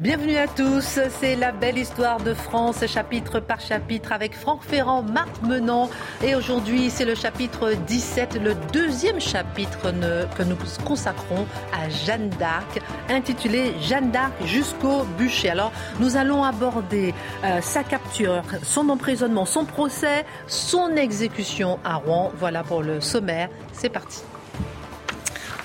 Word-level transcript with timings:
Bienvenue 0.00 0.36
à 0.36 0.46
tous, 0.46 1.00
c'est 1.18 1.34
la 1.34 1.50
belle 1.50 1.76
histoire 1.76 2.20
de 2.20 2.32
France, 2.32 2.86
chapitre 2.86 3.40
par 3.40 3.60
chapitre, 3.60 4.12
avec 4.12 4.32
Franck 4.32 4.62
Ferrand, 4.62 5.02
Marc 5.02 5.42
Menant. 5.42 5.90
Et 6.22 6.36
aujourd'hui, 6.36 6.88
c'est 6.88 7.04
le 7.04 7.16
chapitre 7.16 7.72
17, 7.72 8.38
le 8.40 8.54
deuxième 8.72 9.20
chapitre 9.20 9.90
que 10.36 10.42
nous 10.44 10.56
consacrons 10.84 11.48
à 11.72 11.88
Jeanne 11.88 12.28
d'Arc, 12.28 12.80
intitulé 13.08 13.74
Jeanne 13.80 14.12
d'Arc 14.12 14.34
jusqu'au 14.44 15.02
bûcher. 15.18 15.50
Alors, 15.50 15.72
nous 15.98 16.16
allons 16.16 16.44
aborder 16.44 17.12
euh, 17.42 17.60
sa 17.60 17.82
capture, 17.82 18.44
son 18.62 18.90
emprisonnement, 18.90 19.46
son 19.46 19.64
procès, 19.64 20.24
son 20.46 20.94
exécution 20.94 21.80
à 21.82 21.96
Rouen. 21.96 22.30
Voilà 22.36 22.62
pour 22.62 22.84
le 22.84 23.00
sommaire. 23.00 23.48
C'est 23.72 23.90
parti. 23.90 24.22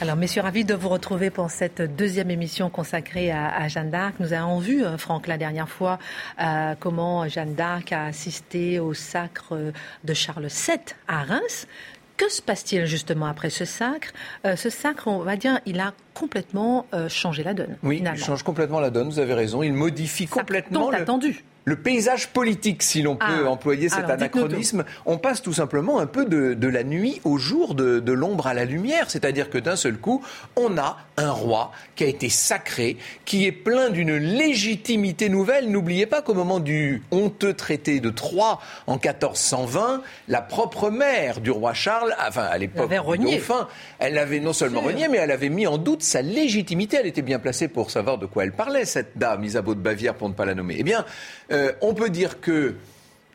Alors, 0.02 0.16
messieurs, 0.18 0.42
ravis 0.42 0.66
de 0.66 0.74
vous 0.74 0.90
retrouver 0.90 1.30
pour 1.30 1.50
cette 1.50 1.82
deuxième 1.82 2.30
émission 2.30 2.70
consacrée 2.70 3.32
à, 3.32 3.68
Jeanne 3.68 3.90
d'Arc. 3.90 4.16
Nous 4.20 4.34
avons 4.34 4.60
vu, 4.60 4.84
euh, 4.84 4.98
Franck, 4.98 5.28
la 5.28 5.38
dernière 5.38 5.70
fois, 5.70 5.98
euh, 6.42 6.74
comment 6.80 7.28
Jeanne 7.28 7.54
d'Arc 7.54 7.92
a 7.94 8.06
assisté 8.06 8.80
au 8.80 8.94
sacre 8.94 9.72
de 10.04 10.14
Charles 10.14 10.48
VII 10.48 10.80
à 11.08 11.24
Reims. 11.24 11.68
Que 12.18 12.30
se 12.30 12.42
passe-t-il 12.42 12.86
justement 12.86 13.28
après 13.28 13.50
ce 13.50 13.66
sacre? 13.66 14.12
Euh, 14.46 14.56
Ce 14.56 14.70
sacre, 14.70 15.08
on 15.08 15.20
va 15.20 15.36
dire, 15.36 15.60
il 15.66 15.80
a 15.80 15.94
complètement 16.14 16.86
changé 17.08 17.44
la 17.44 17.54
donne. 17.54 17.78
Oui, 17.82 18.04
il 18.04 18.18
change 18.18 18.44
complètement 18.44 18.80
la 18.80 18.90
donne, 18.90 19.10
vous 19.10 19.20
avez 19.20 19.34
raison. 19.34 19.64
Il 19.64 19.74
modifie 19.74 20.28
complètement. 20.28 20.92
le... 20.92 20.98
attendu 20.98 21.44
le 21.66 21.78
paysage 21.78 22.30
politique, 22.30 22.84
si 22.84 23.02
l'on 23.02 23.16
peut 23.16 23.46
ah. 23.46 23.50
employer 23.50 23.90
cet 23.90 24.10
anachronisme, 24.10 24.84
on 25.06 25.18
passe 25.18 25.42
tout 25.42 25.54
simplement 25.54 26.00
un 26.00 26.08
peu 26.08 26.26
de, 26.26 26.68
la 26.68 26.84
nuit 26.84 27.22
au 27.24 27.38
jour, 27.38 27.76
de, 27.76 28.12
l'ombre 28.12 28.48
à 28.48 28.54
la 28.54 28.66
lumière. 28.66 29.10
C'est-à-dire 29.10 29.50
que 29.50 29.58
d'un 29.58 29.76
seul 29.76 29.98
coup, 29.98 30.24
on 30.56 30.78
a 30.78 30.98
un 31.18 31.32
roi 31.32 31.72
qui 31.96 32.04
a 32.04 32.08
été 32.08 32.30
sacré, 32.30 32.98
qui 33.26 33.46
est 33.46 33.52
plein 33.52 33.90
d'une 33.90 34.16
légitimité 34.18 35.30
nouvelle. 35.30 35.70
N'oubliez 35.70 36.06
pas 36.06 36.22
qu'au 36.22 36.34
moment 36.34 36.60
du 36.60 37.02
honteux 37.12 37.54
traité 37.54 38.00
de 38.00 38.10
Troyes 38.10 38.60
en 38.88 38.94
1420, 38.94 40.02
la 40.28 40.42
propre 40.42 40.90
mère 40.90 41.40
du 41.40 41.52
roi 41.52 41.74
Charles, 41.74 42.16
enfin 42.28 42.44
à 42.44 42.58
l'époque 42.58 42.92
dauphin, 43.18 43.68
elle 44.00 44.18
avait 44.18 44.40
non 44.40 44.54
seulement 44.54 44.82
renié, 44.82 45.08
mais 45.08 45.18
elle 45.18 45.32
avait 45.32 45.50
mis 45.50 45.68
en 45.68 45.78
doute 45.78 46.04
sa 46.04 46.22
légitimité. 46.22 46.98
Elle 47.00 47.08
était 47.08 47.22
bien 47.22 47.40
placée 47.40 47.68
pour 47.68 47.92
savoir 47.92 48.18
de 48.18 48.26
quoi 48.26 48.44
elle 48.44 48.52
parlait, 48.52 48.86
cette 48.86 49.18
dame, 49.18 49.44
Isabeau 49.44 49.76
de 49.76 49.80
Bavière, 49.80 50.16
pour 50.16 50.30
ne 50.30 50.34
pas 50.34 50.46
la 50.46 50.56
nommer. 50.56 50.76
Eh 50.78 50.84
bien, 50.84 51.06
euh, 51.54 51.72
on 51.82 51.94
peut 51.94 52.10
dire 52.10 52.42
que 52.42 52.76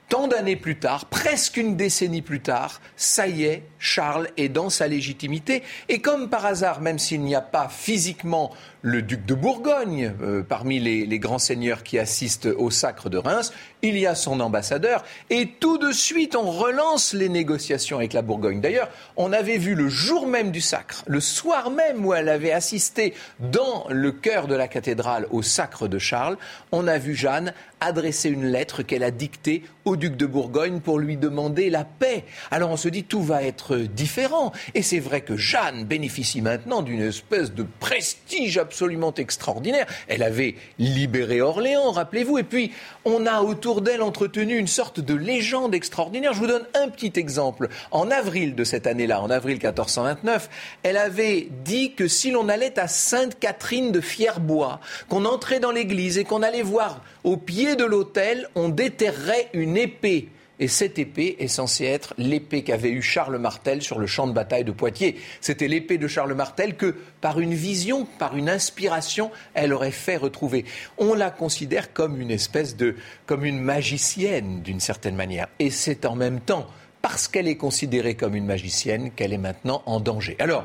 tant 0.09 0.27
d'années 0.27 0.57
plus 0.57 0.79
tard, 0.79 1.07
presque 1.07 1.57
une 1.57 1.77
décennie 1.77 2.23
plus 2.23 2.41
tard, 2.41 2.81
ça 2.97 3.29
y 3.29 3.45
est, 3.45 3.63
Charles 3.79 4.29
est 4.37 4.49
dans 4.49 4.71
sa 4.71 4.89
légitimité. 4.89 5.63
Et 5.89 6.01
comme 6.01 6.29
par 6.29 6.47
hasard, 6.47 6.81
même 6.81 6.99
s'il 6.99 7.23
n'y 7.23 7.35
a 7.35 7.41
pas 7.41 7.69
physiquement 7.69 8.51
le 8.83 9.03
duc 9.03 9.27
de 9.27 9.35
Bourgogne 9.35 10.15
euh, 10.23 10.43
parmi 10.43 10.79
les, 10.79 11.19
grands 11.19 11.39
seigneurs 11.39 11.83
qui 11.83 11.99
assistent 11.99 12.47
au 12.47 12.71
sacre 12.71 13.09
de 13.09 13.19
Reims, 13.19 13.53
il 13.83 13.99
y 13.99 14.07
a 14.07 14.15
son 14.15 14.41
ambassadeur. 14.41 15.05
Et 15.31 15.49
tout 15.59 15.79
de 15.79 15.93
suite, 15.93 16.37
on 16.37 16.51
relance 16.51 17.13
les 17.13 17.29
négociations 17.29 17.99
avec 17.99 18.13
la 18.13 18.23
Bourgogne. 18.23 18.61
D'ailleurs, 18.61 18.89
on 19.17 19.33
avait 19.33 19.59
vu 19.59 19.75
le 19.75 19.89
jour 19.89 20.27
même 20.27 20.51
du 20.51 20.61
sacre, 20.61 21.03
le 21.07 21.21
soir 21.21 21.71
même 21.71 22.05
où 22.07 22.15
elle 22.15 22.29
avait 22.29 22.53
assisté 22.53 23.15
dans 23.41 23.87
le 23.89 24.13
cœur 24.13 24.47
de 24.47 24.55
la 24.55 24.69
cathédrale 24.69 25.27
au 25.31 25.43
sacre 25.43 25.89
de 25.89 25.99
Charles, 25.99 26.37
on 26.73 26.87
a 26.87 26.99
vu 26.99 27.15
Jeanne 27.15 27.53
adresser 27.81 28.29
une 28.29 28.47
lettre 28.47 28.83
qu'elle 28.83 29.03
a 29.03 29.11
dictée 29.11 29.63
au 29.85 29.97
duc 29.97 30.17
de 30.17 30.27
Bourgogne 30.27 30.81
pour 30.81 30.99
lui 30.99 31.17
demander 31.17 31.71
la 31.71 31.85
paix. 31.85 32.25
Alors 32.51 32.71
on 32.71 32.77
se 32.77 32.89
dit 32.89 33.05
tout 33.05 33.23
va 33.23 33.43
être 33.43 33.68
différent. 33.77 34.53
Et 34.75 34.83
c'est 34.83 34.99
vrai 34.99 35.21
que 35.21 35.37
Jeanne 35.37 35.85
bénéficie 35.85 36.43
maintenant 36.43 36.83
d'une 36.83 37.03
espèce 37.03 37.53
de 37.53 37.67
prestige 37.81 38.59
absolument 38.59 39.15
extraordinaire. 39.15 39.87
Elle 40.09 40.23
avait 40.23 40.55
libéré 40.79 41.41
Orléans, 41.41 41.91
rappelez-vous. 41.91 42.39
Et 42.39 42.45
puis 42.45 42.73
on 43.05 43.27
a 43.27 43.43
autour 43.43 43.81
d'elle 43.81 44.03
entretenu 44.03 44.57
une 44.57 44.67
sorte 44.67 45.01
de 45.01 45.15
légende 45.15 45.75
extraordinaire. 45.75 46.33
Je 46.33 46.41
vous 46.41 46.47
donne 46.47 46.67
un 46.75 46.89
petit 46.89 47.13
exemple. 47.17 47.69
En 47.91 48.11
avril 48.11 48.55
de 48.55 48.65
cette 48.65 48.87
année-là, 48.87 49.21
en 49.21 49.31
avril 49.31 49.55
1429, 49.55 50.49
elle 50.83 50.97
avait 50.97 51.49
dit 51.65 51.95
que 51.95 52.09
si 52.09 52.31
l'on 52.31 52.49
allait 52.49 52.79
à 52.79 52.89
Sainte-Catherine 52.89 53.93
de 53.93 54.01
Fierbois, 54.01 54.81
qu'on 55.09 55.25
entrait 55.25 55.61
dans 55.61 55.71
l'église 55.71 56.19
et 56.19 56.25
qu'on 56.25 56.43
allait 56.43 56.63
voir 56.63 57.03
au 57.25 57.37
pied 57.37 57.77
de 57.77 57.85
l'autel, 57.85 58.49
on 58.55 58.69
déterrerait 58.69 59.49
une 59.53 59.77
épée. 59.77 60.29
Et 60.61 60.69
cette 60.69 60.99
épée 60.99 61.37
est 61.39 61.49
censée 61.49 61.85
être 61.85 62.15
l'épée 62.19 62.65
qu'avait 62.65 62.91
eue 62.91 63.03
Charles 63.03 63.39
Martel 63.39 63.83
sur 63.83 63.99
le 63.99 64.07
champ 64.07 64.27
de 64.27 64.33
bataille 64.33 64.65
de 64.65 64.73
Poitiers. 64.73 65.17
C'était 65.41 65.69
l'épée 65.69 65.99
de 65.99 66.09
Charles 66.09 66.35
Martel 66.35 66.77
que, 66.77 66.97
par 67.21 67.39
une 67.39 67.55
vision, 67.55 68.07
par 68.19 68.37
une 68.37 68.49
inspiration, 68.49 69.31
elle 69.55 69.73
aurait 69.73 69.93
fait 69.93 70.17
retrouver. 70.17 70.65
On 70.99 71.15
la 71.15 71.31
considère 71.31 71.93
comme 71.93 72.21
une 72.21 72.31
espèce 72.31 72.77
de, 72.77 72.97
comme 73.27 73.45
une 73.45 73.61
magicienne 73.61 74.63
d'une 74.63 74.81
certaine 74.81 75.15
manière. 75.15 75.47
Et 75.59 75.71
c'est 75.71 76.05
en 76.05 76.17
même 76.17 76.41
temps 76.41 76.67
parce 77.03 77.29
qu'elle 77.29 77.47
est 77.47 77.57
considérée 77.57 78.17
comme 78.17 78.35
une 78.35 78.47
magicienne 78.47 79.13
qu'elle 79.13 79.33
est 79.33 79.39
maintenant 79.39 79.83
en 79.87 80.01
danger. 80.01 80.37
Alors, 80.41 80.65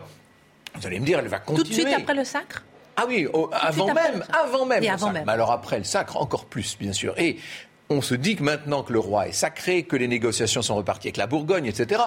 vous 0.76 0.88
allez 0.88 1.00
me 1.00 1.06
dire, 1.06 1.20
elle 1.20 1.28
va 1.28 1.40
continuer. 1.40 1.64
Tout 1.64 1.70
de 1.70 1.74
suite 1.74 1.94
après 1.96 2.16
le 2.16 2.24
sacre? 2.24 2.64
Ah 2.96 3.06
oui, 3.08 3.28
avant 3.52 3.88
même, 3.94 4.24
avant 4.32 4.66
même, 4.66 4.84
avant 4.88 5.12
même. 5.12 5.24
Mais 5.26 5.32
alors 5.32 5.52
après 5.52 5.78
le 5.80 5.84
sacre, 5.84 6.18
encore 6.18 6.46
plus, 6.46 6.78
bien 6.80 6.94
sûr. 6.94 7.16
Et 7.18 7.38
on 7.90 8.02
se 8.02 8.16
dit 8.16 8.36
que 8.36 8.44
maintenant 8.44 8.84
que 8.84 8.94
le 8.94 9.00
roi 9.00 9.28
est 9.28 9.34
sacré, 9.34 9.84
que 9.84 9.96
les 9.96 10.08
négociations 10.08 10.62
sont 10.62 10.76
reparties 10.76 11.08
avec 11.08 11.18
la 11.18 11.28
Bourgogne, 11.28 11.66
etc., 11.66 12.02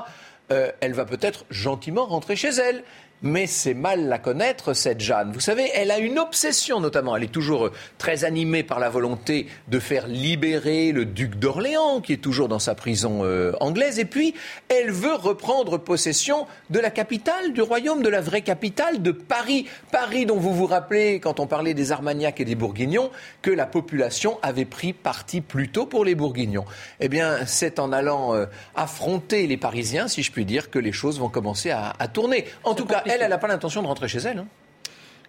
euh, 0.53 0.71
elle 0.81 0.93
va 0.93 1.05
peut-être 1.05 1.45
gentiment 1.51 2.07
rentrer 2.07 2.37
chez 2.37 2.51
elle 2.51 2.85
mais 3.23 3.47
c'est 3.47 3.75
mal 3.75 4.09
la 4.09 4.19
connaître, 4.19 4.75
cette 4.75 5.01
Jeanne. 5.01 5.33
Vous 5.33 5.41
savez, 5.41 5.71
elle 5.75 5.91
a 5.91 5.99
une 5.99 6.19
obsession 6.19 6.81
notamment. 6.81 7.17
Elle 7.17 7.25
est 7.25 7.33
toujours 7.33 7.67
euh, 7.67 7.73
très 7.99 8.25
animée 8.25 8.63
par 8.63 8.79
la 8.79 8.89
volonté 8.89 9.47
de 9.69 9.79
faire 9.79 10.07
libérer 10.07 10.93
le 10.93 11.05
duc 11.05 11.37
d'Orléans, 11.37 12.01
qui 12.01 12.13
est 12.13 12.19
toujours 12.19 12.49
dans 12.49 12.59
sa 12.59 12.75
prison 12.75 13.21
euh, 13.25 13.53
anglaise. 13.61 13.99
Et 13.99 14.05
puis, 14.05 14.35
elle 14.69 14.91
veut 14.91 15.15
reprendre 15.15 15.79
possession 15.79 16.47
de 16.71 16.79
la 16.79 16.91
capitale 16.91 17.53
du 17.53 17.63
royaume, 17.63 18.03
de 18.03 18.09
la 18.09 18.21
vraie 18.21 18.43
capitale 18.43 19.03
de 19.03 19.13
Paris. 19.13 19.67
Paris 19.91 20.27
dont 20.27 20.37
vous 20.39 20.55
vous 20.55 20.67
rappelez, 20.67 21.21
quand 21.21 21.41
on 21.41 21.47
parlait 21.47 21.75
des 21.75 21.93
Armagnacs 21.93 22.41
et 22.41 22.45
des 22.45 22.55
Bourguignons, 22.55 23.11
que 23.43 23.51
la 23.51 23.67
population 23.67 24.39
avait 24.43 24.65
pris 24.65 24.93
parti 24.93 25.41
plutôt 25.41 25.87
pour 25.87 26.05
les 26.05 26.15
Bourguignons. 26.15 26.65
Eh 27.01 27.09
bien, 27.09 27.47
c'est 27.47 27.79
en 27.79 27.93
allant 27.93 28.35
euh, 28.35 28.47
affronter 28.75 29.47
les 29.47 29.57
Parisiens, 29.57 30.09
si 30.09 30.23
je 30.23 30.33
puis 30.33 30.45
dire, 30.45 30.71
que 30.71 30.79
les 30.79 30.93
choses 30.93 31.19
vont 31.19 31.29
commencer 31.29 31.71
à, 31.71 31.95
à 31.99 32.09
tourner. 32.09 32.45
En 32.65 32.75
tout 32.75 32.85
cas, 32.85 33.03
elle, 33.09 33.23
elle 33.23 33.31
n'a 33.31 33.39
pas 33.39 33.49
l'intention 33.49 33.83
de 33.83 33.87
rentrer 33.87 34.09
chez 34.09 34.19
elle. 34.19 34.39
Hein. 34.39 34.47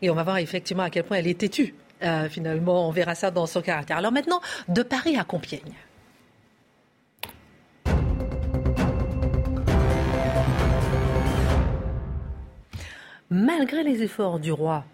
Et 0.01 0.09
on 0.09 0.15
va 0.15 0.23
voir 0.23 0.37
effectivement 0.37 0.83
à 0.83 0.89
quel 0.89 1.03
point 1.03 1.17
elle 1.17 1.27
est 1.27 1.39
têtue. 1.39 1.73
Euh, 2.03 2.29
finalement, 2.29 2.87
on 2.87 2.91
verra 2.91 3.15
ça 3.15 3.31
dans 3.31 3.47
son 3.47 3.61
caractère. 3.61 3.97
Alors 3.97 4.11
maintenant, 4.11 4.41
de 4.67 4.83
Paris 4.83 5.17
à 5.17 5.23
Compiègne. 5.23 5.73
Malgré 13.29 13.83
les 13.83 14.03
efforts 14.03 14.39
du 14.39 14.51
roi 14.51 14.85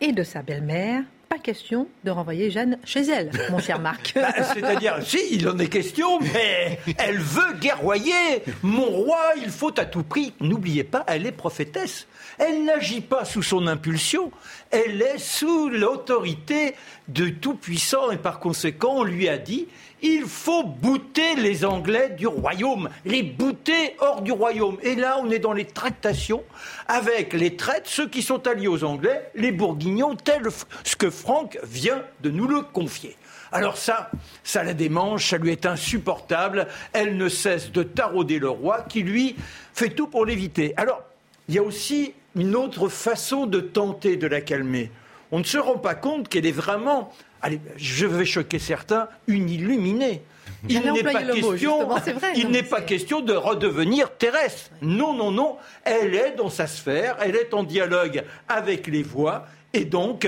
et 0.00 0.12
de 0.12 0.22
sa 0.22 0.42
belle-mère, 0.42 1.04
pas 1.28 1.38
question 1.38 1.88
de 2.04 2.10
renvoyer 2.10 2.50
Jeanne 2.50 2.78
chez 2.84 3.02
elle, 3.02 3.30
mon 3.50 3.58
cher 3.58 3.78
Marc. 3.78 4.14
Bah, 4.18 4.32
c'est-à-dire, 4.54 4.96
si, 5.02 5.18
il 5.32 5.48
en 5.48 5.58
est 5.58 5.68
question, 5.68 6.18
mais 6.20 6.80
elle 6.98 7.18
veut 7.18 7.54
guerroyer. 7.60 8.42
Mon 8.62 8.86
roi, 8.86 9.32
il 9.36 9.50
faut 9.50 9.78
à 9.78 9.84
tout 9.84 10.02
prix. 10.02 10.32
N'oubliez 10.40 10.84
pas, 10.84 11.04
elle 11.06 11.26
est 11.26 11.32
prophétesse. 11.32 12.06
Elle 12.38 12.64
n'agit 12.64 13.00
pas 13.00 13.24
sous 13.24 13.42
son 13.42 13.66
impulsion, 13.66 14.30
elle 14.70 15.02
est 15.02 15.18
sous 15.18 15.68
l'autorité 15.68 16.74
de 17.08 17.28
Tout-Puissant 17.28 18.12
et 18.12 18.16
par 18.16 18.38
conséquent, 18.38 18.94
on 18.98 19.04
lui 19.04 19.28
a 19.28 19.38
dit 19.38 19.66
il 20.02 20.24
faut 20.24 20.64
bouter 20.64 21.34
les 21.36 21.64
Anglais 21.64 22.10
du 22.10 22.26
royaume, 22.26 22.88
les 23.04 23.22
bouter 23.22 23.96
hors 23.98 24.22
du 24.22 24.32
royaume. 24.32 24.78
Et 24.82 24.94
là, 24.94 25.18
on 25.20 25.30
est 25.30 25.38
dans 25.38 25.52
les 25.52 25.64
tractations 25.64 26.42
avec 26.86 27.32
les 27.32 27.56
traites, 27.56 27.86
ceux 27.86 28.08
qui 28.08 28.22
sont 28.22 28.46
alliés 28.46 28.68
aux 28.68 28.84
Anglais, 28.84 29.30
les 29.34 29.52
Bourguignons, 29.52 30.16
tel 30.16 30.42
ce 30.84 30.96
que 30.96 31.10
Franck 31.10 31.58
vient 31.62 32.02
de 32.22 32.30
nous 32.30 32.46
le 32.46 32.62
confier. 32.62 33.16
Alors 33.50 33.76
ça, 33.76 34.10
ça 34.44 34.62
la 34.62 34.74
démange, 34.74 35.26
ça 35.26 35.38
lui 35.38 35.50
est 35.50 35.66
insupportable. 35.66 36.68
Elle 36.92 37.16
ne 37.16 37.28
cesse 37.28 37.72
de 37.72 37.82
tarauder 37.82 38.38
le 38.38 38.50
roi 38.50 38.82
qui, 38.82 39.02
lui, 39.02 39.36
fait 39.72 39.90
tout 39.90 40.06
pour 40.06 40.26
l'éviter. 40.26 40.74
Alors, 40.76 41.02
il 41.48 41.54
y 41.54 41.58
a 41.58 41.62
aussi 41.62 42.12
une 42.36 42.54
autre 42.54 42.88
façon 42.88 43.46
de 43.46 43.60
tenter 43.60 44.16
de 44.16 44.26
la 44.26 44.40
calmer. 44.40 44.90
on 45.32 45.38
ne 45.38 45.44
se 45.44 45.58
rend 45.58 45.78
pas 45.78 45.94
compte 45.94 46.28
qu'elle 46.28 46.46
est 46.46 46.52
vraiment, 46.52 47.12
allez, 47.42 47.60
je 47.76 48.06
vais 48.06 48.24
choquer 48.24 48.58
certains, 48.58 49.08
une 49.26 49.48
illuminée. 49.48 50.22
Il 50.68 50.80
n'est 50.80 51.02
pas, 51.02 51.22
question, 51.22 51.88
il 52.34 52.48
n'est 52.48 52.62
pas 52.64 52.80
question 52.80 53.20
de 53.20 53.32
redevenir 53.32 54.10
terrestre. 54.16 54.70
Non, 54.82 55.12
non, 55.12 55.30
non. 55.30 55.56
Elle 55.84 56.14
est 56.14 56.34
dans 56.36 56.50
sa 56.50 56.66
sphère, 56.66 57.16
elle 57.20 57.36
est 57.36 57.54
en 57.54 57.62
dialogue 57.62 58.24
avec 58.48 58.88
les 58.88 59.02
voix, 59.02 59.46
et 59.72 59.84
donc 59.84 60.26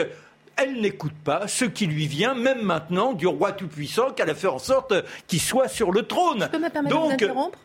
elle 0.56 0.80
n'écoute 0.80 1.14
pas 1.24 1.48
ce 1.48 1.64
qui 1.64 1.86
lui 1.86 2.06
vient, 2.06 2.34
même 2.34 2.62
maintenant, 2.62 3.12
du 3.12 3.26
roi 3.26 3.52
tout-puissant, 3.52 4.10
qu'elle 4.10 4.30
a 4.30 4.34
fait 4.34 4.46
en 4.46 4.58
sorte 4.58 4.94
qu'il 5.26 5.40
soit 5.40 5.68
sur 5.68 5.90
le 5.90 6.02
trône. 6.02 6.42
Je 6.42 6.58
peux 6.58 6.62
me 6.62 6.68
permettre 6.68 6.96
de 6.96 7.02
vous 7.02 7.10
interrompre 7.10 7.58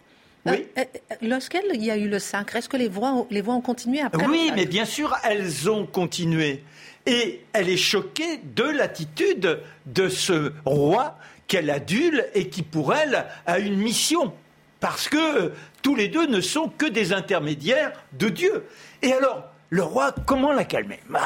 oui. 0.46 0.68
Euh, 0.78 0.84
euh, 1.12 1.16
lorsqu'il 1.24 1.84
y 1.84 1.90
a 1.90 1.98
eu 1.98 2.08
le 2.08 2.20
sacre, 2.20 2.56
est-ce 2.56 2.70
que 2.70 2.78
les 2.78 2.88
voix, 2.88 3.26
les 3.32 3.42
voix 3.42 3.56
ont 3.56 3.62
continué 3.62 4.02
après 4.02 4.26
Oui, 4.28 4.52
mais 4.56 4.66
bien 4.66 4.86
sûr, 4.86 5.16
elles 5.24 5.70
ont 5.70 5.86
continué. 5.86 6.64
Et 7.06 7.42
elle 7.54 7.70
est 7.70 7.78
choquée 7.78 8.40
de 8.44 8.64
l'attitude 8.64 9.60
de 9.86 10.10
ce 10.10 10.54
roi 10.66 11.18
qu'elle 11.48 11.70
adule 11.70 12.26
et 12.34 12.50
qui, 12.50 12.64
pour 12.64 12.94
elle, 12.94 13.26
a 13.46 13.60
une 13.60 13.78
mission. 13.78 14.34
Parce 14.80 15.08
que 15.08 15.46
euh, 15.46 15.50
tous 15.82 15.96
les 15.96 16.08
deux 16.08 16.28
ne 16.28 16.42
sont 16.42 16.70
que 16.70 16.86
des 16.86 17.14
intermédiaires 17.14 17.92
de 18.14 18.30
Dieu. 18.30 18.66
Et 19.02 19.14
alors, 19.14 19.44
le 19.70 19.84
roi, 19.84 20.14
comment 20.26 20.52
la 20.52 20.64
calmer 20.64 21.00
bah, 21.10 21.22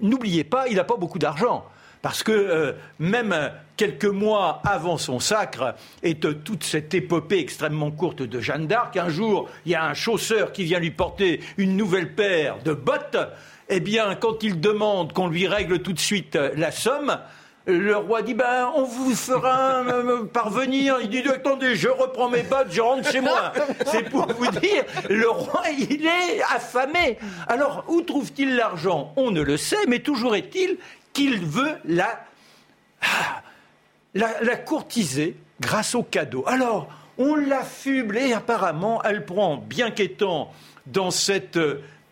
N'oubliez 0.00 0.44
pas, 0.44 0.68
il 0.68 0.76
n'a 0.76 0.84
pas 0.84 0.96
beaucoup 0.96 1.18
d'argent. 1.18 1.64
Parce 2.02 2.22
que 2.22 2.32
euh, 2.32 2.72
même 3.00 3.34
quelques 3.76 4.04
mois 4.04 4.62
avant 4.64 4.98
son 4.98 5.18
sacre 5.18 5.74
et 6.02 6.14
de 6.14 6.32
toute 6.32 6.62
cette 6.62 6.94
épopée 6.94 7.40
extrêmement 7.40 7.90
courte 7.90 8.22
de 8.22 8.40
Jeanne 8.40 8.66
d'Arc, 8.66 8.96
un 8.96 9.08
jour, 9.08 9.48
il 9.66 9.72
y 9.72 9.74
a 9.74 9.84
un 9.84 9.94
chausseur 9.94 10.52
qui 10.52 10.64
vient 10.64 10.78
lui 10.78 10.92
porter 10.92 11.40
une 11.56 11.76
nouvelle 11.76 12.14
paire 12.14 12.58
de 12.64 12.72
bottes. 12.72 13.16
Eh 13.70 13.80
bien, 13.80 14.14
quand 14.14 14.42
il 14.42 14.60
demande 14.60 15.12
qu'on 15.12 15.28
lui 15.28 15.46
règle 15.46 15.80
tout 15.80 15.92
de 15.92 15.98
suite 15.98 16.38
la 16.56 16.70
somme, 16.70 17.18
le 17.66 17.96
roi 17.96 18.22
dit 18.22 18.32
ben 18.32 18.72
on 18.76 18.84
vous 18.84 19.14
fera 19.14 19.80
euh, 19.84 20.24
parvenir. 20.24 20.96
Il 21.02 21.10
dit 21.10 21.22
attendez, 21.28 21.76
je 21.76 21.88
reprends 21.88 22.30
mes 22.30 22.42
bottes, 22.42 22.68
je 22.70 22.80
rentre 22.80 23.10
chez 23.10 23.20
moi. 23.20 23.52
C'est 23.84 24.08
pour 24.08 24.26
vous 24.26 24.50
dire, 24.52 24.84
le 25.10 25.28
roi 25.28 25.64
il 25.78 26.06
est 26.06 26.40
affamé. 26.54 27.18
Alors 27.46 27.84
où 27.88 28.00
trouve-t-il 28.00 28.56
l'argent? 28.56 29.12
On 29.16 29.30
ne 29.30 29.42
le 29.42 29.58
sait, 29.58 29.84
mais 29.86 29.98
toujours 29.98 30.34
est-il 30.34 30.78
qu'il 31.12 31.44
veut 31.44 31.74
la, 31.84 32.24
la, 34.14 34.28
la 34.40 34.56
courtiser 34.56 35.36
grâce 35.60 35.94
au 35.94 36.02
cadeau. 36.02 36.44
Alors 36.46 36.88
on 37.18 37.34
l'affuble 37.34 38.16
et 38.16 38.32
apparemment 38.32 39.02
elle 39.02 39.26
prend, 39.26 39.58
bien 39.58 39.90
qu'étant 39.90 40.52
dans 40.86 41.10
cette 41.10 41.58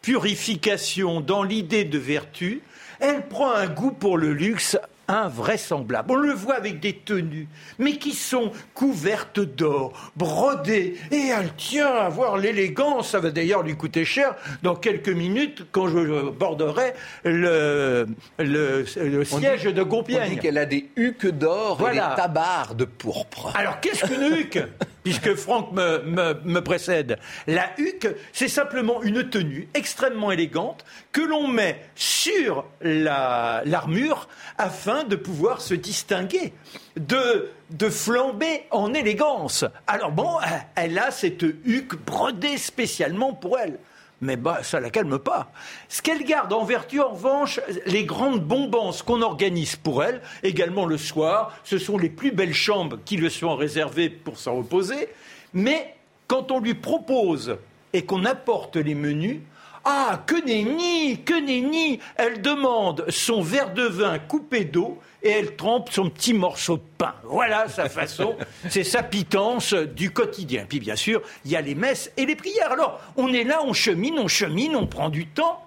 purification, 0.06 1.20
dans 1.20 1.42
l'idée 1.42 1.82
de 1.82 1.98
vertu, 1.98 2.62
elle 3.00 3.26
prend 3.26 3.52
un 3.52 3.66
goût 3.66 3.90
pour 3.90 4.18
le 4.18 4.32
luxe 4.32 4.78
invraisemblable. 5.08 6.12
On 6.12 6.14
le 6.14 6.32
voit 6.32 6.54
avec 6.54 6.78
des 6.78 6.92
tenues, 6.92 7.48
mais 7.80 7.94
qui 7.96 8.12
sont 8.12 8.52
couvertes 8.72 9.40
d'or, 9.40 10.12
brodées, 10.14 10.96
et 11.10 11.30
elle 11.36 11.52
tient 11.56 11.88
à 11.88 12.08
voir 12.08 12.36
l'élégance. 12.36 13.10
Ça 13.10 13.18
va 13.18 13.32
d'ailleurs 13.32 13.64
lui 13.64 13.76
coûter 13.76 14.04
cher 14.04 14.36
dans 14.62 14.76
quelques 14.76 15.08
minutes 15.08 15.64
quand 15.72 15.88
je 15.88 16.30
borderai 16.30 16.92
le, 17.24 18.06
le, 18.38 18.84
siège 19.24 19.64
de 19.64 19.82
Compiègne. 19.82 20.22
On 20.24 20.34
dit 20.34 20.38
qu'elle 20.38 20.58
a 20.58 20.66
des 20.66 20.88
huques 20.94 21.26
d'or 21.26 21.84
et 21.90 21.94
des 21.94 22.14
tabards 22.14 22.76
de 22.76 22.84
pourpre. 22.84 23.52
Alors 23.56 23.80
qu'est-ce 23.80 24.06
qu'une 24.06 24.36
huque 24.36 24.62
puisque 25.06 25.36
Franck 25.36 25.70
me, 25.70 26.58
précède. 26.58 27.20
La 27.46 27.70
huque, 27.78 28.08
c'est 28.32 28.48
simplement 28.48 29.04
une 29.04 29.30
tenue 29.30 29.68
extrêmement 29.72 30.32
élégante 30.32 30.84
que 31.12 31.20
l'on 31.20 31.46
met 31.46 31.80
sur 31.94 32.64
l'armure 32.80 34.28
afin 34.58 35.04
de 35.04 35.14
pouvoir 35.14 35.60
se 35.60 35.74
distinguer, 35.74 36.52
de, 36.96 37.50
de 37.70 37.88
flamber 37.88 38.64
en 38.72 38.94
élégance. 38.94 39.64
Alors 39.86 40.10
bon, 40.10 40.38
elle 40.74 40.98
a 40.98 41.12
cette 41.12 41.46
huque 41.64 41.94
brodée 42.04 42.58
spécialement 42.58 43.32
pour 43.32 43.60
elle 43.60 43.78
mais 44.20 44.36
bah, 44.36 44.60
ça 44.62 44.80
la 44.80 44.90
calme 44.90 45.18
pas. 45.18 45.50
Ce 45.88 46.00
qu'elle 46.00 46.24
garde 46.24 46.52
en 46.52 46.64
vertu, 46.64 47.00
en 47.00 47.10
revanche, 47.10 47.60
les 47.86 48.04
grandes 48.04 48.40
bombances 48.40 49.02
qu'on 49.02 49.22
organise 49.22 49.76
pour 49.76 50.02
elle, 50.02 50.22
également 50.42 50.86
le 50.86 50.96
soir, 50.96 51.52
ce 51.64 51.78
sont 51.78 51.98
les 51.98 52.08
plus 52.08 52.32
belles 52.32 52.54
chambres 52.54 52.98
qui 53.04 53.16
lui 53.16 53.30
sont 53.30 53.56
réservées 53.56 54.08
pour 54.08 54.38
s'en 54.38 54.56
reposer. 54.56 55.08
Mais 55.52 55.94
quand 56.26 56.50
on 56.50 56.60
lui 56.60 56.74
propose 56.74 57.58
et 57.92 58.04
qu'on 58.04 58.24
apporte 58.24 58.76
les 58.76 58.94
menus, 58.94 59.40
ah, 59.88 60.24
que 60.26 60.44
nenni, 60.44 61.22
que 61.22 61.38
nenni 61.38 62.00
Elle 62.16 62.42
demande 62.42 63.04
son 63.08 63.40
verre 63.40 63.72
de 63.72 63.84
vin 63.84 64.18
coupé 64.18 64.64
d'eau 64.64 64.98
et 65.26 65.30
elle 65.30 65.56
trempe 65.56 65.90
son 65.90 66.08
petit 66.08 66.32
morceau 66.32 66.76
de 66.76 66.82
pain. 66.98 67.14
Voilà 67.24 67.68
sa 67.68 67.88
façon, 67.88 68.36
c'est 68.70 68.84
sa 68.84 69.02
pitance 69.02 69.74
du 69.74 70.12
quotidien. 70.12 70.66
Puis 70.68 70.78
bien 70.78 70.94
sûr, 70.94 71.20
il 71.44 71.50
y 71.50 71.56
a 71.56 71.60
les 71.60 71.74
messes 71.74 72.12
et 72.16 72.26
les 72.26 72.36
prières. 72.36 72.70
Alors, 72.70 73.00
on 73.16 73.32
est 73.32 73.42
là, 73.42 73.60
on 73.64 73.72
chemine, 73.72 74.18
on 74.20 74.28
chemine, 74.28 74.76
on 74.76 74.86
prend 74.86 75.08
du 75.08 75.26
temps. 75.26 75.64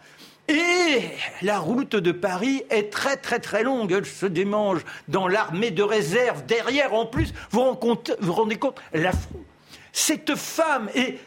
Et 0.48 1.02
la 1.42 1.60
route 1.60 1.96
de 1.96 2.12
Paris 2.12 2.64
est 2.70 2.92
très 2.92 3.18
très 3.18 3.40
très 3.40 3.64
longue. 3.64 3.92
Elle 3.92 4.06
se 4.06 4.26
démange 4.26 4.82
dans 5.10 5.28
l'armée 5.28 5.72
de 5.72 5.84
réserve. 5.84 6.46
Derrière, 6.46 6.94
en 6.94 7.06
plus, 7.06 7.34
vous 7.52 7.78
vous 8.22 8.34
rendez 8.34 8.56
compte, 8.56 8.82
la 8.94 9.12
cette 9.92 10.36
femme, 10.36 10.90
et 10.96 11.18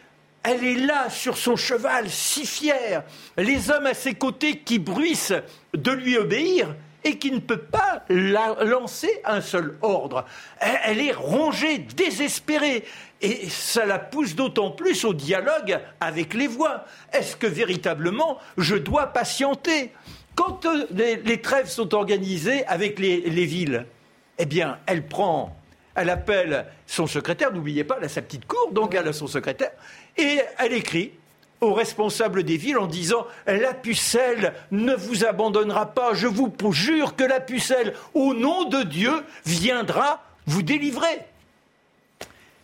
elle 0.43 0.64
est 0.64 0.87
là 0.87 1.11
sur 1.11 1.37
son 1.37 1.56
cheval, 1.56 2.08
si 2.08 2.46
fière. 2.46 3.05
Les 3.37 3.70
hommes 3.70 3.87
à 3.87 3.94
ses 3.94 4.14
côtés 4.14 4.58
qui 4.58 4.79
bruissent 4.79 5.34
de 5.75 5.90
lui 5.90 6.17
obéir 6.17 6.75
et 7.04 7.19
qui 7.19 7.31
ne 7.31 7.38
peut 7.38 7.58
pas 7.58 8.04
lancer 8.08 9.20
un 9.25 9.40
seul 9.40 9.76
ordre. 9.82 10.25
Elle, 10.60 11.00
est 11.00 11.12
rongée, 11.12 11.78
désespérée. 11.78 12.84
Et 13.20 13.49
ça 13.49 13.87
la 13.87 13.99
pousse 13.99 14.34
d'autant 14.34 14.70
plus 14.70 15.04
au 15.04 15.14
dialogue 15.14 15.78
avec 16.00 16.34
les 16.34 16.49
voix. 16.49 16.84
Est-ce 17.12 17.37
que 17.37 17.46
véritablement 17.46 18.38
je 18.58 18.76
dois 18.76 19.08
patienter? 19.08 19.93
Quand 20.34 20.64
euh, 20.66 20.87
les, 20.90 21.40
trêves 21.40 21.69
sont 21.69 21.94
organisées 21.94 22.66
avec 22.66 22.99
les 22.99 23.46
villes, 23.46 23.87
eh 24.38 24.46
bien, 24.46 24.78
elle 24.87 25.06
prend 25.06 25.55
elle 25.94 26.10
appelle 26.10 26.66
son 26.87 27.06
secrétaire, 27.06 27.52
n'oubliez 27.52 27.84
pas, 27.84 27.96
elle 27.98 28.05
a 28.05 28.08
sa 28.08 28.22
petite 28.22 28.46
cour, 28.46 28.70
donc 28.72 28.94
elle 28.94 29.08
a 29.08 29.12
son 29.12 29.26
secrétaire, 29.26 29.72
et 30.16 30.40
elle 30.58 30.72
écrit 30.72 31.12
aux 31.62 31.73
responsables 31.73 32.43
des 32.43 32.59
villes 32.59 32.76
en 32.76 32.87
disant 32.87 33.26
La 33.47 33.73
pucelle 33.73 34.53
ne 34.70 34.94
vous 34.94 35.25
abandonnera 35.25 35.87
pas, 35.94 36.12
je 36.12 36.26
vous 36.26 36.53
jure 36.73 37.17
que 37.17 37.25
la 37.25 37.41
pucelle, 37.41 37.94
au 38.12 38.34
nom 38.34 38.65
de 38.65 38.82
Dieu, 38.82 39.13
viendra 39.46 40.22
vous 40.46 40.63
délivrer. 40.63 41.20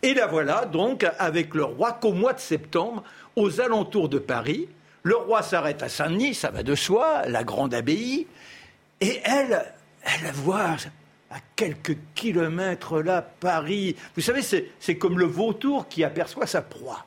Et 0.03 0.13
la 0.13 0.27
voilà 0.27 0.65
donc 0.65 1.05
avec 1.17 1.55
le 1.55 1.63
roi 1.63 1.93
qu'au 1.93 2.13
mois 2.13 2.33
de 2.33 2.39
septembre, 2.39 3.03
aux 3.35 3.59
alentours 3.59 4.09
de 4.09 4.19
Paris, 4.19 4.67
le 5.03 5.15
roi 5.15 5.41
s'arrête 5.41 5.81
à 5.81 5.89
Saint-Denis, 5.89 6.35
ça 6.35 6.51
va 6.51 6.61
de 6.61 6.75
soi, 6.75 7.23
la 7.27 7.43
grande 7.43 7.73
abbaye, 7.73 8.27
et 9.01 9.21
elle, 9.23 9.73
elle 10.03 10.31
voit 10.33 10.75
à 11.31 11.37
quelques 11.55 11.97
kilomètres 12.15 13.01
là, 13.01 13.21
Paris. 13.21 13.95
Vous 14.15 14.21
savez, 14.21 14.41
c'est 14.41 14.95
comme 14.97 15.19
le 15.19 15.25
vautour 15.25 15.87
qui 15.87 16.03
aperçoit 16.03 16.47
sa 16.47 16.61
proie. 16.61 17.05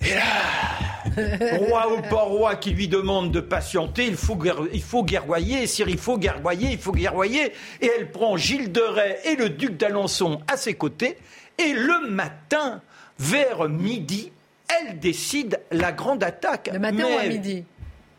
Et 0.00 0.14
là, 0.14 1.56
roi 1.58 1.92
ou 1.92 2.02
pas 2.02 2.22
roi 2.22 2.56
qui 2.56 2.70
lui 2.70 2.88
demande 2.88 3.32
de 3.32 3.40
patienter, 3.40 4.06
il 4.06 4.16
faut, 4.16 4.38
il 4.72 4.82
faut 4.82 5.04
guerroyer, 5.04 5.66
Sire, 5.66 5.88
il 5.88 5.98
faut 5.98 6.18
guerroyer, 6.18 6.72
il 6.72 6.78
faut 6.78 6.92
guerroyer. 6.92 7.52
Et 7.80 7.90
elle 7.98 8.10
prend 8.10 8.36
Gilles 8.36 8.72
de 8.72 8.80
Rais 8.80 9.18
et 9.24 9.36
le 9.36 9.50
duc 9.50 9.76
d'Alençon 9.76 10.40
à 10.46 10.56
ses 10.56 10.74
côtés. 10.74 11.18
Et 11.58 11.72
le 11.72 12.08
matin, 12.10 12.80
vers 13.18 13.68
midi, 13.68 14.30
elle 14.68 14.98
décide 14.98 15.60
la 15.70 15.92
grande 15.92 16.22
attaque. 16.22 16.70
Le 16.72 16.78
matin 16.78 17.04
ou 17.04 17.18
à 17.18 17.26
midi? 17.26 17.64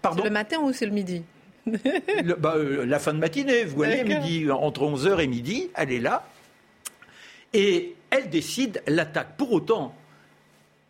Pardon? 0.01 0.23
Le 0.23 0.29
matin 0.29 0.57
ou 0.59 0.73
c'est 0.73 0.85
le 0.85 0.91
midi? 0.91 1.23
Bah, 2.39 2.53
euh, 2.55 2.85
la 2.85 2.99
fin 2.99 3.13
de 3.13 3.19
matinée, 3.19 3.63
vous 3.63 3.75
voyez, 3.75 4.03
midi, 4.03 4.49
entre 4.49 4.81
11h 4.81 5.19
et 5.19 5.27
midi, 5.27 5.69
elle 5.75 5.91
est 5.91 5.99
là. 5.99 6.25
Et 7.53 7.95
elle 8.09 8.29
décide 8.29 8.81
l'attaque. 8.87 9.37
Pour 9.37 9.51
autant, 9.51 9.93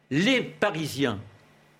les 0.09 0.41
Parisiens 0.41 1.19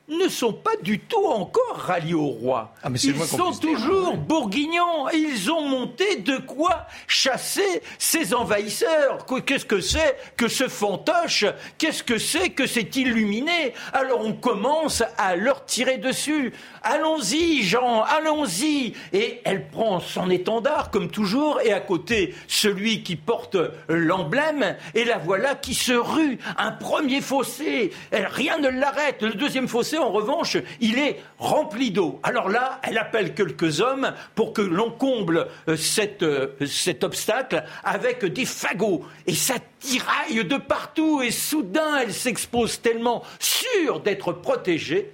ne 0.09 0.27
sont 0.27 0.53
pas 0.53 0.75
du 0.81 0.99
tout 0.99 1.25
encore 1.25 1.75
ralliés 1.75 2.13
au 2.13 2.27
roi. 2.27 2.73
Ah, 2.83 2.89
ils 2.91 3.15
sont 3.15 3.51
toujours 3.53 4.17
bourguignons. 4.17 5.09
Ils 5.13 5.51
ont 5.51 5.61
monté 5.61 6.17
de 6.17 6.37
quoi 6.37 6.87
chasser 7.07 7.81
ces 7.97 8.33
envahisseurs. 8.33 9.25
Qu'est-ce 9.45 9.65
que 9.65 9.81
c'est 9.81 10.17
que 10.35 10.47
ce 10.47 10.67
fantoche? 10.67 11.45
Qu'est-ce 11.77 12.03
que 12.03 12.17
c'est 12.17 12.49
que 12.49 12.65
cet 12.65 12.95
illuminé? 12.95 13.73
Alors 13.93 14.25
on 14.25 14.33
commence 14.33 15.03
à 15.17 15.35
leur 15.35 15.65
tirer 15.65 15.97
dessus. 15.97 16.53
Allons-y, 16.81 17.61
Jean, 17.61 18.03
allons-y. 18.03 18.93
Et 19.13 19.41
elle 19.45 19.67
prend 19.67 19.99
son 19.99 20.29
étendard, 20.29 20.89
comme 20.89 21.11
toujours, 21.11 21.61
et 21.61 21.71
à 21.71 21.79
côté, 21.79 22.33
celui 22.47 23.03
qui 23.03 23.15
porte 23.15 23.57
l'emblème, 23.87 24.75
et 24.95 25.03
la 25.03 25.17
voilà 25.17 25.55
qui 25.55 25.75
se 25.75 25.93
rue. 25.93 26.39
Un 26.57 26.71
premier 26.71 27.21
fossé, 27.21 27.91
elle, 28.11 28.25
rien 28.25 28.57
ne 28.57 28.69
l'arrête. 28.69 29.21
Le 29.21 29.33
deuxième 29.33 29.67
fossé, 29.67 29.98
en 29.99 30.11
revanche, 30.11 30.57
il 30.79 30.97
est 30.97 31.21
rempli 31.37 31.91
d'eau. 31.91 32.19
Alors 32.23 32.49
là, 32.49 32.79
elle 32.83 32.97
appelle 32.97 33.33
quelques 33.33 33.81
hommes 33.81 34.13
pour 34.35 34.53
que 34.53 34.61
l'on 34.61 34.91
comble 34.91 35.47
euh, 35.67 35.77
euh, 36.21 36.47
cet 36.65 37.03
obstacle 37.03 37.63
avec 37.83 38.25
des 38.25 38.45
fagots. 38.45 39.05
Et 39.27 39.35
ça 39.35 39.55
tiraille 39.79 40.45
de 40.45 40.57
partout. 40.57 41.21
Et 41.21 41.31
soudain, 41.31 41.99
elle 42.01 42.13
s'expose 42.13 42.81
tellement 42.81 43.23
sûre 43.39 43.99
d'être 43.99 44.31
protégée 44.33 45.11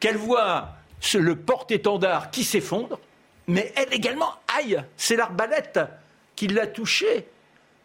qu'elle 0.00 0.16
voit 0.16 0.70
le 1.14 1.36
porte-étendard 1.36 2.30
qui 2.30 2.44
s'effondre. 2.44 2.98
Mais 3.46 3.72
elle 3.76 3.92
également, 3.92 4.34
aïe, 4.58 4.82
c'est 4.96 5.16
l'arbalète 5.16 5.80
qui 6.36 6.48
l'a 6.48 6.66
touchée. 6.66 7.26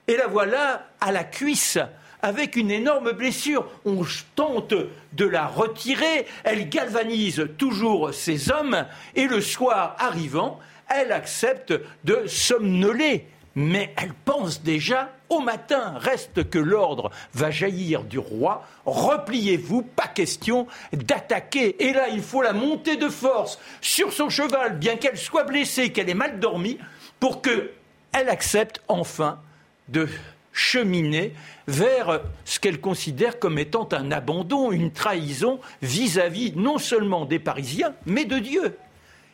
Et 0.08 0.18
la 0.18 0.28
voilà 0.28 0.88
à 1.00 1.12
la 1.12 1.24
cuisse 1.24 1.78
avec 2.24 2.56
une 2.56 2.72
énorme 2.72 3.12
blessure. 3.12 3.68
On 3.86 4.04
tente 4.36 4.74
de 5.12 5.26
la 5.26 5.46
retirer, 5.46 6.26
elle 6.44 6.70
galvanise 6.70 7.48
toujours 7.60 8.14
ses 8.14 8.50
hommes, 8.50 8.86
et 9.14 9.28
le 9.28 9.42
soir 9.42 9.96
arrivant, 10.00 10.60
elle 10.90 11.12
accepte 11.12 11.74
de 12.04 12.26
somnoler. 12.26 13.28
Mais 13.56 13.94
elle 14.02 14.14
pense 14.26 14.64
déjà 14.64 15.12
au 15.30 15.40
matin. 15.40 15.94
Reste 16.00 16.50
que 16.50 16.58
l'ordre 16.58 17.12
va 17.36 17.52
jaillir 17.52 18.04
du 18.04 18.18
roi. 18.18 18.66
Repliez-vous, 18.86 19.84
pas 19.84 20.08
question 20.08 20.66
d'attaquer. 20.92 21.84
Et 21.84 21.94
là, 21.94 22.08
il 22.10 22.24
faut 22.24 22.42
la 22.42 22.54
monter 22.54 22.96
de 22.96 23.10
force 23.10 23.60
sur 23.80 24.12
son 24.12 24.30
cheval, 24.30 24.80
bien 24.80 24.96
qu'elle 24.96 25.18
soit 25.18 25.44
blessée, 25.44 25.92
qu'elle 25.92 26.10
ait 26.10 26.16
mal 26.16 26.40
dormi, 26.40 26.80
pour 27.20 27.44
qu'elle 27.44 27.70
accepte 28.12 28.82
enfin 28.88 29.40
de 29.88 30.08
cheminer 30.54 31.34
vers 31.68 32.22
ce 32.46 32.60
qu'elle 32.60 32.80
considère 32.80 33.40
comme 33.40 33.60
étant 33.60 33.90
un 33.92 34.12
abandon, 34.12 34.72
une 34.72 34.92
trahison 34.92 35.60
vis-à-vis 35.82 36.54
non 36.56 36.78
seulement 36.78 37.26
des 37.26 37.40
Parisiens, 37.40 37.94
mais 38.06 38.26
de 38.26 38.40
Dieu. 38.40 38.78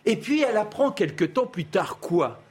Et 0.06 0.16
puis 0.16 0.42
elle 0.42 0.58
apprend 0.58 0.92
quelque 0.92 1.26
temps 1.26 1.46
plus 1.46 1.66
tard 1.66 1.98
quoi? 2.00 2.42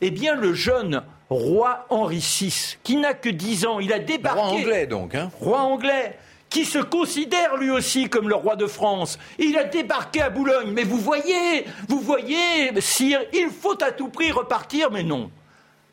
Eh 0.00 0.10
bien, 0.12 0.36
le 0.36 0.54
jeune 0.54 1.02
roi 1.28 1.86
Henri 1.90 2.18
VI, 2.18 2.76
qui 2.84 2.96
n'a 2.96 3.14
que 3.14 3.28
dix 3.28 3.66
ans, 3.66 3.80
il 3.80 3.92
a 3.92 3.98
débarqué. 3.98 4.40
Roi 4.40 4.50
anglais 4.50 4.86
donc, 4.86 5.14
hein 5.14 5.30
Roi 5.40 5.60
anglais 5.60 6.16
qui 6.50 6.64
se 6.64 6.78
considère 6.78 7.56
lui 7.56 7.70
aussi 7.70 8.08
comme 8.08 8.28
le 8.28 8.34
roi 8.34 8.56
de 8.56 8.66
France. 8.66 9.18
Il 9.38 9.58
a 9.58 9.64
débarqué 9.64 10.22
à 10.22 10.30
Boulogne. 10.30 10.70
Mais 10.72 10.84
vous 10.84 10.96
voyez, 10.96 11.66
vous 11.88 12.00
voyez, 12.00 12.80
sire, 12.80 13.20
il 13.32 13.50
faut 13.50 13.82
à 13.82 13.90
tout 13.92 14.08
prix 14.08 14.30
repartir, 14.30 14.90
mais 14.90 15.02
non. 15.02 15.30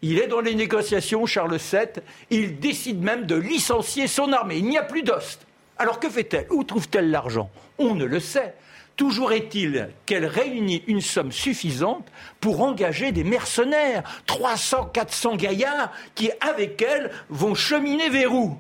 Il 0.08 0.20
est 0.20 0.28
dans 0.28 0.40
les 0.40 0.54
négociations, 0.54 1.26
Charles 1.26 1.58
VII. 1.58 2.04
Il 2.30 2.60
décide 2.60 3.02
même 3.02 3.26
de 3.26 3.34
licencier 3.34 4.06
son 4.06 4.34
armée. 4.34 4.58
Il 4.58 4.68
n'y 4.68 4.78
a 4.78 4.84
plus 4.84 5.02
d'ost. 5.02 5.48
Alors 5.80 6.00
que 6.00 6.12
fait-elle? 6.12 6.46
Où 6.52 6.64
trouve-t-elle 6.64 7.10
l'argent? 7.10 7.50
On 7.80 7.96
ne 7.96 8.06
le 8.06 8.20
sait. 8.20 8.54
Toujours 8.98 9.32
est-il 9.32 9.90
qu'elle 10.06 10.28
réunit 10.28 10.84
une 10.86 11.02
somme 11.02 11.32
suffisante 11.32 12.08
pour 12.40 12.62
engager 12.62 13.12
des 13.12 13.24
mercenaires, 13.24 14.04
300, 14.28 14.92
400 14.94 15.38
gaillards 15.38 15.92
qui, 16.14 16.30
avec 16.40 16.84
elle, 16.84 17.10
vont 17.30 17.56
cheminer 17.56 18.10
vers 18.10 18.32
où? 18.32 18.60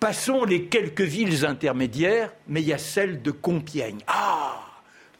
Passons 0.00 0.46
les 0.46 0.64
quelques 0.64 1.02
villes 1.02 1.44
intermédiaires, 1.44 2.32
mais 2.46 2.62
il 2.62 2.68
y 2.68 2.72
a 2.72 2.78
celle 2.78 3.20
de 3.20 3.30
Compiègne. 3.30 4.00
Ah 4.06 4.64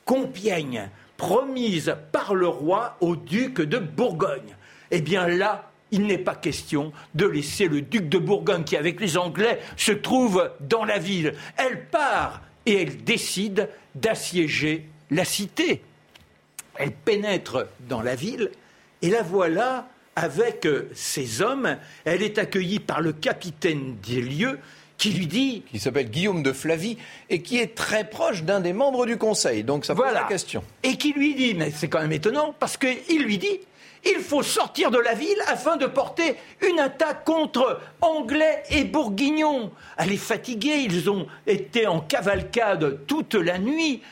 Compiègne, 0.07 0.89
promise 1.19 1.95
par 2.11 2.35
le 2.35 2.49
roi 2.49 2.97
au 3.03 3.17
duc 3.17 3.61
de 3.61 3.77
Bourgogne 3.77 4.57
eh 4.91 5.01
bien 5.01 5.27
là, 5.27 5.71
il 5.91 6.07
n'est 6.07 6.19
pas 6.19 6.35
question 6.35 6.93
de 7.15 7.27
laisser 7.27 7.67
le 7.67 7.81
duc 7.81 8.09
de 8.09 8.19
Bourgogne, 8.19 8.65
qui 8.65 8.77
avec 8.77 9.01
les 9.01 9.17
Anglais 9.17 9.59
se 9.77 9.93
trouve 9.93 10.51
dans 10.61 10.85
la 10.85 10.99
ville. 10.99 11.35
Elle 11.57 11.87
part 11.87 12.43
et 12.67 12.83
elle 12.83 13.03
décide 13.05 13.69
d'assiéger 13.95 14.87
la 15.11 15.25
cité. 15.25 15.83
Elle 16.77 16.93
pénètre 16.93 17.67
dans 17.89 18.03
la 18.03 18.15
ville 18.15 18.51
et 19.03 19.11
la 19.11 19.23
voilà 19.23 19.89
avec 20.15 20.67
euh, 20.67 20.91
ses 20.95 21.43
hommes. 21.43 21.77
Elle 22.05 22.23
est 22.23 22.39
accueillie 22.39 22.81
par 22.81 23.01
le 23.01 23.13
capitaine 23.13 23.97
des 24.07 24.21
lieux 24.21 24.59
qui 24.97 25.11
lui 25.11 25.29
dit... 25.29 25.63
Qui 25.71 25.79
s'appelle 25.79 26.11
Guillaume 26.11 26.43
de 26.43 26.53
Flavie 26.53 26.99
et 27.31 27.41
qui 27.41 27.59
est 27.59 27.75
très 27.75 28.09
proche 28.09 28.43
d'un 28.43 28.61
des 28.61 28.73
membres 28.73 29.07
du 29.07 29.17
Conseil. 29.17 29.63
Donc 29.63 29.85
ça 29.85 29.95
pose 29.95 30.13
la 30.13 30.25
question. 30.25 30.63
Et 30.83 30.97
qui 30.97 31.13
lui 31.13 31.35
dit, 31.35 31.55
mais 31.55 31.71
c'est 31.71 31.89
quand 31.89 32.01
même 32.01 32.13
étonnant, 32.13 32.55
parce 32.59 32.77
qu'il 32.77 33.23
lui 33.23 33.39
dit, 33.39 33.61
il 34.05 34.21
faut 34.21 34.43
sortir 34.43 34.91
de 34.91 34.99
la 34.99 35.15
ville 35.15 35.43
afin 35.47 35.77
de 35.77 35.87
porter 35.87 36.37
une 36.69 36.79
attaque 36.79 37.25
contre 37.25 37.81
Anglais 38.01 38.63
et 38.71 38.85
Bourguignons. 38.85 39.71
Elle 39.97 40.13
est 40.13 40.17
fatiguée, 40.17 40.85
ils 40.85 41.11
ont 41.11 41.27
été 41.47 41.87
en 41.87 42.01
cavalcade 42.01 43.07
toute 43.07 43.35
la 43.35 43.59
nuit. 43.59 44.03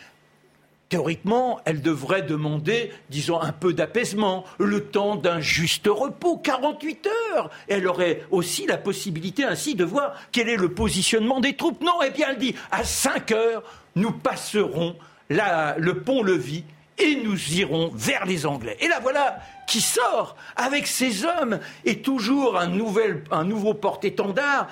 Théoriquement, 0.88 1.58
elle 1.64 1.82
devrait 1.82 2.22
demander, 2.22 2.92
disons, 3.10 3.40
un 3.40 3.50
peu 3.50 3.72
d'apaisement, 3.72 4.44
le 4.58 4.84
temps 4.84 5.16
d'un 5.16 5.40
juste 5.40 5.88
repos, 5.88 6.36
48 6.36 7.08
heures. 7.08 7.50
Elle 7.66 7.88
aurait 7.88 8.22
aussi 8.30 8.66
la 8.66 8.76
possibilité 8.76 9.42
ainsi 9.42 9.74
de 9.74 9.84
voir 9.84 10.14
quel 10.30 10.48
est 10.48 10.56
le 10.56 10.72
positionnement 10.72 11.40
des 11.40 11.56
troupes. 11.56 11.82
Non, 11.82 11.98
eh 12.06 12.10
bien, 12.10 12.28
elle 12.30 12.38
dit, 12.38 12.54
à 12.70 12.84
5 12.84 13.32
heures, 13.32 13.64
nous 13.96 14.12
passerons 14.12 14.94
le 15.28 15.92
pont-levis 15.94 16.62
et 16.98 17.16
nous 17.16 17.54
irons 17.54 17.90
vers 17.94 18.24
les 18.24 18.46
Anglais. 18.46 18.76
Et 18.80 18.88
là 18.88 19.00
voilà 19.02 19.38
qui 19.66 19.80
sort 19.80 20.36
avec 20.56 20.86
ses 20.86 21.24
hommes 21.24 21.58
et 21.84 22.00
toujours 22.00 22.58
un, 22.58 22.68
nouveau 22.68 23.74
porte-étendard. 23.74 24.68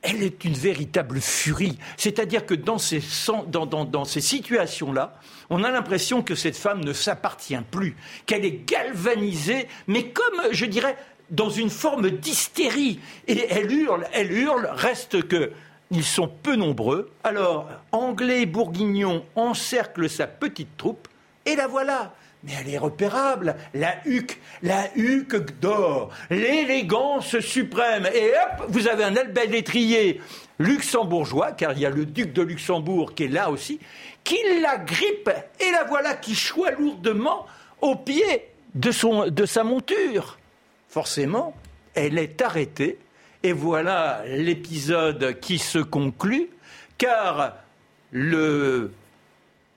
Elle 0.00 0.22
est 0.22 0.44
une 0.44 0.54
véritable 0.54 1.20
furie. 1.20 1.78
C'est-à-dire 1.96 2.44
que 2.46 2.54
dans 2.54 2.78
ces, 2.78 3.02
dans, 3.48 4.04
situations-là, 4.04 5.18
on 5.50 5.62
a 5.62 5.70
l'impression 5.70 6.22
que 6.22 6.34
cette 6.34 6.56
femme 6.56 6.82
ne 6.84 6.92
s'appartient 6.92 7.56
plus, 7.70 7.96
qu'elle 8.26 8.44
est 8.44 8.68
galvanisée, 8.68 9.68
mais 9.86 10.08
comme, 10.08 10.40
je 10.50 10.66
dirais, 10.66 10.96
dans 11.30 11.50
une 11.50 11.70
forme 11.70 12.10
d'hystérie. 12.10 13.00
Et 13.28 13.46
elle 13.48 13.72
hurle, 13.72 14.06
elle 14.12 14.32
hurle, 14.32 14.68
reste 14.72 15.26
que 15.28 15.52
ils 15.92 16.04
sont 16.04 16.26
peu 16.26 16.56
nombreux. 16.56 17.10
Alors, 17.22 17.68
Anglais 17.92 18.42
et 18.42 18.46
Bourguignon 18.46 19.24
encerclent 19.36 20.08
sa 20.08 20.26
petite 20.26 20.76
troupe 20.78 21.06
et 21.44 21.54
la 21.54 21.66
voilà. 21.66 22.14
Mais 22.44 22.52
elle 22.60 22.68
est 22.74 22.78
repérable, 22.78 23.54
la 23.72 23.94
huque, 24.04 24.40
la 24.62 24.88
huque 24.96 25.60
d'or, 25.60 26.10
l'élégance 26.28 27.38
suprême. 27.38 28.08
Et 28.12 28.30
hop, 28.30 28.66
vous 28.68 28.88
avez 28.88 29.04
un 29.04 29.12
bel 29.12 29.54
étrier 29.54 30.20
luxembourgeois, 30.58 31.52
car 31.52 31.72
il 31.72 31.78
y 31.78 31.86
a 31.86 31.90
le 31.90 32.04
duc 32.04 32.32
de 32.32 32.42
Luxembourg 32.42 33.14
qui 33.14 33.24
est 33.24 33.28
là 33.28 33.50
aussi, 33.50 33.78
qui 34.24 34.36
la 34.60 34.76
grippe. 34.76 35.30
Et 35.60 35.70
la 35.70 35.84
voilà 35.84 36.14
qui 36.14 36.34
choit 36.34 36.72
lourdement 36.72 37.46
au 37.80 37.94
pied 37.94 38.48
de 38.74 38.90
sa 38.90 39.64
monture. 39.64 40.38
Forcément, 40.88 41.54
elle 41.94 42.18
est 42.18 42.42
arrêtée. 42.42 42.98
Et 43.44 43.52
voilà 43.52 44.22
l'épisode 44.26 45.38
qui 45.40 45.58
se 45.58 45.78
conclut, 45.78 46.48
car 46.98 47.56
le 48.12 48.92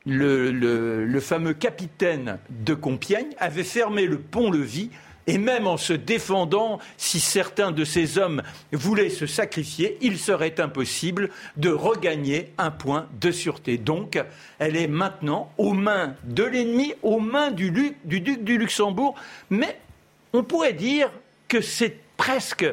le, 0.05 1.19
fameux 1.19 1.53
capitaine 1.53 2.37
de 2.49 2.73
Compiègne 2.73 3.33
avait 3.37 3.63
fermé 3.63 4.05
le 4.05 4.19
pont-levis 4.19 4.89
et 5.27 5.39
même 5.39 5.65
en 5.65 5.77
se 5.77 5.93
défendant, 5.93 6.79
si 6.97 7.19
certains 7.19 7.71
de 7.71 7.83
ces 7.83 8.19
hommes 8.19 8.43
voulaient 8.71 9.09
se 9.09 9.25
sacrifier, 9.25 9.97
il 10.01 10.19
serait 10.19 10.59
impossible 10.61 11.31
de 11.57 11.69
regagner 11.69 12.53
un 12.59 12.69
point 12.69 13.07
de 13.19 13.31
sûreté. 13.31 13.79
Donc, 13.79 14.23
elle 14.59 14.75
est 14.75 14.87
maintenant 14.87 15.51
aux 15.57 15.73
mains 15.73 16.15
de 16.25 16.43
l'ennemi, 16.43 16.93
aux 17.01 17.19
mains 17.19 17.49
du, 17.49 17.71
du 18.03 18.21
duc 18.21 18.43
du 18.43 18.59
Luxembourg. 18.59 19.15
Mais 19.49 19.79
on 20.33 20.43
pourrait 20.43 20.73
dire 20.73 21.09
que 21.47 21.59
c'est 21.59 21.97
presque 22.17 22.65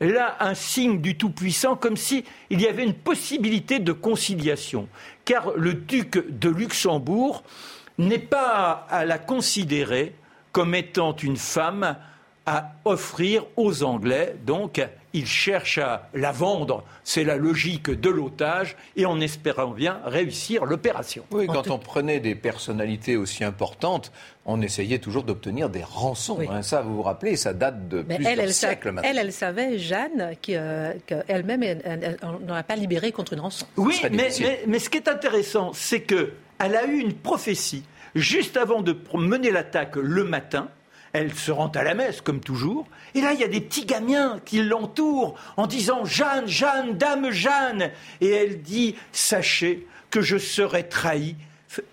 là 0.00 0.36
un 0.40 0.54
signe 0.54 1.00
du 1.00 1.16
Tout-Puissant, 1.16 1.76
comme 1.76 1.96
s'il 1.96 2.24
y 2.50 2.66
avait 2.66 2.84
une 2.84 2.94
possibilité 2.94 3.78
de 3.78 3.92
conciliation. 3.92 4.88
Car 5.30 5.52
le 5.56 5.74
duc 5.74 6.26
de 6.28 6.48
Luxembourg 6.48 7.44
n'est 7.98 8.18
pas 8.18 8.84
à 8.90 9.04
la 9.04 9.16
considérer 9.16 10.16
comme 10.50 10.74
étant 10.74 11.14
une 11.14 11.36
femme 11.36 11.96
à 12.50 12.72
offrir 12.84 13.44
aux 13.56 13.84
Anglais. 13.84 14.34
Donc, 14.44 14.84
il 15.12 15.24
cherche 15.24 15.78
à 15.78 16.08
la 16.14 16.32
vendre. 16.32 16.82
C'est 17.04 17.22
la 17.22 17.36
logique 17.36 17.90
de 17.90 18.10
l'otage 18.10 18.76
et 18.96 19.06
en 19.06 19.20
espérant 19.20 19.68
bien 19.68 20.00
réussir 20.04 20.64
l'opération. 20.64 21.24
Oui, 21.30 21.46
quand 21.46 21.70
on 21.70 21.78
prenait 21.78 22.18
des 22.18 22.34
personnalités 22.34 23.16
aussi 23.16 23.44
importantes, 23.44 24.10
on 24.46 24.62
essayait 24.62 24.98
toujours 24.98 25.22
d'obtenir 25.22 25.70
des 25.70 25.84
rançons. 25.84 26.40
Hein. 26.40 26.62
ça, 26.62 26.80
vous 26.80 26.96
vous 26.96 27.02
rappelez, 27.02 27.36
ça 27.36 27.52
date 27.52 27.86
de 27.86 28.02
plusieurs 28.02 28.40
elle, 28.40 28.52
siècles 28.52 28.90
maintenant. 28.90 29.08
Elle, 29.08 29.18
elle 29.18 29.32
savait, 29.32 29.78
Jeanne, 29.78 30.34
euh, 30.48 30.94
qu'elle-même 31.06 31.64
n'aurait 32.44 32.64
pas 32.64 32.74
libéré 32.74 33.12
contre 33.12 33.34
une 33.34 33.40
rançon. 33.40 33.64
Oui, 33.76 33.94
mais, 34.10 34.30
mais, 34.66 34.78
ce 34.80 34.90
qui 34.90 34.96
est 34.96 35.06
intéressant, 35.06 35.70
c'est 35.72 36.02
qu'elle 36.02 36.32
a 36.58 36.84
eu 36.84 36.98
une 36.98 37.14
prophétie 37.14 37.84
juste 38.16 38.56
avant 38.56 38.82
de 38.82 38.96
mener 39.14 39.52
l'attaque 39.52 39.94
le 39.94 40.24
matin 40.24 40.68
elle 41.12 41.34
se 41.34 41.50
rend 41.50 41.68
à 41.68 41.82
la 41.82 41.94
messe, 41.94 42.20
comme 42.20 42.40
toujours. 42.40 42.86
Et 43.14 43.20
là, 43.20 43.32
il 43.32 43.40
y 43.40 43.44
a 43.44 43.48
des 43.48 43.60
petits 43.60 43.84
gamins 43.84 44.38
qui 44.44 44.62
l'entourent 44.62 45.34
en 45.56 45.66
disant 45.66 46.04
Jeanne, 46.04 46.46
Jeanne, 46.46 46.96
Dame 46.96 47.30
Jeanne. 47.30 47.90
Et 48.20 48.28
elle 48.28 48.62
dit 48.62 48.96
Sachez 49.12 49.86
que 50.10 50.20
je 50.20 50.38
serai 50.38 50.88
trahi 50.88 51.36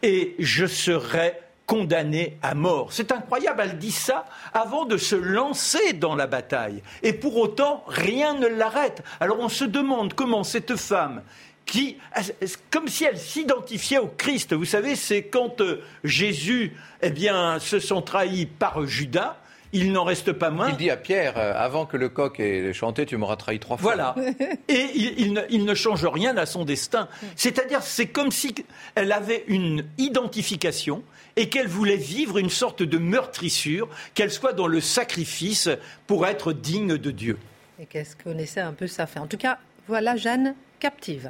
et 0.01 0.35
je 0.39 0.65
serai 0.65 1.33
condamné 1.67 2.37
à 2.41 2.55
mort. 2.55 2.93
C'est 2.93 3.11
incroyable, 3.11 3.61
elle 3.63 3.77
dit 3.77 3.91
ça 3.91 4.25
avant 4.53 4.85
de 4.85 4.97
se 4.97 5.15
lancer 5.15 5.93
dans 5.93 6.15
la 6.15 6.25
bataille. 6.25 6.81
Et 7.03 7.13
pour 7.13 7.37
autant, 7.37 7.83
rien 7.87 8.33
ne 8.35 8.47
l'arrête. 8.47 9.03
Alors 9.19 9.39
on 9.39 9.49
se 9.49 9.65
demande 9.65 10.13
comment 10.13 10.43
cette 10.43 10.77
femme 10.77 11.21
qui, 11.67 11.97
comme 12.71 12.87
si 12.87 13.03
elle 13.03 13.17
s'identifiait 13.17 13.99
au 13.99 14.07
Christ. 14.07 14.53
Vous 14.53 14.65
savez, 14.65 14.95
c'est 14.95 15.23
quand 15.23 15.61
euh, 15.61 15.83
Jésus, 16.03 16.75
eh 17.01 17.11
bien, 17.11 17.59
se 17.59 17.79
sent 17.79 18.01
trahi 18.05 18.45
par 18.47 18.87
Judas, 18.87 19.37
il 19.73 19.91
n'en 19.91 20.05
reste 20.05 20.31
pas 20.31 20.49
moins. 20.49 20.69
Il 20.69 20.77
dit 20.77 20.89
à 20.89 20.97
Pierre, 20.97 21.37
euh, 21.37 21.53
avant 21.55 21.85
que 21.85 21.97
le 21.97 22.09
coq 22.09 22.39
ait 22.39 22.71
chanté, 22.73 23.05
tu 23.05 23.17
m'auras 23.17 23.35
trahi 23.35 23.59
trois 23.59 23.77
fois. 23.77 23.93
Voilà. 23.93 24.15
Et 24.69 24.85
il, 24.95 25.33
ne, 25.65 25.75
change 25.75 26.05
rien 26.05 26.37
à 26.37 26.45
son 26.45 26.63
destin. 26.63 27.09
C'est-à-dire, 27.35 27.83
c'est 27.83 28.07
comme 28.07 28.31
si 28.31 28.55
elle 28.95 29.11
avait 29.11 29.43
une 29.47 29.85
identification 29.97 31.03
et 31.35 31.49
qu'elle 31.49 31.67
voulait 31.67 31.97
vivre 31.97 32.37
une 32.37 32.49
sorte 32.49 32.81
de 32.81 32.97
meurtrissure, 32.97 33.89
qu'elle 34.15 34.31
soit 34.31 34.53
dans 34.53 34.67
le 34.67 34.81
sacrifice 34.81 35.69
pour 36.07 36.25
être 36.25 36.53
digne 36.53 36.97
de 36.97 37.11
Dieu. 37.11 37.37
Et 37.79 37.85
qu'est-ce 37.85 38.15
qu'on 38.15 38.37
essaie 38.37 38.61
un 38.61 38.73
peu 38.73 38.87
ça 38.87 39.05
fait 39.05 39.19
En 39.19 39.27
tout 39.27 39.37
cas, 39.37 39.59
voilà 39.87 40.15
Jeanne 40.15 40.55
captive. 40.79 41.29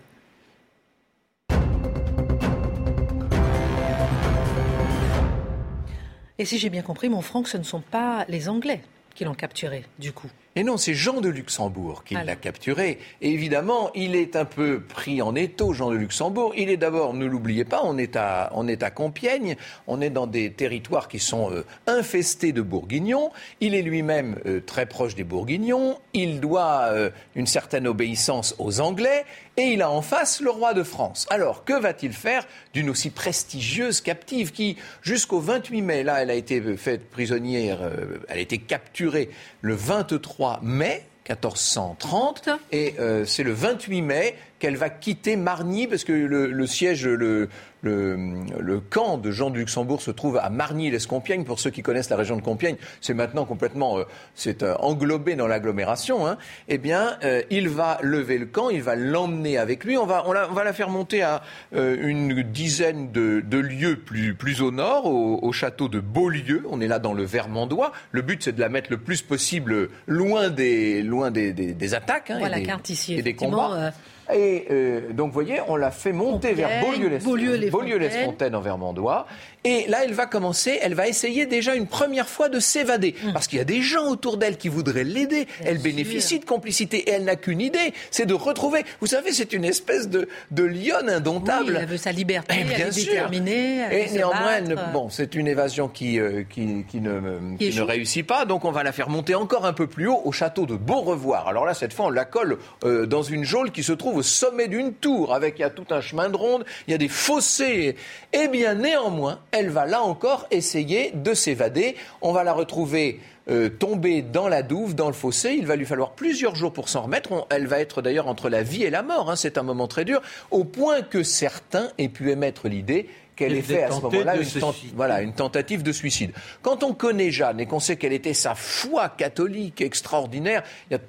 Et 6.40 6.46
si 6.46 6.60
j'ai 6.60 6.70
bien 6.70 6.84
compris, 6.84 7.10
mon 7.10 7.22
Franck, 7.22 7.48
ce 7.48 7.58
ne 7.58 7.64
sont 7.64 7.82
pas 7.82 8.26
les 8.28 8.48
Anglais 8.50 8.82
qui 9.16 9.26
l'ont 9.26 9.34
capturé, 9.34 9.86
du 9.98 10.14
coup. 10.14 10.30
Et 10.58 10.64
non, 10.64 10.78
c'est 10.78 10.96
Jean 10.96 11.22
de 11.22 11.30
Luxembourg 11.30 12.04
qui 12.04 12.16
l'a 12.16 12.36
capturé. 12.36 12.98
Et 13.22 13.30
évidemment, 13.30 13.92
il 13.94 14.16
est 14.16 14.36
un 14.36 14.44
peu 14.44 14.80
pris 14.80 15.22
en 15.22 15.36
étau, 15.36 15.72
Jean 15.72 15.92
de 15.92 15.96
Luxembourg. 15.96 16.52
Il 16.58 16.72
est 16.72 16.78
d'abord, 16.78 17.14
ne 17.14 17.28
l'oubliez 17.28 17.64
pas, 17.64 17.82
on 17.84 17.96
est, 18.00 18.16
à, 18.16 18.50
on 18.56 18.68
est 18.68 18.82
à 18.82 18.90
Compiègne, 18.90 19.56
on 19.86 20.02
est 20.02 20.10
dans 20.10 20.26
des 20.26 20.52
territoires 20.52 21.10
qui 21.10 21.20
sont 21.20 21.52
euh, 21.52 21.64
infestés 21.86 22.54
de 22.54 22.64
bourguignons. 22.64 23.30
Il 23.62 23.76
est 23.76 23.84
lui-même 23.84 24.40
euh, 24.48 24.60
très 24.60 24.88
proche 24.88 25.14
des 25.14 25.24
bourguignons. 25.24 26.00
Il 26.16 26.40
doit 26.40 26.86
euh, 26.90 27.12
une 27.36 27.46
certaine 27.46 27.86
obéissance 27.86 28.56
aux 28.58 28.82
Anglais. 28.82 29.26
Et 29.60 29.74
il 29.74 29.82
a 29.82 29.90
en 29.90 30.04
face 30.04 30.40
le 30.40 30.52
roi 30.52 30.76
de 30.76 30.84
France. 30.84 31.26
Alors, 31.32 31.66
que 31.66 31.74
va-t-il 31.74 32.14
faire 32.14 32.46
d'une 32.74 32.92
aussi 32.92 33.10
prestigieuse 33.10 34.02
captive 34.02 34.52
qui, 34.52 34.78
jusqu'au 35.02 35.40
28 35.40 35.82
mai, 35.82 36.04
là, 36.04 36.22
elle 36.22 36.30
a 36.30 36.36
été 36.36 36.62
faite 36.78 37.10
prisonnière, 37.10 37.80
elle 38.28 38.38
a 38.38 38.40
été 38.40 38.60
capturée 38.60 39.32
le 39.62 39.74
23 39.74 40.47
mai 40.62 41.04
1430. 41.30 42.50
Et 42.72 42.96
euh, 43.00 43.26
c'est 43.26 43.44
le 43.44 43.52
28 43.52 44.02
mai 44.02 44.36
qu'elle 44.60 44.76
va 44.76 44.90
quitter 44.90 45.36
Margny, 45.36 45.88
parce 45.88 46.04
que 46.04 46.14
le, 46.14 46.68
siège, 46.68 47.08
le, 47.08 47.50
le, 47.82 48.80
camp 48.90 49.18
de 49.18 49.32
Jean 49.32 49.50
de 49.50 49.58
Luxembourg 49.58 50.02
se 50.02 50.12
trouve 50.12 50.38
à 50.38 50.50
Margny-les-Compiègnes. 50.50 51.44
Pour 51.44 51.60
ceux 51.60 51.70
qui 51.70 51.84
connaissent 51.84 52.10
la 52.10 52.16
région 52.16 52.36
de 52.36 52.42
Compiègne, 52.42 52.78
c'est 53.02 53.14
maintenant 53.14 53.46
complètement 53.46 54.00
euh, 54.00 54.04
c'est 54.36 54.64
euh, 54.64 54.76
englobé 54.78 55.36
dans 55.36 55.48
l'agglomération. 55.48 56.28
Hein. 56.28 56.38
Eh 56.68 56.78
bien, 56.78 57.18
il 57.50 57.70
va 57.70 58.00
lever 58.02 58.38
le 58.38 58.46
camp, 58.46 58.70
il 58.70 58.82
va 58.82 58.96
l'emmener 58.96 59.58
avec 59.58 59.84
lui. 59.84 59.98
On 59.98 60.06
va, 60.06 60.24
on, 60.28 60.34
va 60.34 60.64
la 60.64 60.74
faire 60.74 60.90
monter 60.90 61.22
à 61.22 61.44
une 61.74 62.42
dizaine 62.42 63.12
de, 63.12 63.58
lieues 63.58 63.98
plus, 63.98 64.34
plus 64.34 64.62
au 64.62 64.72
nord, 64.72 65.06
au, 65.06 65.52
château 65.52 65.88
de 65.88 66.00
Beaulieu. 66.00 66.64
On 66.70 66.82
est 66.82 66.88
là 66.88 67.00
dans 67.00 67.14
le 67.14 67.24
Vermandois. 67.24 67.92
Le 68.12 68.22
but, 68.22 68.44
c'est 68.44 68.54
de 68.54 68.60
la 68.60 68.70
mettre 68.70 68.90
le 68.92 68.98
plus 68.98 69.22
possible 69.22 69.90
loin 70.08 70.50
des, 70.50 71.02
loin 71.04 71.32
des, 71.32 71.94
attaques 71.94 72.32
hein, 72.32 72.40
et, 72.40 72.62
des, 72.62 72.92
ici, 72.92 73.16
et 73.16 73.22
des 73.22 73.34
combats. 73.34 73.94
Et 74.34 74.66
euh, 74.72 75.14
donc, 75.14 75.28
vous 75.28 75.34
voyez, 75.34 75.60
on 75.68 75.76
l'a 75.76 75.92
fait 75.92 76.12
monter 76.12 76.54
vers 76.54 76.70
Beaulieu-les-Fontaines 76.84 78.56
en 78.56 78.62
Vermandois. 78.62 79.26
Et 79.64 79.86
là, 79.88 80.00
elle 80.04 80.14
va 80.14 80.26
commencer, 80.26 80.80
elle 80.82 80.94
va 80.94 81.08
essayer 81.08 81.46
déjà 81.46 81.76
une 81.76 81.88
première 81.88 82.30
fois 82.30 82.50
de 82.50 82.60
s'évader. 82.60 83.16
Hum. 83.26 83.34
Parce 83.34 83.48
qu'il 83.48 83.58
y 83.58 83.62
a 83.62 83.66
des 83.66 83.82
gens 83.82 84.08
autour 84.08 84.38
d'elle 84.38 84.58
qui 84.58 84.70
voudraient 84.70 85.04
l'aider. 85.04 85.48
Elle 85.64 85.80
bénéficie 85.80 86.40
de 86.40 86.46
complicité 86.46 86.98
et 86.98 87.12
elle 87.12 87.26
n'a 87.26 87.36
qu'une 87.36 87.62
idée, 87.62 87.94
c'est 88.12 88.26
de 88.26 88.34
retrouver. 88.34 88.86
Vous 89.02 89.08
savez, 89.08 89.34
c'est 89.34 89.54
une 89.54 89.66
espèce 89.66 90.10
de, 90.10 90.28
de 90.52 90.64
lionne 90.64 91.10
indomptable. 91.10 91.78
elle 91.80 91.88
veut 91.88 91.98
sa 91.98 92.12
liberté, 92.12 92.56
eh 92.58 92.74
elle 92.74 92.82
est 92.82 92.96
déterminée. 92.96 93.82
et 93.92 94.12
néanmoins, 94.12 94.62
bon, 94.94 95.10
c'est 95.10 95.36
une 95.36 95.48
évasion 95.48 95.88
qui, 95.88 96.20
euh, 96.20 96.44
qui, 96.50 96.86
qui, 96.90 97.02
ne, 97.02 97.58
qui 97.58 97.76
ne 97.76 97.82
réussit 97.82 98.26
pas. 98.26 98.46
Donc, 98.46 98.66
on 98.66 98.72
va 98.72 98.84
la 98.84 98.92
faire 98.92 99.10
monter 99.10 99.36
encore 99.36 99.66
un 99.66 99.74
peu 99.74 99.88
plus 99.88 100.08
haut 100.08 100.22
au 100.24 100.32
château 100.32 100.66
de 100.66 100.76
Beaurevoir. 100.76 101.48
Alors 101.48 101.66
là, 101.66 101.74
cette 101.74 101.94
fois, 101.94 102.06
on 102.06 102.10
la 102.10 102.26
colle 102.26 102.58
euh, 102.84 103.06
dans 103.06 103.24
une 103.24 103.44
geôle 103.44 103.72
qui 103.72 103.84
se 103.84 103.94
trouve 103.94 104.18
au 104.18 104.24
sommet 104.24 104.68
d'une 104.68 104.94
tour, 104.94 105.34
avec 105.34 105.60
il 105.60 105.62
y 105.62 105.66
a 105.66 105.70
tout 105.70 105.88
un 105.90 106.02
chemin 106.02 106.30
de 106.30 106.38
ronde, 106.38 106.66
il 106.88 106.92
y 106.92 106.94
a 106.94 106.98
des 106.98 107.08
fossés. 107.08 107.96
Eh 108.34 108.48
bien, 108.48 108.76
néanmoins, 108.76 109.40
elle 109.52 109.70
va 109.70 109.86
là 109.86 110.02
encore 110.02 110.48
essayer 110.52 111.12
de 111.12 111.34
s'évader. 111.34 111.96
On 112.22 112.32
va 112.32 112.44
la 112.44 112.54
retrouver 112.54 113.20
euh, 113.50 113.70
tombée 113.70 114.22
dans 114.22 114.48
la 114.48 114.62
douve, 114.62 114.94
dans 114.94 115.08
le 115.08 115.14
fossé. 115.14 115.56
Il 115.58 115.66
va 115.66 115.76
lui 115.76 115.86
falloir 115.86 116.12
plusieurs 116.12 116.56
jours 116.56 116.74
pour 116.74 116.90
s'en 116.90 117.04
remettre. 117.04 117.48
elle 117.50 117.68
va 117.68 117.80
être 117.80 118.02
d'ailleurs 118.02 118.28
entre 118.28 118.50
la 118.50 118.64
vie 118.64 118.84
et 118.84 118.90
la 118.90 119.04
mort. 119.04 119.32
Hein. 119.32 119.36
C'est 119.36 119.58
un 119.58 119.64
moment 119.64 119.88
très 119.88 120.06
dur, 120.06 120.22
au 120.52 120.64
point 120.64 121.02
que 121.02 121.24
certains 121.24 121.90
aient 121.98 122.10
pu 122.10 122.32
émettre 122.32 122.68
l'idée 122.68 123.08
qu'elle 123.38 123.56
ait 123.56 123.62
fait 123.62 123.84
à 123.84 123.92
ce 123.92 124.02
moment-là 124.02 124.36
une, 124.36 124.48
voilà, 124.96 125.22
une 125.22 125.32
tentative 125.32 125.84
de 125.84 125.92
suicide. 125.92 126.32
Quand 126.62 126.84
on 126.84 126.94
connaît 126.94 127.32
Jeanne 127.32 127.60
et 127.60 127.68
qu'on 127.68 127.80
sait 127.80 127.96
quelle 127.96 128.12
était 128.12 128.34
sa 128.34 128.56
foi 128.56 129.10
catholique 129.10 129.80
extraordinaire, 129.80 130.64
il 130.92 131.00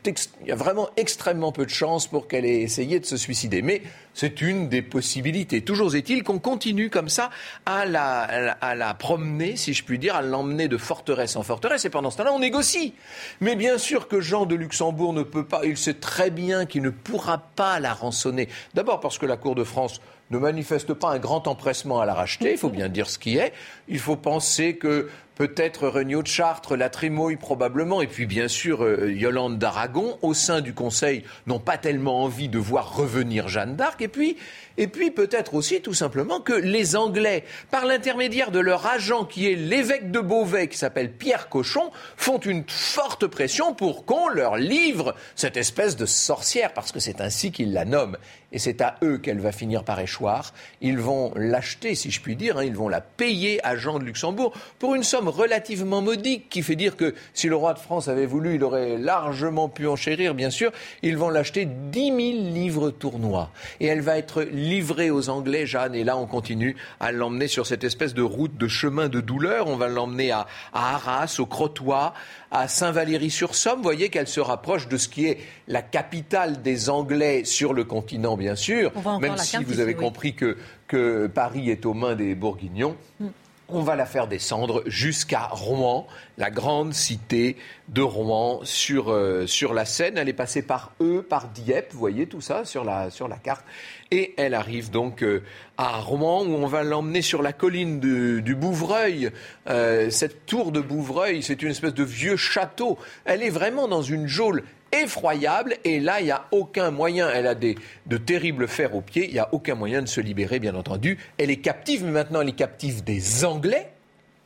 y, 0.46 0.52
a, 0.52 0.54
vraiment 0.54 0.90
extrêmement 0.96 1.50
peu 1.50 1.64
de 1.64 1.70
chances 1.70 2.06
pour 2.06 2.28
qu'elle 2.28 2.44
ait 2.44 2.60
essayé 2.60 3.00
de 3.00 3.06
se 3.06 3.16
suicider. 3.16 3.62
Mais 3.62 3.82
c'est 4.14 4.42
une 4.42 4.68
des 4.68 4.82
possibilités. 4.82 5.62
Toujours 5.62 5.94
est-il 5.94 6.22
qu'on 6.22 6.38
continue 6.38 6.90
comme 6.90 7.08
ça 7.08 7.30
à 7.66 7.86
la, 7.86 8.20
à 8.20 8.74
la 8.74 8.94
promener, 8.94 9.56
si 9.56 9.72
je 9.72 9.82
puis 9.82 9.98
dire, 9.98 10.14
à 10.14 10.22
l'emmener 10.22 10.68
de 10.68 10.76
forteresse 10.76 11.36
en 11.36 11.42
forteresse. 11.42 11.84
Et 11.86 11.90
pendant 11.90 12.10
ce 12.10 12.18
temps-là, 12.18 12.32
on 12.32 12.40
négocie. 12.40 12.94
Mais 13.40 13.56
bien 13.56 13.78
sûr 13.78 14.06
que 14.06 14.20
Jean 14.20 14.44
de 14.44 14.54
Luxembourg 14.54 15.14
ne 15.14 15.22
peut 15.22 15.44
pas, 15.44 15.62
il 15.64 15.78
sait 15.78 15.94
très 15.94 16.30
bien 16.30 16.66
qu'il 16.66 16.82
ne 16.82 16.90
pourra 16.90 17.38
pas 17.38 17.80
la 17.80 17.94
rançonner. 17.94 18.48
D'abord 18.74 19.00
parce 19.00 19.18
que 19.18 19.26
la 19.26 19.36
Cour 19.36 19.54
de 19.54 19.64
France 19.64 20.00
ne 20.30 20.38
manifeste 20.38 20.92
pas 20.94 21.10
un 21.10 21.18
grand 21.18 21.46
empressement 21.48 22.00
à 22.00 22.06
la 22.06 22.14
racheter, 22.14 22.52
il 22.52 22.58
faut 22.58 22.68
bien 22.68 22.88
dire 22.88 23.08
ce 23.08 23.18
qui 23.18 23.36
est. 23.38 23.52
Il 23.88 23.98
faut 23.98 24.16
penser 24.16 24.76
que 24.76 25.08
peut-être 25.38 25.86
Regnault 25.86 26.22
de 26.22 26.26
Chartres, 26.26 26.76
la 26.76 26.90
Trémouille 26.90 27.36
probablement, 27.36 28.02
et 28.02 28.08
puis 28.08 28.26
bien 28.26 28.48
sûr 28.48 28.82
euh, 28.84 29.12
Yolande 29.12 29.56
d'Aragon, 29.56 30.18
au 30.20 30.34
sein 30.34 30.60
du 30.60 30.74
Conseil, 30.74 31.22
n'ont 31.46 31.60
pas 31.60 31.78
tellement 31.78 32.24
envie 32.24 32.48
de 32.48 32.58
voir 32.58 32.96
revenir 32.96 33.46
Jeanne 33.46 33.76
d'Arc. 33.76 34.02
Et 34.02 34.08
puis, 34.08 34.36
et 34.78 34.88
puis 34.88 35.12
peut-être 35.12 35.54
aussi 35.54 35.80
tout 35.80 35.94
simplement 35.94 36.40
que 36.40 36.52
les 36.52 36.96
Anglais, 36.96 37.44
par 37.70 37.86
l'intermédiaire 37.86 38.50
de 38.50 38.58
leur 38.58 38.86
agent 38.86 39.24
qui 39.24 39.50
est 39.50 39.54
l'évêque 39.54 40.10
de 40.10 40.18
Beauvais, 40.18 40.66
qui 40.66 40.76
s'appelle 40.76 41.12
Pierre 41.12 41.48
Cochon, 41.48 41.92
font 42.16 42.38
une 42.38 42.64
forte 42.66 43.28
pression 43.28 43.74
pour 43.74 44.04
qu'on 44.04 44.28
leur 44.28 44.56
livre 44.56 45.14
cette 45.36 45.56
espèce 45.56 45.96
de 45.96 46.06
sorcière, 46.06 46.72
parce 46.72 46.90
que 46.90 46.98
c'est 46.98 47.20
ainsi 47.20 47.52
qu'ils 47.52 47.72
la 47.72 47.84
nomment. 47.84 48.18
Et 48.50 48.58
c'est 48.58 48.80
à 48.80 48.96
eux 49.02 49.18
qu'elle 49.18 49.40
va 49.40 49.52
finir 49.52 49.84
par 49.84 50.00
échoir. 50.00 50.54
Ils 50.80 50.98
vont 50.98 51.32
l'acheter, 51.36 51.94
si 51.94 52.10
je 52.10 52.20
puis 52.20 52.34
dire, 52.34 52.56
hein, 52.56 52.64
ils 52.64 52.74
vont 52.74 52.88
la 52.88 53.02
payer 53.02 53.64
à 53.64 53.76
Jean 53.76 53.98
de 53.98 54.04
Luxembourg 54.04 54.54
pour 54.78 54.94
une 54.94 55.02
somme 55.02 55.27
relativement 55.30 56.02
modique 56.02 56.48
qui 56.48 56.62
fait 56.62 56.76
dire 56.76 56.96
que 56.96 57.14
si 57.34 57.48
le 57.48 57.56
roi 57.56 57.74
de 57.74 57.78
France 57.78 58.08
avait 58.08 58.26
voulu, 58.26 58.56
il 58.56 58.64
aurait 58.64 58.98
largement 58.98 59.68
pu 59.68 59.86
enchérir, 59.86 60.34
bien 60.34 60.50
sûr. 60.50 60.72
Ils 61.02 61.16
vont 61.16 61.30
l'acheter 61.30 61.66
10 61.66 62.06
000 62.06 62.18
livres 62.52 62.90
tournois. 62.90 63.50
Et 63.80 63.86
elle 63.86 64.00
va 64.00 64.18
être 64.18 64.42
livrée 64.42 65.10
aux 65.10 65.28
Anglais, 65.28 65.66
Jeanne. 65.66 65.94
Et 65.94 66.04
là, 66.04 66.16
on 66.16 66.26
continue 66.26 66.76
à 67.00 67.12
l'emmener 67.12 67.48
sur 67.48 67.66
cette 67.66 67.84
espèce 67.84 68.14
de 68.14 68.22
route, 68.22 68.56
de 68.56 68.68
chemin 68.68 69.08
de 69.08 69.20
douleur. 69.20 69.66
On 69.66 69.76
va 69.76 69.88
l'emmener 69.88 70.30
à, 70.30 70.46
Arras, 70.72 71.36
au 71.38 71.46
Crotoy, 71.46 72.12
à 72.50 72.68
Saint-Valery-sur-Somme. 72.68 73.76
Vous 73.76 73.82
voyez 73.82 74.08
qu'elle 74.08 74.28
se 74.28 74.40
rapproche 74.40 74.88
de 74.88 74.96
ce 74.96 75.08
qui 75.08 75.26
est 75.26 75.38
la 75.66 75.82
capitale 75.82 76.62
des 76.62 76.90
Anglais 76.90 77.44
sur 77.44 77.72
le 77.72 77.84
continent, 77.84 78.36
bien 78.36 78.54
sûr. 78.54 78.92
Même 79.20 79.36
si 79.38 79.62
vous 79.64 79.80
avez 79.80 79.94
compris 79.94 80.34
que, 80.34 80.56
que 80.86 81.26
Paris 81.26 81.70
est 81.70 81.86
aux 81.86 81.94
mains 81.94 82.14
des 82.14 82.34
Bourguignons. 82.34 82.96
Mm 83.20 83.28
on 83.68 83.82
va 83.82 83.96
la 83.96 84.06
faire 84.06 84.26
descendre 84.26 84.82
jusqu'à 84.86 85.48
Rouen, 85.50 86.06
la 86.38 86.50
grande 86.50 86.94
cité 86.94 87.56
de 87.88 88.00
Rouen 88.00 88.60
sur, 88.64 89.10
euh, 89.12 89.46
sur 89.46 89.74
la 89.74 89.84
Seine. 89.84 90.16
Elle 90.16 90.28
est 90.28 90.34
passée 90.34 90.62
par 90.62 90.92
E, 91.00 91.20
par 91.20 91.48
Dieppe, 91.48 91.92
vous 91.92 91.98
voyez 91.98 92.26
tout 92.26 92.40
ça 92.40 92.64
sur 92.64 92.84
la, 92.84 93.10
sur 93.10 93.28
la 93.28 93.36
carte. 93.36 93.64
Et 94.10 94.34
elle 94.38 94.54
arrive 94.54 94.90
donc 94.90 95.22
euh, 95.22 95.42
à 95.76 95.98
Rouen 95.98 96.46
où 96.46 96.54
on 96.54 96.66
va 96.66 96.82
l'emmener 96.82 97.20
sur 97.20 97.42
la 97.42 97.52
colline 97.52 98.00
du 98.00 98.54
Bouvreuil. 98.54 99.30
Euh, 99.68 100.08
cette 100.08 100.46
tour 100.46 100.72
de 100.72 100.80
Bouvreuil, 100.80 101.42
c'est 101.42 101.62
une 101.62 101.70
espèce 101.70 101.94
de 101.94 102.04
vieux 102.04 102.36
château. 102.36 102.98
Elle 103.26 103.42
est 103.42 103.50
vraiment 103.50 103.86
dans 103.86 104.02
une 104.02 104.26
geôle 104.26 104.62
effroyable. 104.92 105.76
Et 105.84 106.00
là, 106.00 106.20
il 106.20 106.24
n'y 106.24 106.30
a 106.30 106.46
aucun 106.50 106.90
moyen. 106.90 107.30
Elle 107.30 107.46
a 107.46 107.54
des, 107.54 107.76
de 108.06 108.16
terribles 108.16 108.68
fers 108.68 108.94
aux 108.94 109.00
pieds. 109.00 109.26
Il 109.26 109.32
n'y 109.32 109.38
a 109.38 109.48
aucun 109.52 109.74
moyen 109.74 110.02
de 110.02 110.08
se 110.08 110.20
libérer, 110.20 110.58
bien 110.58 110.74
entendu. 110.74 111.18
Elle 111.38 111.50
est 111.50 111.56
captive, 111.56 112.04
mais 112.04 112.10
maintenant, 112.10 112.40
elle 112.40 112.48
est 112.48 112.52
captive 112.52 113.04
des 113.04 113.44
Anglais. 113.44 113.90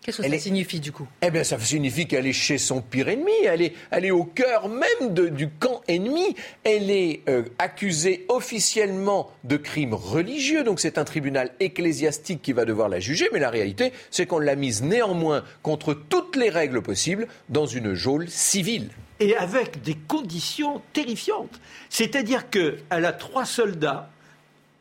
Qu'est-ce 0.03 0.21
que 0.21 0.29
ça 0.29 0.39
signifie 0.39 0.81
du 0.81 0.91
coup? 0.91 1.07
Eh 1.23 1.31
bien, 1.31 1.45
ça 1.45 1.57
signifie 1.61 2.09
qu'elle 2.09 2.27
est 2.27 2.33
chez 2.33 2.59
son 2.59 2.83
pire 2.83 3.09
ennemi. 3.09 3.31
Elle 3.45 3.63
est, 3.63 3.73
elle 3.93 4.05
est 4.05 4.11
au 4.11 4.25
cœur 4.25 4.69
même 4.69 5.15
du 5.15 5.49
camp 5.49 5.81
ennemi. 5.87 6.35
Elle 6.65 6.91
est 6.91 7.21
euh, 7.29 7.45
accusée 7.61 8.27
officiellement 8.29 9.31
de 9.45 9.57
crimes 9.57 9.95
religieux. 9.95 10.65
Donc, 10.65 10.81
c'est 10.81 10.99
un 10.99 11.05
tribunal 11.05 11.53
ecclésiastique 11.61 12.43
qui 12.43 12.53
va 12.53 12.65
devoir 12.65 12.89
la 12.89 12.99
juger. 12.99 13.29
Mais 13.33 13.39
la 13.39 13.51
réalité, 13.51 13.93
c'est 14.11 14.27
qu'on 14.27 14.41
l'a 14.41 14.57
mise 14.57 14.83
néanmoins 14.83 15.45
contre 15.63 15.95
toutes 15.95 16.35
les 16.35 16.51
règles 16.51 16.83
possibles 16.83 17.29
dans 17.49 17.67
une 17.67 17.95
geôle 17.95 18.29
civile 18.29 18.89
et 19.23 19.37
avec 19.37 19.83
des 19.83 19.95
conditions 19.95 20.83
terrifiantes. 20.93 21.61
C'est-à-dire 21.89 22.51
qu'elle 22.51 22.81
a 22.91 23.13
trois 23.13 23.45
soldats 23.45 24.09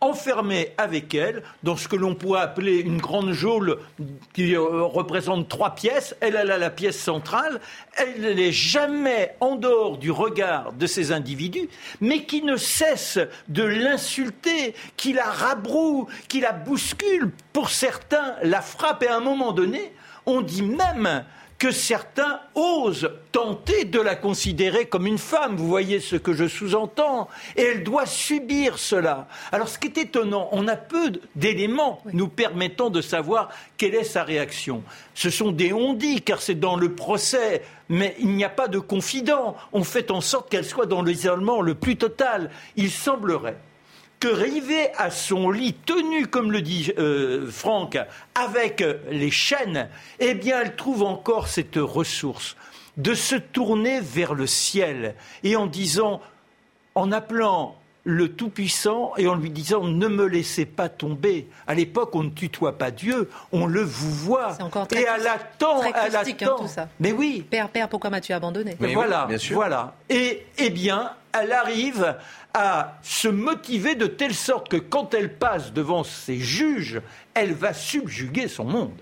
enfermée 0.02 0.74
avec 0.80 1.14
elle 1.14 1.44
dans 1.62 1.78
ce 1.78 1.88
que 1.88 1.96
l'on 1.96 2.16
pourrait 2.16 2.42
appeler 2.42 2.80
une 2.80 2.98
grande 2.98 3.34
geôle 3.34 3.78
qui 4.34 4.56
euh, 4.56 4.84
représente 4.84 5.48
trois 5.48 5.76
pièces. 5.76 6.16
Elle, 6.22 6.36
elle 6.36 6.50
a 6.50 6.58
la 6.58 6.72
pièce 6.72 7.00
centrale. 7.00 7.62
Elle 7.98 8.36
n'est 8.36 8.52
jamais 8.52 9.36
en 9.40 9.56
dehors 9.56 10.00
du 10.00 10.10
regard 10.10 10.74
de 10.74 10.88
ces 10.88 11.12
individus, 11.12 11.70
mais 12.02 12.26
qui 12.26 12.42
ne 12.42 12.58
cesse 12.58 13.20
de 13.48 13.64
l'insulter, 13.64 14.74
qui 14.98 15.14
la 15.14 15.30
rabroue, 15.30 16.08
qui 16.28 16.42
la 16.42 16.52
bouscule. 16.52 17.30
Pour 17.54 17.70
certains, 17.70 18.36
la 18.42 18.62
frappe. 18.62 19.04
Et 19.04 19.08
à 19.08 19.18
un 19.18 19.22
moment 19.22 19.52
donné, 19.52 19.94
on 20.26 20.42
dit 20.42 20.64
même 20.64 21.24
que 21.62 21.70
certains 21.70 22.40
osent 22.56 23.12
tenter 23.32 23.86
de 23.86 24.00
la 24.00 24.16
considérer 24.16 24.88
comme 24.88 25.06
une 25.06 25.20
femme. 25.20 25.56
Vous 25.58 25.68
voyez 25.68 26.00
ce 26.00 26.16
que 26.16 26.34
je 26.34 26.48
sous-entends. 26.48 27.30
Et 27.56 27.62
elle 27.62 27.84
doit 27.84 28.08
subir 28.08 28.80
cela. 28.80 29.28
Alors 29.52 29.70
ce 29.70 29.78
qui 29.78 29.86
est 29.86 29.98
étonnant, 30.00 30.50
on 30.54 30.68
a 30.68 30.76
peu 30.76 31.12
d'éléments 31.36 32.02
nous 32.14 32.28
permettant 32.28 32.90
de 32.90 33.00
savoir 33.00 33.50
quelle 33.78 33.94
est 33.94 34.04
sa 34.04 34.24
réaction. 34.24 34.82
Ce 35.14 35.30
sont 35.30 35.52
des 35.52 35.72
on-dit, 35.72 36.24
car 36.24 36.42
c'est 36.42 36.60
dans 36.60 36.78
le 36.78 36.96
procès, 36.96 37.62
mais 37.90 38.16
il 38.18 38.30
n'y 38.30 38.44
a 38.44 38.50
pas 38.50 38.68
de 38.68 38.80
confident. 38.80 39.56
On 39.72 39.84
fait 39.84 40.10
en 40.10 40.22
sorte 40.22 40.50
qu'elle 40.50 40.66
soit 40.66 40.88
dans 40.88 41.04
l'isolement 41.04 41.62
le 41.62 41.76
plus 41.76 41.96
total. 41.96 42.50
Il 42.76 42.90
semblerait 42.90 43.60
que 44.22 44.28
rivée 44.28 44.90
à 44.98 45.10
son 45.10 45.50
lit, 45.50 45.74
tenu, 45.74 46.28
comme 46.28 46.52
le 46.52 46.62
dit 46.62 46.94
euh, 47.00 47.50
Franck, 47.50 47.98
avec 48.36 48.84
les 49.10 49.32
chaînes, 49.32 49.90
eh 50.20 50.36
bien, 50.36 50.62
elle 50.62 50.76
trouve 50.76 51.04
encore 51.04 51.48
cette 51.48 51.76
ressource 51.76 52.56
de 52.98 53.16
se 53.16 53.36
tourner 53.36 54.00
vers 54.00 54.36
le 54.36 54.46
ciel 54.46 55.16
et 55.44 55.56
en 55.56 55.66
disant, 55.66 56.22
en 56.94 57.12
appelant 57.12 57.76
le 58.04 58.30
Tout-Puissant 58.30 59.14
et 59.18 59.28
en 59.28 59.36
lui 59.36 59.50
disant 59.50 59.84
ne 59.84 60.08
me 60.08 60.26
laissez 60.26 60.66
pas 60.66 60.90
tomber. 60.90 61.48
À 61.66 61.74
l'époque, 61.74 62.16
on 62.16 62.24
ne 62.24 62.30
tutoie 62.30 62.78
pas 62.78 62.92
Dieu, 62.92 63.30
on 63.52 63.66
le 63.66 63.82
vous 63.82 64.12
voit. 64.12 64.62
Encore 64.62 64.88
très 64.88 65.02
et 65.02 65.06
elle 65.16 65.28
attend, 65.28 65.82
elle 65.84 66.16
hein, 66.16 66.22
attend. 66.22 66.58
tout 66.58 66.68
ça. 66.68 66.90
Mais 67.00 67.12
oui. 67.12 67.46
Père, 67.50 67.70
père, 67.70 67.90
pourquoi 67.90 68.10
m'as-tu 68.10 68.34
abandonné? 68.34 68.76
Mais 68.80 68.94
Voilà, 68.94 69.28
voilà. 69.52 69.96
Et 70.10 70.46
eh 70.58 70.70
bien, 70.70 71.12
elle 71.34 71.52
arrive 71.52 72.16
à 72.54 72.98
se 73.02 73.28
motiver 73.28 73.96
de 73.96 74.08
telle 74.08 74.36
sorte 74.36 74.70
que 74.70 74.78
quand 74.78 75.14
elle 75.14 75.34
passe 75.38 75.72
devant 75.74 76.04
ses 76.04 76.38
juges, 76.40 77.02
elle 77.34 77.54
va 77.54 77.74
subjuguer 77.74 78.48
son 78.48 78.66
monde. 78.66 78.98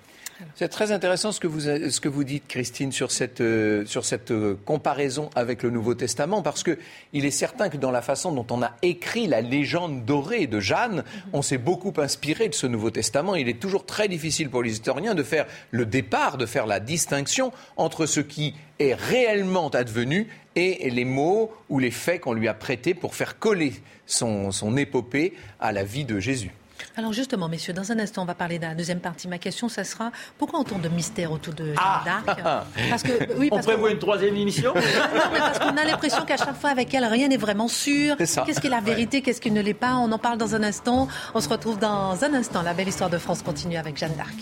C'est 0.55 0.69
très 0.69 0.91
intéressant 0.91 1.31
ce 1.31 1.39
que 1.39 1.47
vous, 1.47 1.61
ce 1.61 1.99
que 1.99 2.09
vous 2.09 2.23
dites, 2.23 2.47
Christine, 2.47 2.91
sur 2.91 3.11
cette, 3.11 3.41
euh, 3.41 3.85
sur 3.85 4.05
cette 4.05 4.31
euh, 4.31 4.57
comparaison 4.65 5.29
avec 5.35 5.63
le 5.63 5.69
Nouveau 5.69 5.95
Testament, 5.95 6.41
parce 6.41 6.63
qu'il 6.63 7.25
est 7.25 7.31
certain 7.31 7.69
que 7.69 7.77
dans 7.77 7.91
la 7.91 8.01
façon 8.01 8.31
dont 8.31 8.45
on 8.49 8.61
a 8.61 8.71
écrit 8.81 9.27
la 9.27 9.41
légende 9.41 10.05
dorée 10.05 10.47
de 10.47 10.59
Jeanne, 10.59 11.03
on 11.33 11.41
s'est 11.41 11.57
beaucoup 11.57 11.93
inspiré 11.97 12.49
de 12.49 12.53
ce 12.53 12.67
Nouveau 12.67 12.89
Testament. 12.89 13.35
Il 13.35 13.49
est 13.49 13.59
toujours 13.59 13.85
très 13.85 14.07
difficile 14.07 14.49
pour 14.49 14.63
les 14.63 14.73
historiens 14.73 15.15
de 15.15 15.23
faire 15.23 15.45
le 15.71 15.85
départ, 15.85 16.37
de 16.37 16.45
faire 16.45 16.67
la 16.67 16.79
distinction 16.79 17.51
entre 17.77 18.05
ce 18.05 18.19
qui 18.19 18.55
est 18.79 18.93
réellement 18.93 19.69
advenu 19.69 20.27
et 20.55 20.89
les 20.89 21.05
mots 21.05 21.51
ou 21.69 21.79
les 21.79 21.91
faits 21.91 22.21
qu'on 22.21 22.33
lui 22.33 22.47
a 22.47 22.53
prêtés 22.53 22.93
pour 22.93 23.15
faire 23.15 23.39
coller 23.39 23.73
son, 24.05 24.51
son 24.51 24.77
épopée 24.77 25.33
à 25.59 25.71
la 25.71 25.83
vie 25.83 26.05
de 26.05 26.19
Jésus. 26.19 26.51
Alors 26.95 27.13
justement, 27.13 27.47
messieurs, 27.47 27.73
dans 27.73 27.91
un 27.91 27.99
instant, 27.99 28.23
on 28.23 28.25
va 28.25 28.35
parler 28.35 28.59
de 28.59 28.63
la 28.63 28.75
deuxième 28.75 28.99
partie. 28.99 29.27
Ma 29.27 29.37
question, 29.37 29.69
ça 29.69 29.83
sera 29.83 30.11
pourquoi 30.37 30.59
autant 30.59 30.79
de 30.79 30.89
mystère 30.89 31.31
autour 31.31 31.53
de 31.53 31.65
Jeanne 31.65 31.75
ah 31.77 32.03
d'Arc? 32.05 32.39
Parce 32.89 33.03
que, 33.03 33.33
oui, 33.37 33.49
On 33.51 33.59
prévoit 33.59 33.91
une 33.91 33.99
troisième 33.99 34.35
émission? 34.35 34.73
Non, 35.19 35.21
mais 35.33 35.39
parce 35.39 35.59
qu'on 35.59 35.75
a 35.75 35.83
l'impression 35.83 36.23
qu'à 36.23 36.37
chaque 36.37 36.55
fois 36.55 36.69
avec 36.69 36.93
elle, 36.93 37.03
rien 37.05 37.27
n'est 37.27 37.37
vraiment 37.37 37.67
sûr. 37.67 38.15
Qu'est-ce 38.17 38.59
qui 38.59 38.67
est 38.67 38.69
la 38.69 38.79
vérité, 38.79 39.21
qu'est-ce 39.21 39.41
qui 39.41 39.51
ne 39.51 39.61
l'est 39.61 39.73
pas? 39.73 39.95
On 39.95 40.11
en 40.11 40.17
parle 40.17 40.37
dans 40.37 40.55
un 40.55 40.63
instant. 40.63 41.07
On 41.33 41.41
se 41.41 41.49
retrouve 41.49 41.79
dans 41.79 42.23
un 42.23 42.33
instant. 42.33 42.61
La 42.61 42.73
belle 42.73 42.87
histoire 42.87 43.09
de 43.09 43.17
France 43.17 43.41
continue 43.41 43.77
avec 43.77 43.97
Jeanne 43.97 44.15
d'Arc. 44.15 44.35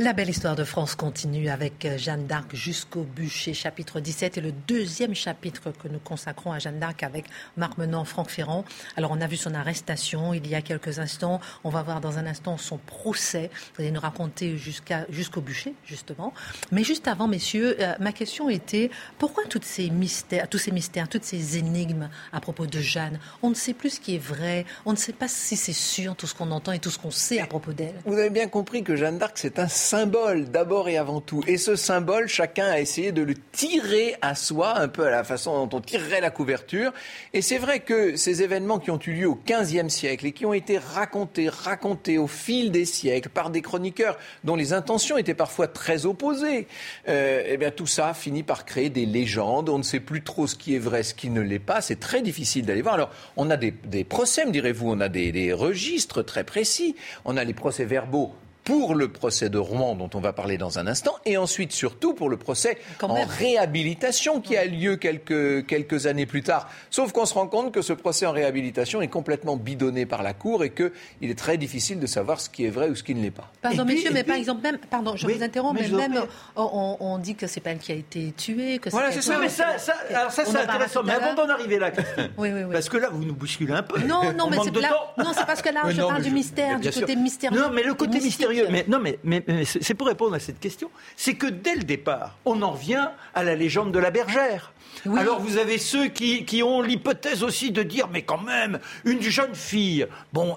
La 0.00 0.12
belle 0.12 0.30
histoire 0.30 0.54
de 0.54 0.62
France 0.62 0.94
continue 0.94 1.48
avec 1.48 1.84
euh, 1.84 1.98
Jeanne 1.98 2.28
d'Arc 2.28 2.54
jusqu'au 2.54 3.02
bûcher, 3.02 3.52
chapitre 3.52 3.98
17 3.98 4.38
et 4.38 4.40
le 4.40 4.52
deuxième 4.52 5.12
chapitre 5.12 5.72
que 5.72 5.88
nous 5.88 5.98
consacrons 5.98 6.52
à 6.52 6.60
Jeanne 6.60 6.78
d'Arc 6.78 7.02
avec 7.02 7.24
Marc 7.56 7.78
Menant, 7.78 8.04
Franck 8.04 8.30
Ferrand. 8.30 8.64
Alors 8.96 9.10
on 9.10 9.20
a 9.20 9.26
vu 9.26 9.36
son 9.36 9.54
arrestation 9.54 10.34
il 10.34 10.46
y 10.46 10.54
a 10.54 10.62
quelques 10.62 11.00
instants, 11.00 11.40
on 11.64 11.70
va 11.70 11.82
voir 11.82 12.00
dans 12.00 12.16
un 12.16 12.26
instant 12.26 12.58
son 12.58 12.78
procès. 12.78 13.50
Vous 13.74 13.82
allez 13.82 13.90
nous 13.90 14.00
raconter 14.00 14.56
jusqu'au 14.56 15.40
bûcher, 15.40 15.74
justement. 15.84 16.32
Mais 16.70 16.84
juste 16.84 17.08
avant, 17.08 17.26
messieurs, 17.26 17.76
euh, 17.80 17.94
ma 17.98 18.12
question 18.12 18.48
était 18.48 18.92
pourquoi 19.18 19.46
toutes 19.50 19.64
ces 19.64 19.90
mystères, 19.90 20.48
tous 20.48 20.58
ces 20.58 20.70
mystères, 20.70 21.08
toutes 21.08 21.24
ces 21.24 21.58
énigmes 21.58 22.08
à 22.32 22.38
propos 22.38 22.66
de 22.66 22.78
Jeanne? 22.78 23.18
On 23.42 23.50
ne 23.50 23.56
sait 23.56 23.74
plus 23.74 23.90
ce 23.90 24.00
qui 24.00 24.14
est 24.14 24.22
vrai, 24.22 24.64
on 24.86 24.92
ne 24.92 24.96
sait 24.96 25.12
pas 25.12 25.26
si 25.26 25.56
c'est 25.56 25.72
sûr 25.72 26.14
tout 26.14 26.28
ce 26.28 26.36
qu'on 26.36 26.52
entend 26.52 26.70
et 26.70 26.78
tout 26.78 26.90
ce 26.90 27.00
qu'on 27.00 27.10
sait 27.10 27.40
à 27.40 27.48
propos 27.48 27.72
d'elle. 27.72 27.96
Vous 28.06 28.16
avez 28.16 28.30
bien 28.30 28.46
compris 28.46 28.84
que 28.84 28.94
Jeanne 28.94 29.18
d'Arc, 29.18 29.32
c'est 29.34 29.58
un 29.58 29.66
symbole 29.88 30.50
d'abord 30.50 30.90
et 30.90 30.98
avant 30.98 31.22
tout. 31.22 31.42
Et 31.46 31.56
ce 31.56 31.74
symbole, 31.74 32.28
chacun 32.28 32.66
a 32.66 32.78
essayé 32.78 33.10
de 33.10 33.22
le 33.22 33.32
tirer 33.52 34.16
à 34.20 34.34
soi, 34.34 34.78
un 34.78 34.86
peu 34.86 35.06
à 35.06 35.10
la 35.10 35.24
façon 35.24 35.64
dont 35.64 35.78
on 35.78 35.80
tirerait 35.80 36.20
la 36.20 36.28
couverture. 36.28 36.92
Et 37.32 37.40
c'est 37.40 37.56
vrai 37.56 37.80
que 37.80 38.14
ces 38.14 38.42
événements 38.42 38.80
qui 38.80 38.90
ont 38.90 38.98
eu 39.06 39.12
lieu 39.12 39.26
au 39.26 39.40
XVe 39.46 39.88
siècle 39.88 40.26
et 40.26 40.32
qui 40.32 40.44
ont 40.44 40.52
été 40.52 40.76
racontés, 40.76 41.48
racontés 41.48 42.18
au 42.18 42.26
fil 42.26 42.70
des 42.70 42.84
siècles 42.84 43.30
par 43.30 43.48
des 43.48 43.62
chroniqueurs 43.62 44.18
dont 44.44 44.56
les 44.56 44.74
intentions 44.74 45.16
étaient 45.16 45.32
parfois 45.32 45.68
très 45.68 46.04
opposées, 46.04 46.66
euh, 47.08 47.42
eh 47.46 47.56
bien 47.56 47.70
tout 47.70 47.86
ça 47.86 48.12
finit 48.12 48.42
par 48.42 48.66
créer 48.66 48.90
des 48.90 49.06
légendes. 49.06 49.70
On 49.70 49.78
ne 49.78 49.82
sait 49.82 50.00
plus 50.00 50.22
trop 50.22 50.46
ce 50.46 50.54
qui 50.54 50.74
est 50.74 50.80
vrai, 50.80 51.02
ce 51.02 51.14
qui 51.14 51.30
ne 51.30 51.40
l'est 51.40 51.58
pas. 51.58 51.80
C'est 51.80 51.98
très 51.98 52.20
difficile 52.20 52.66
d'aller 52.66 52.82
voir. 52.82 52.96
Alors, 52.96 53.10
on 53.38 53.48
a 53.48 53.56
des, 53.56 53.72
procès, 54.04 54.44
me 54.44 54.50
direz-vous, 54.50 54.90
on 54.90 55.00
a 55.00 55.08
des 55.08 55.54
registres 55.54 56.20
très 56.22 56.44
précis. 56.44 56.94
On 57.24 57.38
a 57.38 57.44
les 57.44 57.54
procès 57.54 57.86
verbaux 57.86 58.34
pour 58.68 58.94
le 58.94 59.08
procès 59.08 59.48
de 59.48 59.56
Rouen 59.56 59.94
dont 59.94 60.10
on 60.12 60.20
va 60.20 60.34
parler 60.34 60.58
dans 60.58 60.78
un 60.78 60.86
instant, 60.86 61.16
et 61.24 61.38
ensuite 61.38 61.72
surtout 61.72 62.12
pour 62.12 62.28
le 62.28 62.36
procès 62.36 62.76
en 63.00 63.24
réhabilitation 63.24 64.42
qui 64.42 64.58
a 64.58 64.66
lieu 64.66 64.96
quelques, 64.96 65.64
quelques 65.64 66.06
années 66.06 66.26
plus 66.26 66.42
tard. 66.42 66.68
Sauf 66.90 67.12
qu'on 67.12 67.24
se 67.24 67.32
rend 67.32 67.46
compte 67.46 67.72
que 67.72 67.80
ce 67.80 67.94
procès 67.94 68.26
en 68.26 68.32
réhabilitation 68.32 69.00
est 69.00 69.08
complètement 69.08 69.56
bidonné 69.56 70.04
par 70.04 70.22
la 70.22 70.34
Cour 70.34 70.64
et 70.64 70.70
qu'il 70.70 70.90
est 71.22 71.38
très 71.38 71.56
difficile 71.56 71.98
de 71.98 72.06
savoir 72.06 72.42
ce 72.42 72.50
qui 72.50 72.66
est 72.66 72.68
vrai 72.68 72.90
ou 72.90 72.94
ce 72.94 73.02
qui 73.02 73.14
ne 73.14 73.22
l'est 73.22 73.30
pas. 73.30 73.50
Pardon, 73.62 73.86
monsieur, 73.86 74.10
mais 74.12 74.22
par 74.22 74.36
exemple, 74.36 74.60
même, 74.60 74.76
pardon, 74.76 75.16
je 75.16 75.26
vous 75.26 75.42
interromps, 75.42 75.80
mais, 75.80 75.88
même 75.88 76.24
on, 76.54 77.16
dit 77.16 77.36
que 77.36 77.46
c'est 77.46 77.60
pas 77.60 77.70
elle 77.70 77.78
qui 77.78 77.92
a 77.92 77.94
été 77.94 78.34
tuée, 78.36 78.80
que 78.80 78.90
Voilà, 78.90 79.12
c'est 79.12 79.22
ça, 79.22 79.38
mais 79.40 79.48
ça, 79.48 79.78
ça, 79.78 79.94
alors 80.14 80.30
ça 80.30 80.44
c'est 80.44 80.58
intéressant. 80.58 81.02
Mais 81.04 81.14
avant 81.14 81.32
d'en 81.32 81.48
arriver 81.48 81.78
là, 81.78 81.90
oui, 82.36 82.50
oui, 82.52 82.64
oui. 82.64 82.72
parce 82.72 82.90
que 82.90 82.98
là, 82.98 83.08
vous 83.10 83.24
nous 83.24 83.34
bousculez 83.34 83.72
un 83.72 83.82
peu. 83.82 83.98
Non, 84.00 84.34
non, 84.34 84.50
mais 84.50 84.58
c'est 84.62 85.46
parce 85.46 85.62
que 85.62 85.72
là, 85.72 85.84
je 85.88 86.02
parle 86.02 86.22
du 86.22 86.32
mystère, 86.32 86.78
du 86.78 86.90
côté 86.90 87.16
mystérieux. 87.16 87.58
Non, 87.58 87.70
mais 87.72 87.82
le 87.82 87.94
côté 87.94 88.20
mystérieux 88.20 88.57
mais, 88.70 88.84
non, 88.88 88.98
mais, 88.98 89.18
mais, 89.24 89.64
c'est 89.64 89.94
pour 89.94 90.06
répondre 90.06 90.34
à 90.34 90.38
cette 90.38 90.60
question. 90.60 90.90
C'est 91.16 91.34
que 91.34 91.46
dès 91.46 91.74
le 91.74 91.84
départ, 91.84 92.36
on 92.44 92.62
en 92.62 92.72
revient 92.72 93.08
à 93.34 93.44
la 93.44 93.54
légende 93.54 93.92
de 93.92 93.98
la 93.98 94.10
bergère. 94.10 94.72
Alors 95.16 95.40
vous 95.40 95.58
avez 95.58 95.78
ceux 95.78 96.08
qui, 96.08 96.44
qui 96.44 96.62
ont 96.62 96.82
l'hypothèse 96.82 97.42
aussi 97.42 97.70
de 97.70 97.82
dire, 97.82 98.08
mais 98.08 98.22
quand 98.22 98.42
même, 98.42 98.80
une 99.04 99.22
jeune 99.22 99.54
fille, 99.54 100.06
bon, 100.32 100.56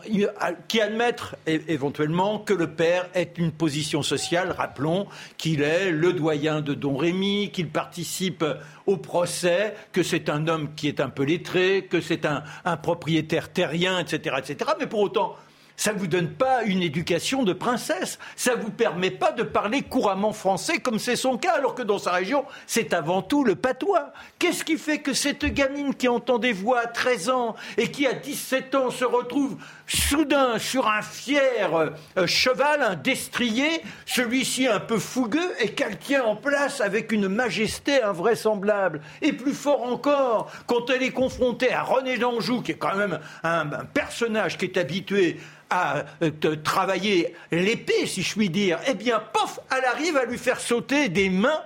qui 0.67 0.81
admettre 0.81 1.35
éventuellement 1.45 2.39
que 2.39 2.53
le 2.53 2.71
père 2.71 3.07
ait 3.13 3.31
une 3.37 3.51
position 3.51 4.01
sociale. 4.01 4.51
Rappelons 4.51 5.07
qu'il 5.37 5.61
est 5.61 5.91
le 5.91 6.13
doyen 6.13 6.61
de 6.61 6.73
Don 6.73 6.97
Rémy, 6.97 7.51
qu'il 7.51 7.69
participe 7.69 8.43
au 8.87 8.97
procès, 8.97 9.75
que 9.91 10.03
c'est 10.03 10.29
un 10.29 10.47
homme 10.47 10.69
qui 10.75 10.87
est 10.87 10.99
un 10.99 11.09
peu 11.09 11.23
lettré, 11.23 11.87
que 11.89 12.01
c'est 12.01 12.25
un, 12.25 12.43
un 12.65 12.77
propriétaire 12.77 13.51
terrien, 13.51 13.99
etc., 13.99 14.37
etc. 14.39 14.71
Mais 14.79 14.87
pour 14.87 15.01
autant, 15.01 15.35
ça 15.75 15.93
ne 15.93 15.99
vous 15.99 16.07
donne 16.07 16.29
pas 16.29 16.63
une 16.63 16.81
éducation 16.81 17.43
de 17.43 17.53
princesse. 17.53 18.19
Ça 18.35 18.55
ne 18.55 18.61
vous 18.61 18.71
permet 18.71 19.11
pas 19.11 19.31
de 19.31 19.43
parler 19.43 19.81
couramment 19.81 20.33
français 20.33 20.79
comme 20.79 20.99
c'est 20.99 21.15
son 21.15 21.37
cas, 21.37 21.53
alors 21.53 21.75
que 21.75 21.81
dans 21.81 21.99
sa 21.99 22.11
région, 22.11 22.45
c'est 22.67 22.93
avant 22.93 23.21
tout 23.21 23.43
le 23.43 23.55
patois. 23.55 24.13
Qu'est-ce 24.39 24.63
qui 24.63 24.77
fait 24.77 24.99
que 24.99 25.13
cette 25.13 25.45
gamine 25.45 25.95
qui 25.95 26.07
entend 26.07 26.37
des 26.37 26.53
voix 26.53 26.79
à 26.81 26.87
13 26.87 27.29
ans 27.29 27.55
et 27.77 27.89
qui 27.89 28.05
à 28.07 28.13
17 28.13 28.75
ans 28.75 28.91
se 28.91 29.05
retrouve 29.05 29.57
soudain 29.97 30.57
sur 30.59 30.87
un 30.87 31.01
fier 31.01 31.75
euh, 32.17 32.27
cheval, 32.27 32.81
un 32.81 32.95
destrier, 32.95 33.81
celui-ci 34.05 34.67
un 34.67 34.79
peu 34.79 34.97
fougueux, 34.97 35.53
et 35.59 35.69
qu'elle 35.69 35.97
tient 35.97 36.23
en 36.23 36.35
place 36.35 36.81
avec 36.81 37.11
une 37.11 37.27
majesté 37.27 38.01
invraisemblable. 38.01 39.01
Et 39.21 39.33
plus 39.33 39.53
fort 39.53 39.83
encore, 39.83 40.51
quand 40.67 40.89
elle 40.89 41.03
est 41.03 41.11
confrontée 41.11 41.73
à 41.73 41.83
René 41.83 42.17
d'Anjou, 42.17 42.61
qui 42.61 42.71
est 42.71 42.75
quand 42.75 42.95
même 42.95 43.19
un 43.43 43.65
personnage 43.93 44.57
qui 44.57 44.65
est 44.65 44.77
habitué 44.77 45.37
à 45.69 46.03
euh, 46.21 46.55
travailler 46.63 47.33
l'épée, 47.51 48.05
si 48.05 48.21
je 48.21 48.33
puis 48.33 48.49
dire, 48.49 48.79
eh 48.87 48.93
bien, 48.93 49.21
pof, 49.33 49.59
elle 49.75 49.85
arrive 49.85 50.17
à 50.17 50.25
lui 50.25 50.37
faire 50.37 50.59
sauter 50.59 51.09
des 51.09 51.29
mains 51.29 51.61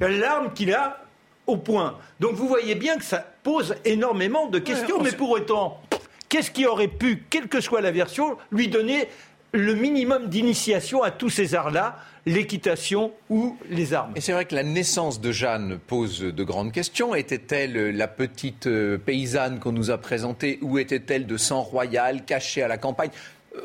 l'arme 0.00 0.52
qu'il 0.52 0.72
a 0.72 0.98
au 1.46 1.56
point. 1.56 1.96
Donc 2.20 2.34
vous 2.34 2.46
voyez 2.46 2.74
bien 2.74 2.96
que 2.96 3.04
ça 3.04 3.24
pose 3.42 3.74
énormément 3.84 4.46
de 4.46 4.58
questions, 4.58 5.00
mais 5.02 5.12
pour 5.12 5.30
autant, 5.30 5.80
qu'est-ce 6.28 6.50
qui 6.50 6.66
aurait 6.66 6.88
pu, 6.88 7.22
quelle 7.30 7.48
que 7.48 7.60
soit 7.60 7.80
la 7.80 7.90
version, 7.90 8.36
lui 8.50 8.68
donner 8.68 9.08
le 9.52 9.74
minimum 9.74 10.28
d'initiation 10.28 11.02
à 11.02 11.10
tous 11.10 11.30
ces 11.30 11.54
arts-là 11.54 11.96
l'équitation 12.26 13.12
ou 13.30 13.56
les 13.70 13.94
armes? 13.94 14.12
Et 14.14 14.20
c'est 14.20 14.32
vrai 14.32 14.44
que 14.44 14.54
la 14.54 14.62
naissance 14.62 15.20
de 15.20 15.32
Jeanne 15.32 15.78
pose 15.86 16.20
de 16.20 16.44
grandes 16.44 16.72
questions. 16.72 17.14
Était-elle 17.14 17.96
la 17.96 18.08
petite 18.08 18.66
euh, 18.66 18.98
paysanne 18.98 19.60
qu'on 19.60 19.72
nous 19.72 19.90
a 19.90 19.98
présentée 19.98 20.58
ou 20.62 20.78
était-elle 20.78 21.26
de 21.26 21.36
sang 21.36 21.62
royal, 21.62 22.24
cachée 22.24 22.62
à 22.62 22.68
la 22.68 22.76
campagne? 22.76 23.10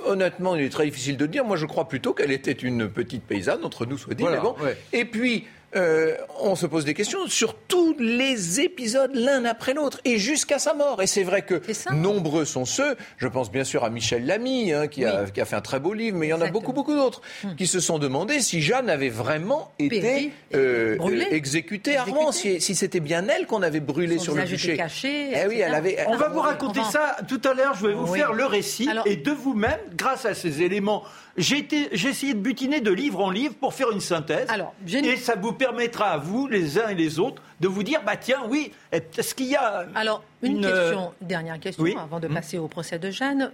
Honnêtement, 0.05 0.55
il 0.55 0.63
est 0.63 0.69
très 0.69 0.85
difficile 0.85 1.17
de 1.17 1.25
dire. 1.25 1.43
Moi, 1.43 1.57
je 1.57 1.65
crois 1.65 1.87
plutôt 1.87 2.13
qu'elle 2.13 2.31
était 2.31 2.51
une 2.53 2.87
petite 2.87 3.23
paysanne, 3.23 3.63
entre 3.63 3.85
nous 3.85 3.97
soit 3.97 4.13
dit. 4.13 4.23
bon. 4.23 4.55
Et 4.91 5.05
puis, 5.05 5.45
euh, 5.75 6.15
on 6.39 6.55
se 6.55 6.65
pose 6.65 6.85
des 6.85 6.93
questions 6.93 7.27
sur 7.27 7.55
tous 7.55 7.95
les 7.99 8.61
épisodes 8.61 9.11
l'un 9.13 9.45
après 9.45 9.73
l'autre 9.73 9.99
et 10.05 10.17
jusqu'à 10.17 10.59
sa 10.59 10.73
mort. 10.73 11.01
Et 11.01 11.07
c'est 11.07 11.23
vrai 11.23 11.43
que 11.43 11.61
nombreux 11.93 12.45
sont 12.45 12.65
ceux, 12.65 12.95
je 13.17 13.27
pense 13.27 13.51
bien 13.51 13.63
sûr 13.63 13.83
à 13.83 13.89
Michel 13.89 14.25
Lamy, 14.25 14.71
hein, 14.73 14.87
qui, 14.87 15.05
a, 15.05 15.25
fait 15.25 15.55
un 15.55 15.61
très 15.61 15.79
beau 15.79 15.93
livre, 15.93 16.17
mais 16.17 16.27
il 16.27 16.29
y 16.29 16.33
en 16.33 16.41
a 16.41 16.51
beaucoup, 16.51 16.73
beaucoup 16.73 16.95
d'autres, 16.95 17.21
hum. 17.43 17.55
qui 17.55 17.67
se 17.67 17.79
sont 17.79 17.99
demandé 17.99 18.39
si 18.39 18.61
Jeanne 18.61 18.89
avait 18.89 19.09
vraiment 19.09 19.71
été 19.79 20.31
euh, 20.53 20.97
exécutée 21.31 21.97
à 21.97 22.03
Rouen, 22.03 22.31
si, 22.31 22.59
c'était 22.59 22.99
bien 22.99 23.27
elle 23.27 23.45
qu'on 23.45 23.61
avait 23.61 23.79
brûlé 23.79 24.17
sur 24.17 24.35
le 24.35 24.43
bûcher. 24.43 24.77
Caché, 24.77 25.31
eh 25.33 25.47
oui, 25.47 25.59
elle 25.59 25.73
avait, 25.73 26.05
on 26.07 26.17
va 26.17 26.29
vous 26.29 26.41
raconter 26.41 26.81
ça 26.91 27.17
tout 27.27 27.41
à 27.45 27.53
l'heure, 27.53 27.75
je 27.75 27.87
vais 27.87 27.93
vous 27.93 28.07
faire 28.07 28.33
le 28.33 28.45
récit, 28.45 28.89
et 29.05 29.15
de 29.15 29.31
vous-même, 29.31 29.79
grâce 29.95 30.25
à 30.25 30.33
ces 30.33 30.61
éléments 30.61 31.03
j'ai 31.37 31.67
essayé 31.93 32.33
de 32.33 32.39
butiner 32.39 32.79
de 32.79 32.91
livre 32.91 33.19
en 33.19 33.31
livre 33.31 33.55
pour 33.55 33.73
faire 33.73 33.91
une 33.91 34.01
synthèse. 34.01 34.47
Alors, 34.49 34.73
et 34.87 35.17
ça 35.17 35.35
vous 35.35 35.53
permettra 35.53 36.09
à 36.11 36.17
vous, 36.17 36.47
les 36.47 36.77
uns 36.77 36.89
et 36.89 36.95
les 36.95 37.19
autres, 37.19 37.41
de 37.63 37.67
vous 37.69 37.83
dire, 37.83 38.01
bah 38.05 38.17
tiens, 38.17 38.41
oui, 38.49 38.71
est-ce 38.91 39.33
qu'il 39.33 39.47
y 39.47 39.55
a... 39.55 39.85
Alors, 39.95 40.23
une, 40.41 40.61
question, 40.61 41.13
dernière 41.21 41.59
question, 41.59 41.97
avant 41.97 42.19
de 42.19 42.27
mmh. 42.27 42.33
passer 42.33 42.57
au 42.57 42.67
procès 42.67 42.99
de 42.99 43.09
Jeanne 43.09 43.51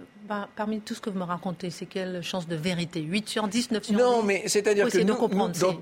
parmi 0.54 0.80
tout 0.80 0.94
ce 0.94 1.00
que 1.00 1.10
vous 1.10 1.18
me 1.18 1.24
racontez, 1.24 1.70
c'est 1.70 1.86
quelle 1.86 2.22
chance 2.22 2.46
de 2.46 2.56
vérité? 2.56 3.00
8 3.00 3.28
sur 3.28 3.48
10, 3.48 3.70
9 3.72 3.84
sur 3.84 3.94
10 3.94 4.00
Non, 4.00 4.22
mais 4.22 4.44
c'est-à-dire 4.46 4.88
que 4.88 4.98
nous, 4.98 5.16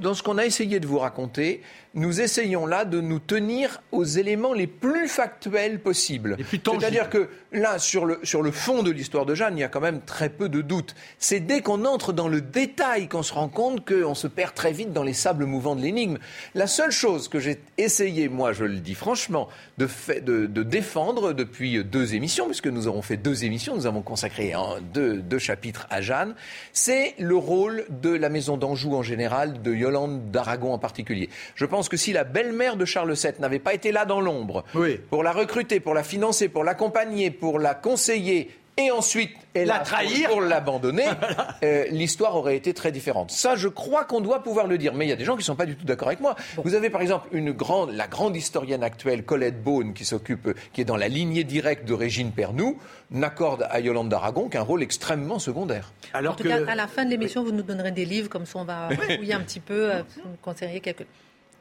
dans, 0.01 0.15
ce 0.15 0.23
qu'on 0.23 0.39
a 0.39 0.47
essayé 0.47 0.81
de 0.81 0.87
vous 0.87 0.99
raconter, 0.99 1.63
nous 1.95 2.21
essayons 2.21 2.67
là 2.67 2.85
de 2.85 3.01
nous 3.01 3.19
tenir 3.19 3.83
aux 3.93 4.05
éléments 4.05 4.53
les 4.53 4.67
plus 4.67 5.09
factuels 5.09 5.81
possibles. 5.81 6.37
C'est-à-dire 6.51 7.11
que 7.11 7.29
là, 7.53 7.79
sur 7.79 8.05
le, 8.05 8.21
sur 8.23 8.43
le 8.43 8.51
fond 8.51 8.83
de 8.83 8.91
l'histoire 8.91 9.27
de 9.27 9.35
Jeanne, 9.35 9.57
il 9.57 9.61
y 9.61 9.65
a 9.65 9.69
quand 9.69 9.81
même 9.81 10.01
très 10.01 10.29
peu 10.29 10.49
de 10.49 10.63
doutes. 10.63 10.95
C'est 11.19 11.41
dès 11.41 11.61
qu'on 11.61 11.85
entre 11.85 12.13
dans 12.13 12.29
le 12.29 12.41
détail 12.41 13.09
qu'on 13.09 13.23
se 13.23 13.33
rend 13.33 13.49
compte 13.49 13.87
qu'on 13.87 14.15
se 14.15 14.27
perd 14.27 14.55
très 14.55 14.73
vite 14.73 14.93
dans 14.93 15.03
les 15.03 15.13
sables 15.13 15.45
mouvants 15.45 15.77
de 15.77 15.83
l'énigme. 15.83 16.19
La 16.55 16.67
seule 16.67 16.93
chose 16.93 17.29
que 17.29 17.39
j'ai 17.39 17.61
essayé, 17.77 18.18
moi 18.27 18.53
je 18.53 18.65
le 18.65 18.81
dis 18.81 18.95
franchement, 18.95 19.49
de, 19.77 19.87
fait, 19.87 20.21
de, 20.21 20.47
de 20.47 20.63
défendre 20.65 21.33
depuis 21.33 21.85
deux 21.85 22.15
émissions, 22.15 22.47
puisque 22.47 22.67
nous 22.67 22.89
avons 22.89 23.03
fait 23.03 23.17
deux 23.17 23.45
émissions, 23.45 23.77
nous 23.77 23.87
avons 23.87 24.03
consacré 24.03 24.55
deux, 24.93 25.39
chapitres 25.39 25.87
à 25.91 26.01
Jeanne, 26.01 26.35
c'est 26.73 27.15
le 27.19 27.37
rôle 27.37 27.85
de 27.89 28.11
la 28.11 28.29
maison 28.29 28.57
d'Anjou 28.57 28.97
en 28.97 29.03
général, 29.03 29.63
de 29.63 29.73
Yolande 29.73 30.31
d'Aragon 30.31 30.73
en 30.73 30.79
particulier. 30.79 31.29
Je 31.55 31.65
pense 31.65 31.89
que 31.89 31.97
si 31.97 32.13
la 32.13 32.25
belle-mère 32.25 32.77
de 32.77 32.85
Charles 32.85 33.13
VII 33.13 33.33
n'avait 33.39 33.59
pas 33.59 33.75
été 33.75 33.93
là 33.93 34.05
dans 34.05 34.21
l'ombre, 34.21 34.65
pour 35.11 35.23
la 35.23 35.33
recruter, 35.33 35.79
pour 35.79 35.95
la 35.95 36.03
financer, 36.03 36.49
pour 36.49 36.65
l'accompagner, 36.65 37.31
pour 37.31 37.59
la 37.59 37.75
conseiller 37.75 38.51
et 38.79 38.91
ensuite 38.91 39.33
la 39.55 39.81
trahir 39.81 40.31
pour, 40.31 40.41
l'abandonner, 40.41 41.09
euh, 41.65 41.85
l'histoire 41.91 42.37
aurait 42.37 42.57
été 42.57 42.73
très 42.73 42.93
différente. 42.93 43.31
Ça, 43.33 43.57
je 43.57 43.69
crois 43.69 44.05
qu'on 44.05 44.21
doit 44.21 44.43
pouvoir 44.43 44.69
le 44.69 44.79
dire. 44.79 44.95
Mais 44.95 45.05
il 45.05 45.09
y 45.09 45.13
a 45.13 45.17
des 45.17 45.25
gens 45.25 45.35
qui 45.35 45.41
ne 45.41 45.45
sont 45.45 45.57
pas 45.57 45.67
du 45.67 45.77
tout 45.77 45.85
d'accord 45.85 46.09
avec 46.09 46.21
moi. 46.21 46.37
Vous 46.57 46.75
avez 46.75 46.89
par 46.89 47.03
exemple 47.03 47.29
une 47.33 47.51
grande, 47.51 47.91
la 47.93 48.07
grande 48.07 48.37
historienne 48.37 48.85
actuelle, 48.85 49.25
Colette 49.25 49.63
Beaune, 49.63 49.95
qui 49.95 50.05
s'occupe, 50.05 50.55
qui 50.73 50.81
est 50.81 50.85
dans 50.85 50.97
la 50.97 51.09
lignée 51.09 51.45
directe 51.45 51.87
de 51.87 51.93
Régine 51.93 52.31
Pernoud, 52.31 52.77
n'accorde 53.11 53.67
à 53.69 53.81
Yolande 53.81 54.09
d'Aragon 54.09 54.49
qu'un 54.49 54.63
rôle 54.63 54.83
extrêmement 54.83 55.41
secondaire. 55.41 55.93
Alors 56.13 56.35
en 56.35 56.37
tout 56.37 56.45
cas, 56.45 56.61
à 56.67 56.75
la 56.75 56.87
fin 56.87 57.05
de 57.05 57.11
l'émission, 57.11 57.43
vous 57.43 57.53
nous 57.53 57.63
donnerez 57.63 57.91
des 57.91 58.05
livres, 58.05 58.29
comme 58.29 58.47
ça 58.47 58.61
on 58.61 58.65
va 58.65 58.91
fouiller 59.17 59.35
un 59.35 59.41
petit 59.41 59.61
peu, 59.61 59.93
euh, 59.93 60.03
vous 60.17 60.31
nous 60.31 60.37
conseilleriez 60.41 60.81
quelques. 60.81 61.07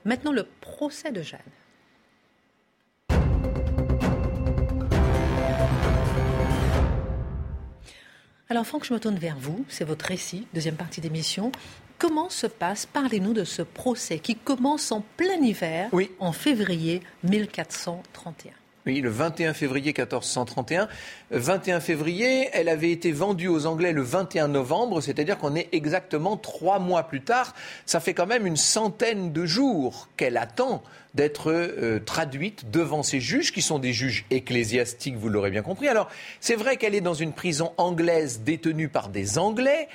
Maintenant, 0.05 0.31
le 0.31 0.47
procès 0.61 1.11
de 1.11 1.21
Jeanne. 1.21 1.39
Alors 8.49 8.65
Franck, 8.65 8.85
je 8.85 8.93
me 8.93 8.99
tourne 8.99 9.17
vers 9.17 9.37
vous, 9.37 9.65
c'est 9.67 9.83
votre 9.83 10.05
récit, 10.05 10.47
deuxième 10.53 10.75
partie 10.75 11.01
d'émission. 11.01 11.51
Comment 11.97 12.29
se 12.29 12.47
passe, 12.47 12.85
parlez-nous 12.85 13.33
de 13.33 13.43
ce 13.43 13.61
procès 13.61 14.19
qui 14.19 14.35
commence 14.35 14.93
en 14.93 15.03
plein 15.17 15.41
hiver, 15.41 15.89
en 16.19 16.31
février 16.31 17.01
1431 17.23 18.53
oui, 18.85 19.01
le 19.01 19.09
21 19.09 19.53
février 19.53 19.87
1431. 19.87 20.87
21 21.31 21.81
février, 21.81 22.47
elle 22.53 22.69
avait 22.69 22.91
été 22.91 23.11
vendue 23.11 23.49
aux 23.49 23.65
Anglais 23.65 23.91
le 23.91 24.01
21 24.01 24.47
novembre, 24.47 25.01
c'est-à-dire 25.01 25.37
qu'on 25.37 25.55
est 25.55 25.67
exactement 25.73 26.37
trois 26.37 26.79
mois 26.79 27.03
plus 27.03 27.19
tard. 27.19 27.53
Ça 27.85 27.99
fait 27.99 28.13
quand 28.13 28.27
même 28.27 28.47
une 28.47 28.55
centaine 28.55 29.33
de 29.33 29.45
jours 29.45 30.07
qu'elle 30.15 30.37
attend 30.37 30.83
d'être 31.17 31.51
euh, 31.51 31.99
traduite 31.99 32.69
devant 32.69 33.01
ces 33.01 33.19
juges, 33.19 33.51
qui 33.51 33.63
sont 33.63 33.79
des 33.79 33.91
juges 33.91 34.25
ecclésiastiques, 34.29 35.17
vous 35.17 35.29
l'aurez 35.29 35.49
bien 35.49 35.63
compris. 35.63 35.87
Alors, 35.87 36.09
c'est 36.39 36.55
vrai 36.55 36.77
qu'elle 36.77 36.93
est 36.93 37.01
dans 37.01 37.15
une 37.15 37.33
prison 37.33 37.73
anglaise 37.77 38.41
détenue 38.45 38.87
par 38.87 39.09
des 39.09 39.39
Anglais, 39.39 39.87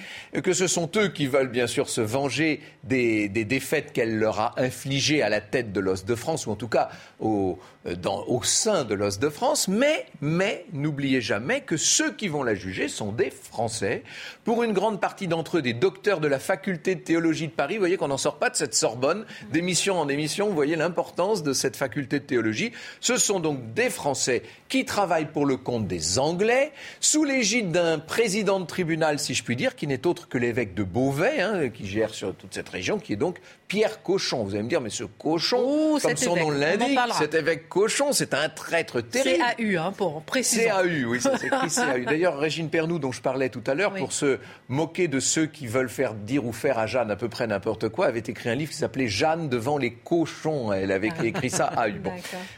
que 0.42 0.52
ce 0.52 0.66
sont 0.66 0.90
eux 0.96 1.08
qui 1.08 1.28
veulent 1.28 1.48
bien 1.48 1.68
sûr 1.68 1.88
se 1.88 2.00
venger 2.00 2.60
des, 2.82 3.28
défaites 3.28 3.92
qu'elle 3.92 4.18
leur 4.18 4.40
a 4.40 4.54
infligées 4.56 5.22
à 5.22 5.28
la 5.28 5.40
tête 5.40 5.72
de 5.72 5.78
l'os 5.78 6.04
de 6.04 6.14
France, 6.16 6.48
ou 6.48 6.50
en 6.50 6.56
tout 6.56 6.66
cas 6.66 6.88
au, 7.20 7.56
euh, 7.86 7.94
au 8.26 8.42
sein 8.42 8.82
de 8.82 8.94
l'os 8.94 9.20
de 9.20 9.28
France, 9.28 9.68
mais, 9.68 10.06
mais 10.20 10.66
n'oubliez 10.72 11.20
jamais 11.20 11.60
que 11.60 11.76
ceux 11.76 12.12
qui 12.12 12.26
vont 12.26 12.42
la 12.42 12.56
juger 12.56 12.88
sont 12.88 13.12
des 13.12 13.30
Français. 13.30 14.02
Pour 14.42 14.64
une 14.64 14.72
grande 14.72 15.00
partie 15.00 15.28
d'entre 15.28 15.58
eux, 15.58 15.62
des 15.62 15.72
docteurs 15.72 16.18
de 16.18 16.26
la 16.26 16.40
faculté 16.40 16.96
de 16.96 17.00
théologie 17.00 17.46
de 17.46 17.52
Paris, 17.52 17.74
vous 17.74 17.82
voyez 17.82 17.96
qu'on 17.96 18.08
n'en 18.08 18.18
sort 18.18 18.40
pas 18.40 18.50
de 18.50 18.56
cette 18.56 18.74
Sorbonne, 18.74 19.24
d'émission 19.52 20.00
en 20.00 20.08
émission, 20.08 20.48
vous 20.48 20.54
voyez 20.54 20.74
l'importance 20.74 21.11
de 21.16 21.52
cette 21.52 21.76
faculté 21.76 22.20
de 22.20 22.24
théologie. 22.24 22.72
Ce 23.00 23.16
sont 23.16 23.40
donc 23.40 23.74
des 23.74 23.90
Français 23.90 24.42
qui 24.68 24.84
travaillent 24.84 25.30
pour 25.30 25.46
le 25.46 25.56
compte 25.56 25.86
des 25.86 26.18
Anglais, 26.18 26.72
sous 27.00 27.24
l'égide 27.24 27.70
d'un 27.70 27.98
président 27.98 28.60
de 28.60 28.66
tribunal, 28.66 29.18
si 29.18 29.34
je 29.34 29.44
puis 29.44 29.56
dire, 29.56 29.76
qui 29.76 29.86
n'est 29.86 30.06
autre 30.06 30.28
que 30.28 30.38
l'évêque 30.38 30.74
de 30.74 30.82
Beauvais, 30.82 31.40
hein, 31.40 31.68
qui 31.68 31.86
gère 31.86 32.14
sur 32.14 32.34
toute 32.34 32.54
cette 32.54 32.68
région, 32.68 32.98
qui 32.98 33.12
est 33.12 33.16
donc 33.16 33.40
Pierre 33.72 34.02
Cochon. 34.02 34.44
Vous 34.44 34.52
allez 34.52 34.64
me 34.64 34.68
dire, 34.68 34.82
mais 34.82 34.90
ce 34.90 35.04
Cochon, 35.04 35.98
comme 36.02 36.16
son 36.18 36.36
nom 36.36 36.50
l'indique, 36.50 36.98
cet 37.16 37.32
évêque 37.32 37.70
Cochon, 37.70 38.12
c'est 38.12 38.34
un 38.34 38.50
traître 38.50 39.00
terrible. 39.00 39.42
CAU, 39.56 39.78
hein, 39.78 39.92
pour 39.96 40.20
préciser. 40.20 40.66
CAU, 40.66 41.08
oui, 41.08 41.22
ça 41.22 41.38
s'écrit 41.38 41.70
CAU. 41.70 42.04
D'ailleurs, 42.04 42.36
Régine 42.36 42.68
Pernoud, 42.68 43.00
dont 43.00 43.12
je 43.12 43.22
parlais 43.22 43.48
tout 43.48 43.62
à 43.66 43.72
l'heure, 43.72 43.94
pour 43.94 44.12
se 44.12 44.38
moquer 44.68 45.08
de 45.08 45.20
ceux 45.20 45.46
qui 45.46 45.66
veulent 45.66 45.88
faire 45.88 46.12
dire 46.12 46.44
ou 46.44 46.52
faire 46.52 46.78
à 46.78 46.86
Jeanne 46.86 47.10
à 47.10 47.16
peu 47.16 47.30
près 47.30 47.46
n'importe 47.46 47.88
quoi, 47.88 48.08
avait 48.08 48.18
écrit 48.18 48.50
un 48.50 48.54
livre 48.54 48.72
qui 48.72 48.76
s'appelait 48.76 49.08
Jeanne 49.08 49.48
devant 49.48 49.78
les 49.78 49.94
cochons. 49.94 50.70
Elle 50.70 50.92
avait 50.92 51.12
ah. 51.18 51.24
écrit 51.24 51.48
ça 51.48 51.68
à 51.74 51.88
Bon, 51.88 52.12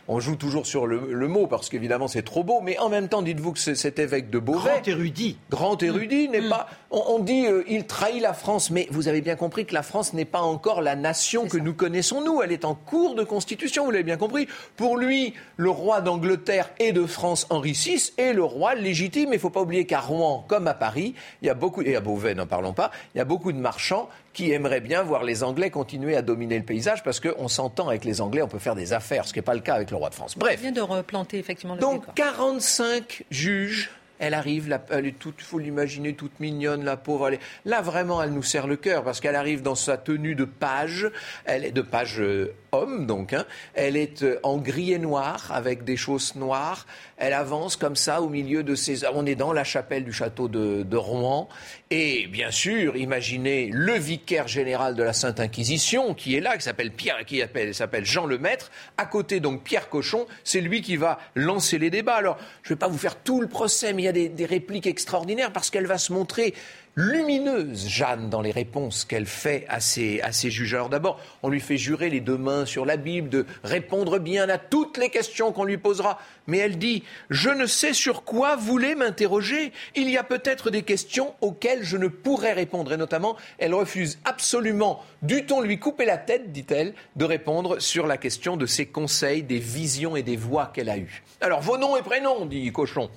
on 0.09 0.19
joue 0.19 0.35
toujours 0.35 0.67
sur 0.67 0.89
le, 0.89 1.29
mot 1.29 1.47
parce 1.47 1.69
qu'évidemment 1.69 2.09
c'est 2.09 2.23
trop 2.23 2.43
beau, 2.43 2.61
mais 2.61 2.77
en 2.79 2.89
même 2.89 3.09
temps, 3.09 3.23
dites-vous 3.23 3.53
que 3.53 3.59
cet 3.59 3.99
évêque 4.01 4.31
de 4.31 4.41
Beauvais, 4.41 4.71
grand 4.71 4.89
érudit, 4.89 5.39
grand 5.49 5.83
érudit, 5.83 6.29
n'est 6.29 6.41
mm. 6.41 6.49
pas. 6.49 6.69
On, 6.91 7.21
dit 7.21 7.47
euh, 7.47 7.63
il 7.69 7.87
trahit 7.87 8.21
la 8.21 8.35
France, 8.35 8.71
mais 8.71 8.89
vous 8.91 9.09
avez 9.09 9.21
bien 9.21 9.37
compris 9.37 9.65
que 9.65 9.75
la 9.75 9.83
France 9.83 10.13
n'est 10.13 10.25
pas 10.25 10.41
encore 10.41 10.83
la 10.83 10.97
nation 11.05 11.47
que 11.47 11.59
nous 11.59 11.75
connaissons 11.75 12.23
nous. 12.23 12.41
Elle 12.43 12.51
est 12.51 12.65
en 12.65 12.75
cours 12.75 13.15
de 13.15 13.25
constitution, 13.25 13.85
vous 13.85 13.91
l'avez 13.91 14.05
bien 14.05 14.17
compris. 14.17 14.49
Pour 14.77 14.97
lui, 14.97 15.35
le 15.59 15.69
roi 15.69 16.01
d'Angleterre 16.01 16.71
et 16.79 16.93
de 16.93 17.05
France 17.05 17.47
Henri 17.51 17.73
VI 17.73 18.13
est 18.17 18.33
le 18.33 18.43
roi 18.43 18.75
légitime. 18.75 19.29
Il 19.29 19.35
ne 19.35 19.39
faut 19.39 19.51
pas 19.51 19.61
oublier 19.61 19.85
qu'à 19.85 20.01
Rouen, 20.01 20.45
comme 20.49 20.67
à 20.67 20.73
Paris, 20.73 21.15
il 21.43 21.47
y 21.47 21.51
a 21.51 21.55
beaucoup 21.55 21.83
et 21.83 21.95
à 21.95 22.01
Beauvais, 22.01 22.35
n'en 22.35 22.47
parlons 22.47 22.73
pas, 22.73 22.91
il 23.15 23.19
y 23.19 23.21
a 23.21 23.27
beaucoup 23.27 23.53
de 23.53 23.59
marchands 23.59 24.09
qui 24.33 24.51
aimerait 24.51 24.81
bien 24.81 25.03
voir 25.03 25.25
les 25.25 25.45
Anglais 25.45 25.71
continuer 25.71 26.17
à 26.17 26.23
dominer 26.23 26.57
le 26.59 26.65
paysage 26.65 27.03
parce 27.03 27.21
qu'on 27.21 27.49
s'entend 27.49 27.89
avec 27.89 28.05
les 28.05 28.23
Anglais, 28.23 28.43
on 28.43 28.49
peut 28.49 28.59
faire 28.59 28.75
des 28.75 28.95
affaires, 28.95 29.27
ce 29.27 29.33
qui 29.33 29.39
n'est 29.39 29.45
pas 29.45 29.55
le 29.55 29.61
cas 29.61 29.75
avec 29.75 29.91
le 29.91 29.97
roi 29.97 30.09
de 30.09 30.15
France. 30.15 30.37
Bref. 30.39 30.61
vient 30.61 30.73
de 30.73 30.81
replanter 30.81 31.39
effectivement 31.39 31.75
le 31.75 31.81
Donc 31.81 32.03
45 32.15 33.25
juges 33.31 33.91
elle 34.19 34.35
arrive, 34.35 34.79
elle 34.91 35.07
est 35.07 35.19
toute, 35.19 35.41
faut 35.41 35.59
l'imaginer, 35.59 36.15
toute 36.15 36.39
mignonne, 36.41 36.85
la 36.85 36.97
pauvre. 36.97 37.31
là, 37.65 37.81
vraiment, 37.81 38.23
elle 38.23 38.33
nous 38.33 38.43
serre 38.43 38.67
le 38.67 38.77
cœur 38.77 39.03
parce 39.03 39.21
qu'elle 39.21 39.37
arrive 39.37 39.63
dans 39.63 39.75
sa 39.75 39.97
tenue 39.97 40.35
de 40.35 40.45
page. 40.45 41.11
Elle 41.45 41.65
est 41.65 41.73
de 41.73 41.83
page 41.83 42.21
euh, 42.21 42.55
homme, 42.73 43.07
donc. 43.07 43.33
Hein. 43.33 43.45
Elle 43.75 43.97
est 43.97 44.23
euh, 44.23 44.39
en 44.43 44.59
gris 44.59 44.93
et 44.93 44.99
noir, 44.99 45.51
avec 45.53 45.85
des 45.85 45.97
chausses 45.97 46.37
noires. 46.37 46.87
Elle 47.17 47.33
avance 47.33 47.77
comme 47.77 47.97
ça 47.97 48.23
au 48.23 48.29
milieu 48.29 48.63
de 48.63 48.75
ces... 48.75 49.07
On 49.15 49.27
est 49.27 49.35
dans 49.35 49.53
la 49.53 49.65
chapelle 49.65 50.05
du 50.05 50.13
château 50.13 50.49
de, 50.49 50.97
Rouen. 50.97 51.49
Et 51.91 52.27
bien 52.29 52.51
sûr, 52.51 52.97
imaginez 52.97 53.69
le 53.73 53.95
vicaire 53.95 54.49
général 54.49 54.95
de 54.95 55.03
la 55.03 55.13
Sainte 55.13 55.41
Inquisition 55.41 56.15
qui 56.15 56.37
est 56.37 56.41
là, 56.41 56.57
qui 56.57 56.63
s'appelle 56.63 56.91
Pierre, 56.91 57.25
qui 57.25 57.43
s'appelle 57.73 58.05
Jean 58.05 58.27
Lemaître. 58.27 58.71
À 58.97 59.07
côté, 59.07 59.41
donc, 59.41 59.63
Pierre 59.63 59.89
Cochon. 59.89 60.27
C'est 60.45 60.61
lui 60.61 60.83
qui 60.83 60.97
va 60.97 61.19
lancer 61.35 61.79
les 61.79 61.91
débats. 61.91 62.17
Alors, 62.17 62.39
je 62.63 62.71
ne 62.71 62.75
vais 62.75 62.79
pas 62.79 62.89
vous 62.89 62.99
faire 62.99 63.17
tout 63.17 63.41
le 63.41 63.49
procès, 63.49 63.93
mais 63.93 64.04
il 64.05 64.19
y 64.21 64.27
a 64.27 64.29
des 64.29 64.47
répliques 64.47 64.87
extraordinaires 64.87 65.53
parce 65.53 65.71
qu'elle 65.71 65.87
va 65.87 65.99
se 65.99 66.13
montrer 66.13 66.55
lumineuse, 66.97 67.89
Jeanne, 67.89 68.31
dans 68.31 68.41
les 68.41 68.53
réponses 68.53 69.05
qu'elle 69.05 69.27
fait 69.27 69.67
à 69.69 69.81
ses, 69.81 70.21
juges. 70.51 70.75
Alors 70.75 70.89
d'abord, 70.89 71.21
on 71.43 71.49
lui 71.49 71.61
fait 71.61 71.77
jurer 71.77 72.09
les 72.09 72.21
deux 72.21 72.37
mains 72.37 72.67
sur 72.67 72.87
la 72.87 72.97
Bible 72.97 73.29
de 73.29 73.47
répondre 73.65 74.19
bien 74.19 74.49
à 74.49 74.59
toutes 74.59 74.99
les 74.99 75.11
questions 75.11 75.53
qu'on 75.53 75.65
lui 75.65 75.79
posera. 75.79 76.21
Mais 76.47 76.59
elle 76.59 76.79
dit, 76.79 77.03
je 77.31 77.51
ne 77.51 77.67
sais 77.67 77.95
sur 77.95 78.23
quoi 78.25 78.57
voulez 78.57 78.95
m'interroger. 78.95 79.73
Il 79.97 80.09
y 80.09 80.17
a 80.17 80.23
peut-être 80.23 80.71
des 80.71 80.83
questions 80.83 81.35
auxquelles 81.41 81.83
je 81.83 81.97
ne 81.97 82.09
pourrais 82.09 82.53
répondre. 82.53 82.93
Et 82.93 82.97
notamment, 82.97 83.37
elle 83.59 83.75
refuse 83.75 84.19
absolument, 84.25 85.03
dût-on 85.23 85.61
lui 85.61 85.79
couper 85.79 86.05
la 86.05 86.19
tête, 86.19 86.53
dit-elle, 86.53 86.95
de 87.17 87.25
répondre 87.25 87.81
sur 87.81 88.07
la 88.07 88.19
question 88.19 88.57
de 88.57 88.67
ses 88.67 88.87
conseils, 88.87 89.43
des 89.43 89.59
visions 89.59 90.15
et 90.17 90.23
des 90.23 90.37
voix 90.37 90.71
qu'elle 90.73 90.91
a 90.91 90.99
eues. 90.99 91.23
Alors, 91.41 91.61
vos 91.61 91.77
noms 91.77 91.97
et 91.97 92.03
prénoms, 92.03 92.47
dit 92.47 92.71
Cochon. 92.73 93.11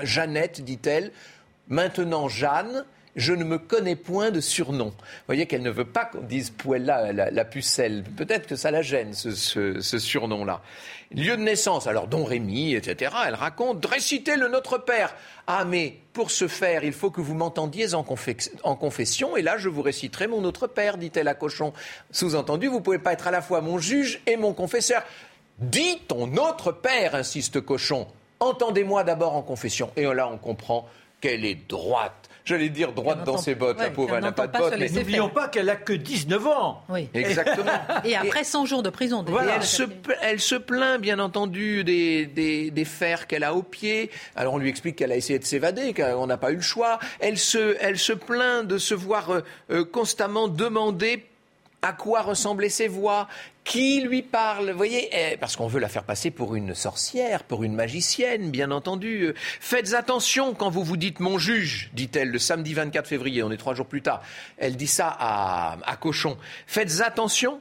Jeannette, 0.00 0.62
dit-elle. 0.62 1.12
Maintenant, 1.68 2.28
Jeanne 2.28 2.84
je 3.18 3.32
ne 3.32 3.42
me 3.42 3.58
connais 3.58 3.96
point 3.96 4.30
de 4.30 4.40
surnom. 4.40 4.86
Vous 4.86 5.26
voyez 5.26 5.46
qu'elle 5.46 5.62
ne 5.62 5.70
veut 5.70 5.84
pas 5.84 6.04
qu'on 6.04 6.20
dise 6.20 6.50
Puella, 6.50 7.12
la, 7.12 7.44
pucelle. 7.44 8.04
Peut-être 8.04 8.46
que 8.46 8.54
ça 8.54 8.70
la 8.70 8.80
gêne, 8.80 9.12
ce, 9.12 9.80
surnom-là. 9.80 10.62
Lieu 11.10 11.36
de 11.36 11.42
naissance, 11.42 11.88
alors 11.88 12.06
Don 12.06 12.24
Rémy, 12.24 12.74
etc. 12.74 13.12
Elle 13.26 13.34
raconte 13.34 13.84
récitez 13.84 14.36
le 14.36 14.48
Notre 14.48 14.78
Père. 14.78 15.16
Ah, 15.48 15.64
mais 15.64 15.96
pour 16.12 16.30
ce 16.30 16.46
faire, 16.46 16.84
il 16.84 16.92
faut 16.92 17.10
que 17.10 17.20
vous 17.20 17.34
m'entendiez 17.34 17.94
en, 17.94 18.06
en, 18.62 18.76
confession, 18.76 19.36
et 19.36 19.42
là, 19.42 19.58
je 19.58 19.68
vous 19.68 19.82
réciterai 19.82 20.28
mon 20.28 20.40
Notre 20.40 20.68
Père, 20.68 20.96
dit-elle 20.96 21.28
à 21.28 21.34
Cochon. 21.34 21.72
Sous-entendu, 22.12 22.68
vous 22.68 22.80
pouvez 22.80 23.00
pas 23.00 23.14
être 23.14 23.26
à 23.26 23.32
la 23.32 23.42
fois 23.42 23.62
mon 23.62 23.78
juge 23.78 24.20
et 24.26 24.36
mon 24.36 24.52
confesseur. 24.52 25.02
Dis 25.58 25.98
ton 26.06 26.28
Notre 26.28 26.70
Père, 26.70 27.16
insiste 27.16 27.60
Cochon. 27.62 28.06
Entendez-moi 28.40 29.04
d'abord 29.04 29.34
en 29.34 29.42
confession. 29.42 29.90
Et 29.96 30.04
là, 30.04 30.28
on 30.28 30.38
comprend 30.38 30.86
qu'elle 31.20 31.44
est 31.44 31.68
droite 31.68 32.28
j'allais 32.48 32.70
dire, 32.70 32.92
droite 32.92 33.24
dans 33.24 33.36
ses 33.36 33.54
bottes. 33.54 33.78
la 33.78 33.90
pauvre, 33.90 34.16
elle 34.16 34.22
n'a 34.22 34.32
pas 34.32 34.46
de 34.46 34.58
bottes. 34.58 34.74
Mais 34.78 34.88
n'oublions 34.88 35.28
pas 35.28 35.48
qu'elle 35.48 35.68
a 35.68 35.76
que 35.76 35.92
19 35.92 36.46
ans. 36.46 36.82
Oui. 36.88 37.08
Exactement. 37.14 37.70
Et 38.04 38.16
après 38.16 38.44
100 38.44 38.66
jours 38.66 38.82
de 38.82 38.90
prison. 38.90 39.24
elle, 39.54 39.62
se, 39.62 39.82
elle, 40.22 40.40
se, 40.40 40.54
plaint, 40.54 41.00
bien 41.00 41.18
entendu, 41.18 41.84
des, 41.84 42.26
des, 42.26 42.84
fers 42.84 43.26
qu'elle 43.26 43.44
a 43.44 43.54
aux 43.54 43.62
pieds. 43.62 44.10
Alors 44.34 44.54
on 44.54 44.58
lui 44.58 44.70
explique 44.70 44.96
qu'elle 44.96 45.12
a 45.12 45.16
essayé 45.16 45.38
de 45.38 45.44
s'évader, 45.44 45.92
qu'on 45.92 46.26
n'a 46.26 46.38
pas 46.38 46.50
eu 46.52 46.56
le 46.56 46.62
choix. 46.62 46.98
Elle 47.20 47.38
se, 47.38 47.76
elle 47.80 47.98
se 47.98 48.14
plaint 48.14 48.66
de 48.66 48.78
se 48.78 48.94
voir 48.94 49.30
euh, 49.30 49.40
euh, 49.70 49.84
constamment 49.84 50.48
demander 50.48 51.27
à 51.82 51.92
quoi 51.92 52.22
ressemblaient 52.22 52.68
ses 52.68 52.88
voix, 52.88 53.28
qui 53.64 54.00
lui 54.00 54.22
parle, 54.22 54.70
vous 54.70 54.76
voyez, 54.76 55.10
eh, 55.12 55.36
parce 55.36 55.56
qu'on 55.56 55.66
veut 55.66 55.80
la 55.80 55.88
faire 55.88 56.04
passer 56.04 56.30
pour 56.30 56.54
une 56.54 56.74
sorcière, 56.74 57.44
pour 57.44 57.62
une 57.64 57.74
magicienne, 57.74 58.50
bien 58.50 58.70
entendu. 58.70 59.34
Faites 59.60 59.94
attention 59.94 60.54
quand 60.54 60.70
vous 60.70 60.82
vous 60.82 60.96
dites 60.96 61.20
mon 61.20 61.38
juge, 61.38 61.90
dit-elle 61.92 62.30
le 62.30 62.38
samedi 62.38 62.74
24 62.74 63.06
février, 63.06 63.42
on 63.42 63.50
est 63.50 63.58
trois 63.58 63.74
jours 63.74 63.86
plus 63.86 64.02
tard. 64.02 64.22
Elle 64.56 64.76
dit 64.76 64.86
ça 64.86 65.08
à, 65.08 65.78
à 65.84 65.96
Cochon. 65.96 66.36
Faites 66.66 67.00
attention 67.00 67.60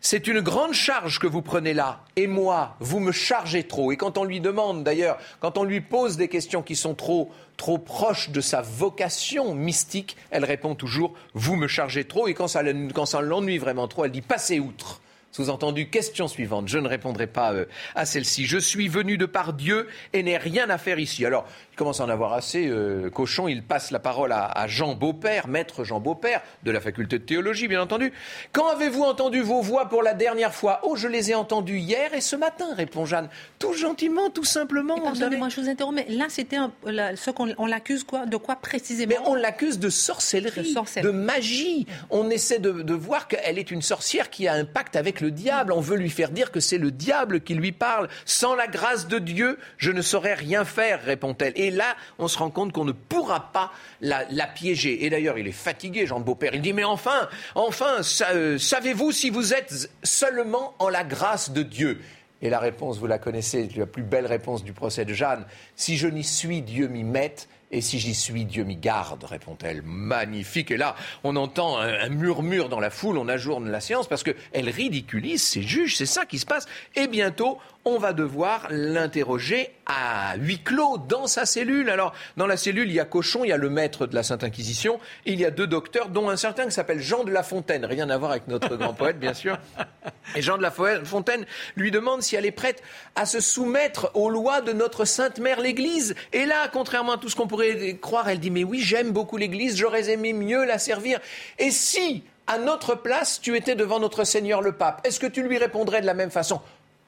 c'est 0.00 0.26
une 0.26 0.40
grande 0.40 0.72
charge 0.72 1.18
que 1.18 1.26
vous 1.26 1.42
prenez 1.42 1.74
là. 1.74 2.04
Et 2.16 2.26
moi, 2.26 2.76
vous 2.80 3.00
me 3.00 3.12
chargez 3.12 3.64
trop. 3.64 3.92
Et 3.92 3.96
quand 3.96 4.16
on 4.16 4.24
lui 4.24 4.40
demande, 4.40 4.82
d'ailleurs, 4.82 5.18
quand 5.40 5.58
on 5.58 5.64
lui 5.64 5.82
pose 5.82 6.16
des 6.16 6.28
questions 6.28 6.62
qui 6.62 6.74
sont 6.74 6.94
trop, 6.94 7.30
trop 7.58 7.76
proches 7.76 8.30
de 8.30 8.40
sa 8.40 8.62
vocation 8.62 9.54
mystique, 9.54 10.16
elle 10.30 10.44
répond 10.46 10.74
toujours, 10.74 11.12
vous 11.34 11.56
me 11.56 11.68
chargez 11.68 12.04
trop. 12.04 12.28
Et 12.28 12.34
quand 12.34 12.48
ça, 12.48 12.62
quand 12.94 13.20
l'ennuie 13.20 13.58
vraiment 13.58 13.88
trop, 13.88 14.06
elle 14.06 14.12
dit, 14.12 14.22
passez 14.22 14.58
outre. 14.58 15.02
Sous-entendu, 15.32 15.88
question 15.90 16.26
suivante. 16.26 16.66
Je 16.66 16.78
ne 16.78 16.88
répondrai 16.88 17.28
pas 17.28 17.52
euh, 17.52 17.66
à 17.94 18.04
celle-ci. 18.04 18.46
Je 18.46 18.58
suis 18.58 18.88
venu 18.88 19.16
de 19.16 19.26
par 19.26 19.52
Dieu 19.52 19.86
et 20.12 20.24
n'ai 20.24 20.36
rien 20.36 20.68
à 20.70 20.76
faire 20.76 20.98
ici. 20.98 21.24
Alors, 21.24 21.46
commence 21.76 22.00
à 22.00 22.04
en 22.04 22.08
avoir 22.08 22.32
assez. 22.32 22.66
Euh, 22.66 23.10
cochon, 23.10 23.46
il 23.46 23.62
passe 23.62 23.92
la 23.92 24.00
parole 24.00 24.32
à, 24.32 24.66
Jean 24.66 24.94
Beaupère, 24.94 25.46
maître 25.46 25.84
Jean 25.84 26.00
Beaupère, 26.00 26.42
de 26.64 26.72
la 26.72 26.80
faculté 26.80 27.18
de 27.18 27.24
théologie, 27.24 27.68
bien 27.68 27.80
entendu. 27.80 28.12
Quand 28.52 28.68
avez-vous 28.68 29.02
entendu 29.02 29.40
vos 29.40 29.62
voix 29.62 29.88
pour 29.88 30.02
la 30.02 30.14
dernière 30.14 30.52
fois? 30.52 30.80
Oh, 30.82 30.96
je 30.96 31.06
les 31.06 31.30
ai 31.30 31.34
entendues 31.36 31.78
hier 31.78 32.12
et 32.12 32.20
ce 32.20 32.34
matin, 32.34 32.74
répond 32.74 33.06
Jeanne. 33.06 33.28
Tout 33.60 33.72
gentiment, 33.72 34.30
tout 34.30 34.44
simplement. 34.44 35.00
Pardonnez-moi, 35.00 35.48
je 35.48 35.60
vous 35.60 35.68
interromps, 35.68 35.96
mais 35.96 36.12
là, 36.12 36.26
c'était 36.28 36.58
ce 36.84 37.30
qu'on 37.30 37.54
on 37.56 37.66
l'accuse 37.66 38.02
quoi? 38.02 38.26
De 38.26 38.36
quoi 38.36 38.56
précisément? 38.56 39.14
Mais 39.16 39.28
on 39.28 39.34
l'accuse 39.34 39.78
de 39.78 39.88
sorcellerie, 39.90 40.74
de, 41.02 41.10
magie. 41.10 41.86
On 42.10 42.30
essaie 42.30 42.58
de, 42.58 42.72
de 42.82 42.94
voir 42.94 43.28
qu'elle 43.28 43.58
est 43.58 43.70
une 43.70 43.82
sorcière 43.82 44.28
qui 44.28 44.48
a 44.48 44.54
un 44.54 44.64
pacte 44.64 44.96
avec 44.96 45.19
le 45.20 45.30
diable. 45.30 45.72
On 45.72 45.80
veut 45.80 45.96
lui 45.96 46.10
faire 46.10 46.30
dire 46.30 46.50
que 46.50 46.60
c'est 46.60 46.78
le 46.78 46.90
diable 46.90 47.40
qui 47.40 47.54
lui 47.54 47.72
parle. 47.72 48.08
Sans 48.24 48.54
la 48.54 48.66
grâce 48.66 49.08
de 49.08 49.18
Dieu, 49.18 49.58
je 49.78 49.90
ne 49.90 50.02
saurais 50.02 50.34
rien 50.34 50.64
faire, 50.64 51.02
répond-elle. 51.02 51.52
Et 51.56 51.70
là, 51.70 51.96
on 52.18 52.28
se 52.28 52.38
rend 52.38 52.50
compte 52.50 52.72
qu'on 52.72 52.84
ne 52.84 52.92
pourra 52.92 53.52
pas 53.52 53.72
la, 54.00 54.24
piéger. 54.46 55.04
Et 55.04 55.10
d'ailleurs, 55.10 55.38
il 55.38 55.46
est 55.46 55.52
fatigué, 55.52 56.06
Jean 56.06 56.20
de 56.20 56.24
Beaupère. 56.24 56.54
Il 56.54 56.62
dit, 56.62 56.72
mais 56.72 56.84
enfin, 56.84 57.28
enfin, 57.54 58.00
euh, 58.32 58.58
savez-vous 58.58 59.12
si 59.12 59.30
vous 59.30 59.54
êtes 59.54 59.90
seulement 60.02 60.74
en 60.78 60.88
la 60.88 61.04
grâce 61.04 61.50
de 61.50 61.62
Dieu? 61.62 62.00
Et 62.42 62.48
la 62.48 62.58
réponse, 62.58 62.98
vous 62.98 63.06
la 63.06 63.18
connaissez, 63.18 63.68
la 63.76 63.86
plus 63.86 64.02
belle 64.02 64.26
réponse 64.26 64.64
du 64.64 64.72
procès 64.72 65.04
de 65.04 65.12
Jeanne. 65.12 65.44
Si 65.76 65.96
je 65.96 66.08
n'y 66.08 66.24
suis, 66.24 66.62
Dieu 66.62 66.88
m'y 66.88 67.04
mette. 67.04 67.48
Et 67.72 67.80
si 67.80 68.00
j'y 68.00 68.14
suis, 68.14 68.44
Dieu 68.44 68.64
m'y 68.64 68.76
garde, 68.76 69.22
répond-elle. 69.22 69.82
Magnifique. 69.82 70.72
Et 70.72 70.76
là, 70.76 70.96
on 71.22 71.36
entend 71.36 71.78
un, 71.78 72.08
murmure 72.08 72.68
dans 72.68 72.80
la 72.80 72.90
foule, 72.90 73.16
on 73.16 73.28
ajourne 73.28 73.70
la 73.70 73.80
séance 73.80 74.08
parce 74.08 74.24
qu'elle 74.24 74.68
ridiculise 74.68 75.42
ses 75.42 75.62
juges. 75.62 75.96
C'est 75.96 76.06
ça 76.06 76.26
qui 76.26 76.40
se 76.40 76.46
passe. 76.46 76.66
Et 76.96 77.06
bientôt, 77.06 77.58
on 77.84 77.98
va 77.98 78.12
devoir 78.12 78.66
l'interroger 78.70 79.70
à 79.86 80.36
huis 80.36 80.62
clos 80.62 80.98
dans 80.98 81.26
sa 81.26 81.46
cellule. 81.46 81.88
Alors, 81.88 82.12
dans 82.36 82.46
la 82.46 82.56
cellule, 82.56 82.88
il 82.88 82.94
y 82.94 83.00
a 83.00 83.04
Cochon, 83.04 83.42
il 83.44 83.48
y 83.48 83.52
a 83.52 83.56
le 83.56 83.70
maître 83.70 84.06
de 84.06 84.14
la 84.14 84.22
Sainte 84.22 84.44
Inquisition, 84.44 85.00
il 85.24 85.40
y 85.40 85.46
a 85.46 85.50
deux 85.50 85.66
docteurs, 85.66 86.10
dont 86.10 86.28
un 86.28 86.36
certain 86.36 86.66
qui 86.66 86.72
s'appelle 86.72 87.00
Jean 87.00 87.24
de 87.24 87.30
La 87.30 87.42
Fontaine. 87.42 87.84
Rien 87.84 88.10
à 88.10 88.18
voir 88.18 88.32
avec 88.32 88.48
notre 88.48 88.76
grand 88.76 88.92
poète, 88.92 89.18
bien 89.18 89.34
sûr. 89.34 89.58
Et 90.36 90.42
Jean 90.42 90.58
de 90.58 90.62
La 90.62 90.70
Fontaine 90.70 91.46
lui 91.74 91.90
demande 91.90 92.22
si 92.22 92.36
elle 92.36 92.46
est 92.46 92.50
prête 92.50 92.82
à 93.16 93.24
se 93.24 93.40
soumettre 93.40 94.10
aux 94.14 94.30
lois 94.30 94.60
de 94.60 94.72
notre 94.72 95.04
Sainte 95.04 95.38
Mère 95.38 95.60
l'Église. 95.60 96.14
Et 96.32 96.44
là, 96.44 96.68
contrairement 96.70 97.12
à 97.12 97.18
tout 97.18 97.28
ce 97.28 97.36
qu'on 97.36 97.46
pourrait 97.46 97.98
croire, 98.00 98.28
elle 98.28 98.40
dit, 98.40 98.50
mais 98.50 98.64
oui, 98.64 98.80
j'aime 98.80 99.10
beaucoup 99.10 99.38
l'Église, 99.38 99.76
j'aurais 99.76 100.10
aimé 100.10 100.32
mieux 100.32 100.64
la 100.64 100.78
servir. 100.78 101.18
Et 101.58 101.70
si, 101.70 102.22
à 102.46 102.58
notre 102.58 102.94
place, 102.94 103.40
tu 103.40 103.56
étais 103.56 103.74
devant 103.74 104.00
notre 104.00 104.24
Seigneur 104.24 104.60
le 104.60 104.72
Pape, 104.72 105.00
est-ce 105.04 105.18
que 105.18 105.26
tu 105.26 105.42
lui 105.42 105.56
répondrais 105.56 106.00
de 106.00 106.06
la 106.06 106.14
même 106.14 106.30
façon? 106.30 106.60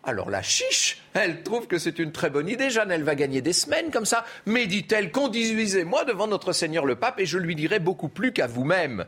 Alors 0.05 0.31
la 0.31 0.43
chiche, 0.43 0.99
elle 1.15 1.43
trouve 1.45 1.69
que 1.69 1.79
c'est 1.79 2.01
une 2.01 2.11
très 2.11 2.29
bonne 2.29 2.49
idée. 2.49 2.71
Jeanne, 2.71 2.91
elle 2.91 3.05
va 3.05 3.15
gagner 3.15 3.41
des 3.41 3.53
semaines 3.53 3.91
comme 3.93 4.05
ça. 4.05 4.25
Mais 4.47 4.67
dit-elle, 4.67 5.13
conduisez-moi 5.13 6.05
devant 6.05 6.27
notre 6.27 6.53
Seigneur 6.53 6.85
le 6.85 6.97
Pape 6.97 7.21
et 7.21 7.27
je 7.27 7.39
lui 7.39 7.55
dirai 7.55 7.79
beaucoup 7.79 8.09
plus 8.09 8.33
qu'à 8.33 8.49
vous-même. 8.49 9.05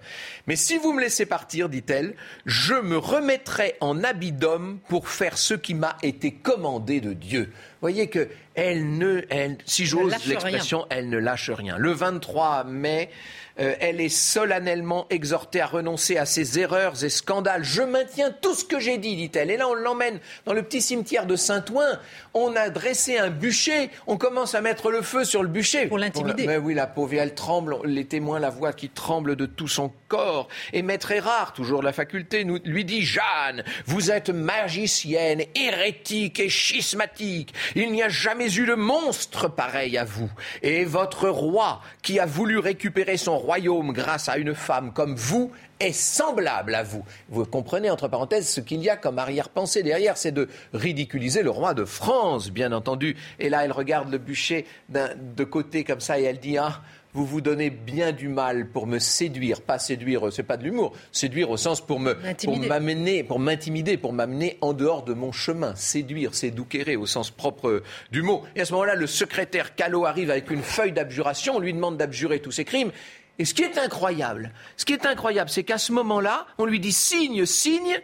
Mais 0.46 0.54
si 0.54 0.78
vous 0.78 0.92
me 0.92 1.00
laissez 1.00 1.26
partir, 1.26 1.68
dit-elle, 1.68 2.14
je 2.46 2.74
me 2.74 2.96
remettrai 2.96 3.74
en 3.80 4.04
habit 4.04 4.32
d'homme 4.32 4.78
pour 4.88 5.08
faire 5.08 5.36
ce 5.36 5.54
qui 5.54 5.74
m'a 5.74 5.96
été 6.02 6.32
commandé 6.32 7.00
de 7.00 7.12
Dieu. 7.12 7.52
Voyez 7.80 8.08
que 8.08 8.28
elle 8.54 8.96
ne, 8.96 9.22
si 9.66 9.84
j'ose 9.84 10.14
l'expression, 10.28 10.86
elle 10.90 11.08
ne 11.08 11.18
lâche 11.18 11.50
rien. 11.50 11.76
Le 11.76 11.90
23 11.90 12.64
mai, 12.64 13.10
euh, 13.60 13.74
elle 13.80 14.00
est 14.00 14.08
solennellement 14.08 15.06
exhortée 15.10 15.60
à 15.60 15.66
renoncer 15.66 16.16
à 16.16 16.26
ses 16.26 16.58
erreurs 16.58 17.04
et 17.04 17.08
scandales. 17.08 17.64
Je 17.64 17.82
maintiens 17.82 18.30
tout 18.30 18.54
ce 18.54 18.64
que 18.64 18.80
j'ai 18.80 18.98
dit, 18.98 19.14
dit-elle. 19.16 19.50
Et 19.50 19.56
là, 19.56 19.68
on 19.68 19.74
l'emmène 19.74 20.18
dans 20.44 20.52
le 20.52 20.62
petit 20.62 20.82
cimetière 20.82 21.26
de 21.26 21.36
Saint-Ouen. 21.36 21.98
On 22.34 22.56
a 22.56 22.70
dressé 22.70 23.18
un 23.18 23.30
bûcher. 23.30 23.90
On 24.06 24.16
commence 24.16 24.54
à 24.54 24.60
mettre 24.60 24.90
le 24.90 25.02
feu 25.02 25.24
sur 25.24 25.42
le 25.42 25.48
bûcher. 25.48 25.86
Pour 25.86 25.98
l'intimider. 25.98 26.46
Mais 26.46 26.56
oui, 26.56 26.74
la 26.74 26.86
pauvre, 26.86 27.14
elle 27.14 27.34
tremble. 27.34 27.76
Les 27.84 28.04
témoins 28.04 28.40
la 28.40 28.50
voient 28.50 28.72
qui 28.72 28.88
tremble 28.88 29.36
de 29.36 29.46
tout 29.46 29.68
son 29.68 29.92
corps. 30.08 30.48
Et 30.72 30.82
Maître 30.82 31.12
Erard, 31.12 31.52
toujours 31.52 31.80
de 31.80 31.84
la 31.84 31.92
faculté, 31.92 32.44
nous, 32.44 32.58
lui 32.64 32.84
dit 32.84 33.02
Jeanne, 33.02 33.62
vous 33.86 34.10
êtes 34.10 34.30
magicienne, 34.30 35.42
hérétique 35.54 36.40
et 36.40 36.48
schismatique. 36.48 37.54
Il 37.76 37.92
n'y 37.92 38.02
a 38.02 38.08
jamais 38.08 38.52
eu 38.56 38.66
de 38.66 38.74
monstre 38.74 39.48
pareil 39.48 39.96
à 39.96 40.04
vous. 40.04 40.30
Et 40.62 40.84
votre 40.84 41.28
roi, 41.28 41.80
qui 42.02 42.18
a 42.18 42.26
voulu 42.26 42.58
récupérer 42.58 43.16
son 43.16 43.38
royaume 43.44 43.92
grâce 43.92 44.28
à 44.28 44.38
une 44.38 44.54
femme 44.54 44.92
comme 44.92 45.14
vous 45.14 45.52
est 45.80 45.92
semblable 45.92 46.74
à 46.74 46.82
vous. 46.82 47.04
Vous 47.28 47.44
comprenez, 47.44 47.90
entre 47.90 48.08
parenthèses, 48.08 48.48
ce 48.48 48.60
qu'il 48.60 48.82
y 48.82 48.88
a 48.88 48.96
comme 48.96 49.18
arrière-pensée 49.18 49.82
derrière, 49.82 50.16
c'est 50.16 50.32
de 50.32 50.48
ridiculiser 50.72 51.42
le 51.42 51.50
roi 51.50 51.74
de 51.74 51.84
France, 51.84 52.50
bien 52.50 52.72
entendu. 52.72 53.16
Et 53.38 53.48
là, 53.48 53.64
elle 53.64 53.72
regarde 53.72 54.10
le 54.10 54.18
bûcher 54.18 54.66
de 54.88 55.44
côté 55.44 55.84
comme 55.84 56.00
ça 56.00 56.18
et 56.18 56.24
elle 56.24 56.38
dit, 56.38 56.56
ah, 56.58 56.80
vous 57.14 57.24
vous 57.24 57.40
donnez 57.40 57.70
bien 57.70 58.10
du 58.10 58.28
mal 58.28 58.68
pour 58.68 58.88
me 58.88 58.98
séduire, 58.98 59.62
pas 59.62 59.78
séduire, 59.78 60.32
c'est 60.32 60.42
pas 60.42 60.56
de 60.56 60.64
l'humour, 60.64 60.92
séduire 61.12 61.48
au 61.48 61.56
sens 61.56 61.80
pour 61.80 62.00
me, 62.00 62.16
pour 62.44 62.58
m'amener, 62.58 63.22
pour 63.22 63.38
m'intimider, 63.38 63.96
pour 63.96 64.12
m'amener 64.12 64.58
en 64.60 64.72
dehors 64.72 65.04
de 65.04 65.14
mon 65.14 65.30
chemin. 65.30 65.76
Séduire, 65.76 66.34
c'est 66.34 66.50
douquérer 66.50 66.96
au 66.96 67.06
sens 67.06 67.30
propre 67.30 67.82
du 68.10 68.22
mot. 68.22 68.42
Et 68.56 68.62
à 68.62 68.64
ce 68.64 68.72
moment-là, 68.72 68.96
le 68.96 69.06
secrétaire 69.06 69.76
Callot 69.76 70.06
arrive 70.06 70.30
avec 70.30 70.50
une 70.50 70.62
feuille 70.62 70.92
d'abjuration, 70.92 71.56
on 71.56 71.60
lui 71.60 71.72
demande 71.72 71.96
d'abjurer 71.96 72.40
tous 72.40 72.52
ses 72.52 72.64
crimes. 72.64 72.90
Et 73.38 73.44
ce 73.44 73.54
qui 73.54 73.62
est 73.62 73.78
incroyable, 73.78 74.52
ce 74.76 74.84
qui 74.84 74.92
est 74.92 75.06
incroyable, 75.06 75.50
c'est 75.50 75.64
qu'à 75.64 75.78
ce 75.78 75.92
moment-là, 75.92 76.46
on 76.58 76.64
lui 76.64 76.80
dit 76.80 76.92
signe, 76.92 77.44
signe, 77.46 78.00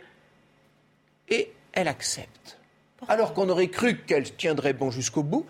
et 1.28 1.52
elle 1.72 1.88
accepte. 1.88 2.58
Alors 3.08 3.32
qu'on 3.32 3.48
aurait 3.48 3.68
cru 3.68 3.98
qu'elle 3.98 4.34
tiendrait 4.34 4.72
bon 4.72 4.90
jusqu'au 4.90 5.22
bout, 5.22 5.46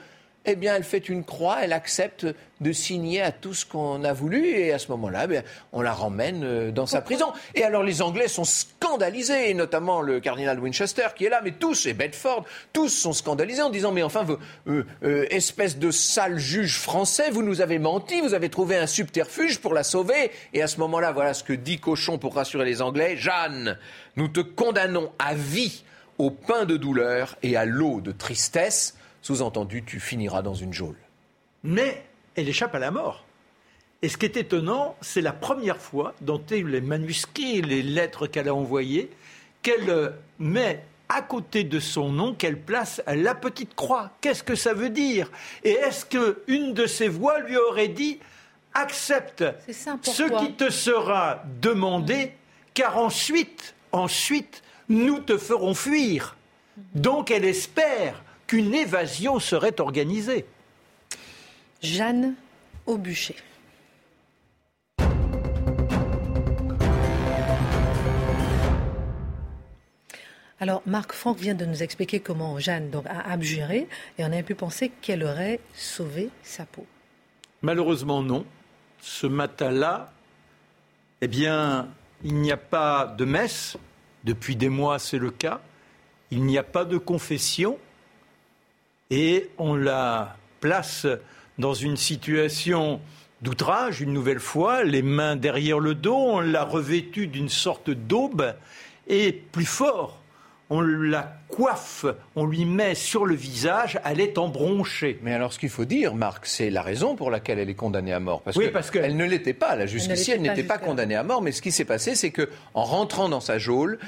eh 0.47 0.57
bien, 0.57 0.75
elle 0.75 0.85
fait 0.85 1.09
une 1.09 1.23
croix, 1.23 1.59
elle 1.63 1.73
accepte 1.75 2.27
de 2.61 2.73
signer 2.73 3.21
à 3.21 3.31
tout 3.31 3.53
ce 3.53 3.67
qu'on 3.67 4.05
a 4.05 4.13
voulu, 4.13 4.49
et 4.49 4.73
à 4.73 4.79
ce 4.79 4.89
moment-là, 4.89 5.27
eh 5.31 5.41
on 5.73 5.83
la 5.83 5.93
ramène 5.93 6.43
euh, 6.45 6.71
dans 6.71 6.87
sa 6.87 7.03
prison. 7.03 7.27
Et 7.55 7.63
alors, 7.63 7.83
les 7.83 8.01
Anglais 8.01 8.29
sont 8.29 8.45
scandalisés, 8.45 9.53
notamment 9.53 10.01
le 10.01 10.19
cardinal 10.19 10.59
Winchester 10.59 11.09
qui 11.15 11.27
est 11.27 11.29
là, 11.29 11.41
mais 11.45 11.53
tous, 11.53 11.87
et 11.87 11.93
Bedford, 11.93 12.45
tous 12.73 12.89
sont 12.89 13.13
scandalisés 13.13 13.63
en 13.63 13.71
disant, 13.71 13.93
mais 13.93 14.03
enfin, 14.03 14.25
vous, 14.25 14.39
euh, 14.67 14.85
euh, 15.03 15.27
espèce 15.31 15.79
de 15.79 15.91
sale 15.91 16.39
juge 16.39 16.79
français, 16.79 17.31
vous 17.31 17.43
nous 17.43 17.61
avez 17.61 17.79
menti, 17.79 18.21
vous 18.21 18.35
avez 18.35 18.49
trouvé 18.49 18.77
un 18.77 18.87
subterfuge 18.87 19.61
pour 19.61 19.75
la 19.75 19.83
sauver. 19.83 20.31
Et 20.55 20.63
à 20.63 20.67
ce 20.67 20.79
moment-là, 20.79 21.13
voilà 21.13 21.35
ce 21.35 21.45
que 21.45 21.53
dit 21.53 21.79
Cochon 21.79 22.19
pour 22.19 22.35
rassurer 22.35 22.65
les 22.65 22.81
Anglais. 22.81 23.17
Jeanne, 23.17 23.79
nous 24.17 24.29
te 24.29 24.41
condamnons 24.41 25.13
à 25.19 25.35
vie 25.35 25.85
au 26.17 26.31
pain 26.31 26.65
de 26.65 26.77
douleur 26.77 27.37
et 27.43 27.57
à 27.57 27.65
l'eau 27.65 28.01
de 28.01 28.13
tristesse 28.13 28.95
sous-entendu, 29.23 29.85
tu 29.85 30.01
finiras 30.01 30.43
dans 30.43 30.55
une 30.55 30.73
geôle. 30.73 30.97
Mais 31.63 32.05
elle 32.35 32.49
échappe 32.49 32.75
à 32.75 32.79
la 32.79 32.91
mort. 32.91 33.25
Et 34.03 34.09
ce 34.09 34.17
qui 34.17 34.27
est 34.27 34.37
étonnant, 34.37 34.97
c'est 35.01 35.21
la 35.21 35.33
première 35.33 35.77
fois 35.77 36.15
dans 36.23 36.41
les 36.51 36.81
manuscrits, 36.81 37.61
les 37.61 37.83
lettres 37.83 38.27
qu'elle 38.27 38.49
a 38.49 38.55
envoyées, 38.55 39.11
qu'elle 39.63 39.91
euh, 39.91 40.11
met 40.39 40.83
à 41.11 41.23
côté 41.23 41.65
de 41.65 41.81
son 41.81 42.11
nom, 42.11 42.35
qu'elle 42.35 42.59
place 42.59 43.03
la 43.07 43.35
petite 43.35 43.75
croix. 43.75 44.13
Qu'est-ce 44.21 44.45
que 44.45 44.55
ça 44.55 44.73
veut 44.73 44.91
dire? 44.91 45.31
Et 45.65 45.73
est-ce 45.73 46.07
qu'une 46.07 46.73
de 46.73 46.87
ses 46.87 47.09
voix 47.09 47.41
lui 47.41 47.57
aurait 47.57 47.89
dit 47.89 48.21
accepte 48.73 49.45
ce 49.69 50.39
qui 50.39 50.53
te 50.55 50.71
sera 50.71 51.43
demandé, 51.61 52.33
car 52.75 52.97
ensuite, 52.97 53.75
ensuite, 53.91 54.63
nous 54.89 55.19
te 55.19 55.37
ferons 55.37 55.75
fuir. 55.75 56.37
Donc 56.95 57.31
elle 57.31 57.45
espère 57.45 58.23
qu'une 58.51 58.75
évasion 58.75 59.39
serait 59.39 59.81
organisée. 59.81 60.45
Jeanne 61.83 62.35
Aubuchet. 62.85 63.37
Alors, 70.59 70.83
Marc 70.85 71.13
Franck 71.13 71.39
vient 71.39 71.55
de 71.55 71.65
nous 71.65 71.85
expliquer 71.85 72.19
comment 72.19 72.59
Jeanne 72.59 72.91
donc, 72.91 73.07
a 73.07 73.21
abjuré 73.31 73.87
et 74.19 74.25
on 74.25 74.33
a 74.33 74.43
pu 74.43 74.57
penser 74.57 74.91
qu'elle 75.01 75.23
aurait 75.23 75.61
sauvé 75.73 76.29
sa 76.43 76.67
peau. 76.67 76.87
Malheureusement, 77.63 78.21
non. 78.21 78.45
Ce 79.01 79.29
matin-là, 79.29 80.11
eh 81.21 81.29
bien, 81.29 81.87
il 82.25 82.35
n'y 82.35 82.51
a 82.51 82.57
pas 82.57 83.15
de 83.17 83.25
messe. 83.25 83.77
Depuis 84.25 84.57
des 84.57 84.71
mois, 84.71 84.99
c'est 84.99 85.19
le 85.19 85.31
cas. 85.31 85.61
Il 86.33 86.43
n'y 86.43 86.59
a 86.59 86.65
pas 86.65 86.85
de 86.85 86.99
confession 86.99 87.79
et 89.11 89.51
on 89.59 89.75
la 89.75 90.37
place 90.61 91.07
dans 91.59 91.75
une 91.75 91.97
situation 91.97 93.01
d'outrage, 93.43 94.01
une 94.01 94.13
nouvelle 94.13 94.41
fois, 94.41 94.85
les 94.85 95.03
mains 95.03 95.37
derrière 95.37 95.79
le 95.79 95.95
dos, 95.95 96.17
on 96.17 96.41
l'a 96.41 96.65
revêtue 96.65 97.27
d'une 97.27 97.49
sorte 97.49 97.91
d'aube, 97.91 98.55
et 99.09 99.33
plus 99.33 99.65
fort, 99.65 100.21
on 100.69 100.81
la 100.83 101.37
coiffe, 101.49 102.07
on 102.37 102.47
lui 102.47 102.65
met 102.65 102.95
sur 102.95 103.27
le 103.27 103.35
visage, 103.35 103.99
elle 104.05 104.21
est 104.21 104.39
embronchée. 104.39 105.19
Mais 105.23 105.35
alors 105.35 105.53
ce 105.53 105.59
qu'il 105.59 105.69
faut 105.69 105.85
dire, 105.85 106.15
Marc, 106.15 106.47
c'est 106.47 106.71
la 106.71 106.83
raison 106.83 107.17
pour 107.17 107.31
laquelle 107.31 107.59
elle 107.59 107.69
est 107.69 107.75
condamnée 107.75 108.13
à 108.13 108.21
mort. 108.21 108.41
Parce 108.43 108.57
oui, 108.57 108.69
parce 108.73 108.91
qu'elle 108.91 109.17
ne 109.17 109.25
l'était 109.25 109.55
pas, 109.55 109.75
là, 109.75 109.87
jusqu'ici, 109.87 110.31
elle 110.31 110.43
n'était 110.43 110.63
pas, 110.63 110.79
pas 110.79 110.85
condamnée 110.85 111.17
à 111.17 111.25
mort, 111.25 111.43
mais 111.43 111.51
ce 111.51 111.61
qui 111.61 111.73
s'est 111.73 111.85
passé, 111.85 112.15
c'est 112.15 112.31
qu'en 112.31 112.47
rentrant 112.85 113.29
dans 113.29 113.41
sa 113.41 113.59
geôle, 113.59 113.99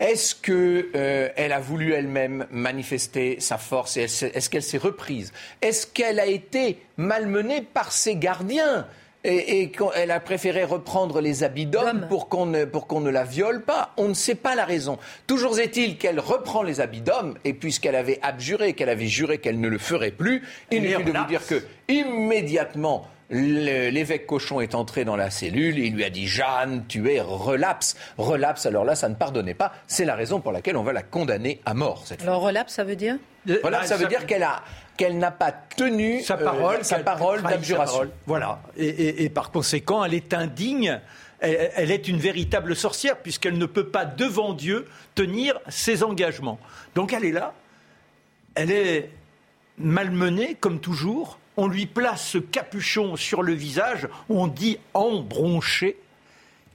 est-ce 0.00 0.34
qu'elle 0.34 0.86
euh, 0.94 1.28
a 1.36 1.60
voulu 1.60 1.92
elle-même 1.92 2.46
manifester 2.50 3.40
sa 3.40 3.58
force 3.58 3.96
et 3.96 4.02
est-ce 4.02 4.48
qu'elle 4.48 4.62
s'est 4.62 4.78
reprise? 4.78 5.32
Est-ce 5.60 5.86
qu'elle 5.86 6.20
a 6.20 6.26
été 6.26 6.78
malmenée 6.96 7.62
par 7.62 7.90
ses 7.92 8.16
gardiens? 8.16 8.86
Et, 9.24 9.72
qu'elle 9.72 10.12
a 10.12 10.20
préféré 10.20 10.62
reprendre 10.62 11.20
les 11.20 11.42
habits 11.42 11.66
d'homme 11.66 12.06
pour 12.08 12.28
qu'on 12.28 12.46
ne, 12.46 12.64
ne 12.64 13.10
la 13.10 13.24
viole 13.24 13.64
pas? 13.64 13.92
On 13.96 14.08
ne 14.08 14.14
sait 14.14 14.36
pas 14.36 14.54
la 14.54 14.64
raison. 14.64 14.96
Toujours 15.26 15.58
est-il 15.58 15.98
qu'elle 15.98 16.20
reprend 16.20 16.62
les 16.62 16.80
habits 16.80 17.00
d'homme, 17.00 17.34
et 17.44 17.52
puisqu'elle 17.52 17.96
avait 17.96 18.20
abjuré, 18.22 18.74
qu'elle 18.74 18.88
avait 18.88 19.08
juré 19.08 19.38
qu'elle 19.38 19.60
ne 19.60 19.68
le 19.68 19.78
ferait 19.78 20.12
plus, 20.12 20.44
il 20.70 20.86
est 20.86 20.96
de 21.02 21.10
vous 21.10 21.26
dire 21.26 21.44
que 21.46 21.64
immédiatement 21.88 23.08
l'évêque 23.30 24.26
Cochon 24.26 24.60
est 24.60 24.74
entré 24.74 25.04
dans 25.04 25.16
la 25.16 25.30
cellule 25.30 25.78
et 25.78 25.86
il 25.86 25.94
lui 25.94 26.04
a 26.04 26.10
dit 26.10 26.26
Jeanne, 26.26 26.84
tu 26.88 27.10
es 27.10 27.20
relapse. 27.20 27.96
Relapse, 28.16 28.66
alors 28.66 28.84
là, 28.84 28.94
ça 28.94 29.08
ne 29.08 29.14
pardonnait 29.14 29.54
pas. 29.54 29.72
C'est 29.86 30.04
la 30.04 30.14
raison 30.14 30.40
pour 30.40 30.52
laquelle 30.52 30.76
on 30.76 30.82
va 30.82 30.92
la 30.92 31.02
condamner 31.02 31.60
à 31.66 31.74
mort. 31.74 32.06
Cette 32.06 32.22
alors 32.22 32.40
relapse, 32.40 32.74
ça 32.74 32.84
veut 32.84 32.96
dire 32.96 33.16
Relapse, 33.46 33.88
ça 33.88 33.96
veut 33.96 34.06
dire 34.06 34.26
qu'elle 34.26 34.42
a 34.42 34.62
qu'elle 34.96 35.16
n'a 35.16 35.30
pas 35.30 35.52
tenu 35.52 36.22
sa 36.22 36.36
parole, 36.36 36.78
euh, 36.78 36.82
sa 36.82 36.98
parole 36.98 37.40
d'abjuration. 37.42 38.10
Voilà. 38.26 38.60
Et, 38.76 39.28
par 39.30 39.52
conséquent, 39.52 40.04
elle 40.04 40.12
est 40.12 40.34
indigne. 40.34 41.00
elle 41.40 41.92
est 41.92 42.08
une 42.08 42.18
véritable 42.18 42.74
sorcière 42.74 43.16
puisqu'elle 43.18 43.58
ne 43.58 43.66
peut 43.66 43.86
pas 43.86 44.04
devant 44.04 44.54
Dieu 44.54 44.86
tenir 45.14 45.60
ses 45.68 46.02
engagements. 46.02 46.58
Donc 46.96 47.12
elle 47.12 47.24
est 47.24 47.32
là. 47.32 47.54
Elle 48.56 48.72
est 48.72 49.10
malmenée 49.78 50.56
comme 50.58 50.80
toujours 50.80 51.38
on 51.58 51.66
lui 51.66 51.86
place 51.86 52.24
ce 52.24 52.38
capuchon 52.38 53.16
sur 53.16 53.42
le 53.42 53.52
visage, 53.52 54.08
on 54.28 54.46
dit 54.46 54.78
embronché, 54.94 55.98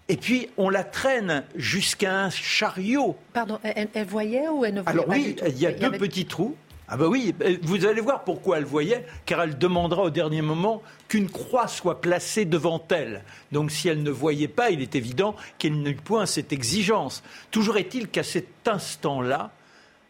et 0.10 0.18
puis 0.18 0.50
on 0.58 0.70
la 0.70 0.84
traîne 0.84 1.46
jusqu'à 1.56 2.26
un 2.26 2.30
chariot. 2.30 3.16
Pardon, 3.32 3.60
elle, 3.64 3.88
voyait 4.06 4.50
ou 4.50 4.66
elle 4.66 4.74
ne 4.74 4.82
voyait 4.82 5.00
Alors 5.00 5.08
oui, 5.08 5.38
il 5.48 5.58
y 5.58 5.66
a 5.66 5.72
deux 5.72 5.92
petits 5.94 6.26
trous. 6.26 6.58
Ah 6.90 6.98
ben 6.98 7.06
oui, 7.06 7.34
vous 7.62 7.86
allez 7.86 8.02
voir 8.02 8.26
pourquoi 8.26 8.58
elle 8.58 8.66
voyait, 8.66 9.06
car 9.26 9.42
elle 9.42 9.58
demandera 9.58 10.04
au 10.04 10.10
dernier 10.10 10.42
moment 10.42 10.84
qu'une 11.08 11.30
croix 11.30 11.70
soit 11.70 12.02
placée 12.02 12.44
devant 12.44 12.86
elle. 12.92 13.24
Donc 13.54 13.72
si 13.72 13.88
elle 13.88 14.04
ne 14.04 14.12
voyait 14.12 14.50
pas, 14.50 14.70
il 14.70 14.82
est 14.82 14.96
évident 14.96 15.38
qu'elle 15.60 15.82
n'eut 15.82 15.96
point 15.96 16.26
cette 16.26 16.52
exigence. 16.52 17.24
Toujours 17.52 17.78
est-il 17.78 18.10
qu'à 18.10 18.24
cet 18.24 18.68
instant-là, 18.68 19.52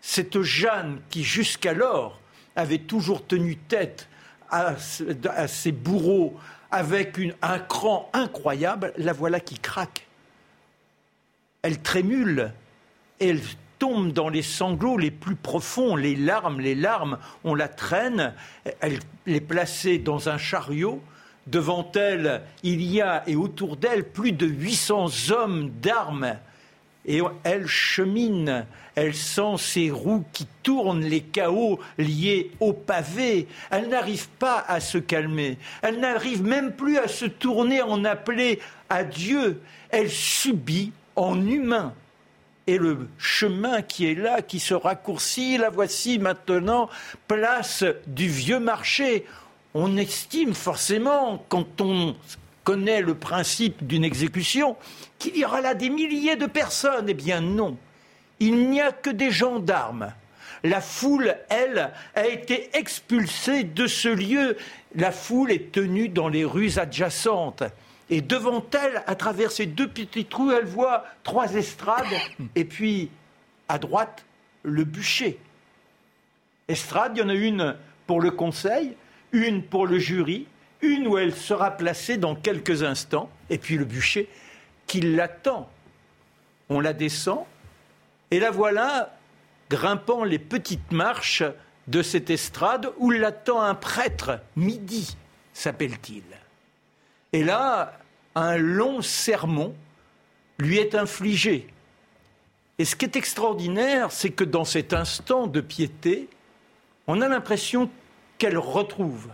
cette 0.02 0.42
Jeanne 0.42 1.00
qui 1.12 1.24
jusqu'alors 1.24 2.20
avait 2.56 2.80
toujours 2.80 3.26
tenu 3.26 3.56
tête 3.56 4.08
à, 4.54 5.48
ses 5.48 5.72
bourreaux 5.72 6.36
avec 6.72 7.20
un 7.42 7.60
cran 7.60 8.10
incroyable, 8.14 8.94
la 8.98 9.14
voilà 9.14 9.40
qui 9.40 9.58
craque. 9.58 10.08
Elle 11.62 11.80
trémule, 11.80 12.52
elle 13.20 13.42
tombe 13.80 14.12
dans 14.12 14.30
les 14.30 14.42
sanglots 14.42 14.98
les 14.98 15.12
plus 15.12 15.36
profonds, 15.36 15.96
les 15.96 16.16
larmes, 16.16 16.60
les 16.60 16.76
larmes, 16.76 17.18
on 17.44 17.56
la 17.56 17.68
traîne, 17.68 18.34
elle 18.80 19.00
est 19.28 19.42
placée 19.42 19.98
dans 19.98 20.30
un 20.30 20.38
chariot, 20.38 21.02
devant 21.48 21.92
elle, 21.96 22.42
il 22.64 22.82
y 22.82 23.02
a, 23.02 23.24
et 23.28 23.36
autour 23.36 23.76
d'elle, 23.78 24.04
plus 24.04 24.32
de 24.32 24.46
800 24.46 25.32
hommes 25.32 25.70
d'armes 25.82 26.38
et 27.06 27.22
elle 27.44 27.68
chemine, 27.68 28.66
elle 28.96 29.16
sent 29.16 29.56
ses 29.58 29.92
roues 29.92 30.24
qui 30.32 30.48
tournent, 30.62 31.04
les 31.04 31.22
chaos 31.22 31.80
liés 31.98 32.52
au 32.60 32.74
pavé. 32.74 33.48
Elle 33.72 33.90
n'arrive 33.90 34.30
pas 34.30 34.64
à 34.68 34.80
se 34.80 34.98
calmer, 34.98 35.58
elle 35.82 36.00
n'arrive 36.00 36.44
même 36.44 36.74
plus 36.74 36.98
à 36.98 37.08
se 37.08 37.26
tourner 37.26 37.82
en 37.82 38.06
appeler 38.06 38.60
à 38.90 39.04
Dieu. 39.04 39.62
Elle 39.90 40.10
subit 40.10 40.92
en 41.16 41.46
humain. 41.46 41.94
Et 42.66 42.78
le 42.78 43.10
chemin 43.18 43.82
qui 43.82 44.10
est 44.10 44.16
là, 44.16 44.42
qui 44.42 44.60
se 44.60 44.74
raccourcit, 44.74 45.58
la 45.58 45.70
voici 45.70 46.18
maintenant, 46.18 46.90
place 47.28 47.84
du 48.08 48.30
vieux 48.30 48.60
marché. 48.60 49.26
On 49.74 49.98
estime 49.98 50.54
forcément, 50.54 51.44
quand 51.50 51.82
on 51.82 52.16
connaît 52.64 53.02
le 53.02 53.16
principe 53.16 53.86
d'une 53.86 54.04
exécution, 54.04 54.78
qu'il 55.20 55.38
y 55.38 55.46
aura 55.46 55.62
là 55.62 55.74
des 55.74 55.90
milliers 55.90 56.36
de 56.36 56.46
personnes. 56.46 57.06
Eh 57.10 57.14
bien 57.14 57.42
non, 57.42 57.78
il 58.40 58.70
n'y 58.70 58.82
a 58.82 58.92
que 58.92 59.10
des 59.10 59.32
gendarmes. 59.32 60.14
La 60.64 60.80
foule, 60.80 61.36
elle, 61.50 61.92
a 62.16 62.28
été 62.28 62.70
expulsée 62.78 63.64
de 63.64 63.86
ce 63.86 64.08
lieu. 64.08 64.56
La 64.96 65.12
foule 65.12 65.52
est 65.52 65.74
tenue 65.74 66.08
dans 66.08 66.30
les 66.30 66.46
rues 66.46 66.78
adjacentes. 66.78 67.64
Et 68.10 68.22
devant 68.22 68.64
elle, 68.74 69.04
à 69.08 69.16
travers 69.16 69.52
ces 69.52 69.66
deux 69.66 69.88
petits 69.88 70.26
trous, 70.26 70.52
elle 70.52 70.66
voit 70.66 71.06
trois 71.24 71.54
estrades 71.56 72.06
et 72.56 72.64
puis 72.64 73.10
à 73.68 73.78
droite, 73.78 74.26
le 74.64 74.84
bûcher. 74.84 75.40
Estrade, 76.68 77.14
il 77.16 77.20
y 77.20 77.24
en 77.24 77.30
a 77.30 77.34
une 77.34 77.76
pour 78.08 78.22
le 78.22 78.32
conseil, 78.32 78.96
une 79.32 79.64
pour 79.64 79.88
le 79.88 80.00
jury, 80.00 80.48
une 80.84 81.08
où 81.08 81.18
elle 81.18 81.34
sera 81.34 81.72
placée 81.72 82.18
dans 82.18 82.36
quelques 82.36 82.84
instants, 82.84 83.30
et 83.50 83.58
puis 83.58 83.78
le 83.78 83.86
bûcher 83.86 84.30
qui 84.86 85.02
l'attend. 85.02 85.70
On 86.70 86.80
la 86.80 86.94
descend, 86.94 87.46
et 88.32 88.40
la 88.40 88.52
voilà 88.52 89.18
grimpant 89.70 90.24
les 90.24 90.40
petites 90.40 90.92
marches 90.92 91.44
de 91.88 92.02
cette 92.02 92.30
estrade 92.30 92.92
où 92.98 93.12
l'attend 93.12 93.62
un 93.62 93.76
prêtre, 93.76 94.40
midi 94.56 95.16
s'appelle-t-il. 95.54 96.24
Et 97.32 97.44
là, 97.44 98.00
un 98.36 98.58
long 98.58 99.02
sermon 99.02 99.76
lui 100.58 100.78
est 100.78 100.96
infligé. 100.96 101.68
Et 102.78 102.86
ce 102.86 102.96
qui 102.96 103.06
est 103.06 103.16
extraordinaire, 103.16 104.12
c'est 104.12 104.32
que 104.32 104.44
dans 104.44 104.66
cet 104.66 104.94
instant 104.94 105.48
de 105.48 105.62
piété, 105.62 106.28
on 107.08 107.22
a 107.22 107.28
l'impression 107.28 107.90
qu'elle 108.38 108.58
retrouve 108.58 109.30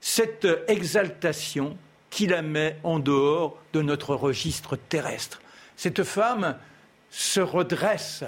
cette 0.00 0.46
exaltation 0.68 1.76
qui 2.10 2.26
la 2.26 2.42
met 2.42 2.76
en 2.84 2.98
dehors 2.98 3.58
de 3.72 3.82
notre 3.82 4.14
registre 4.14 4.76
terrestre. 4.76 5.40
Cette 5.76 6.04
femme 6.04 6.56
se 7.10 7.40
redresse 7.40 8.24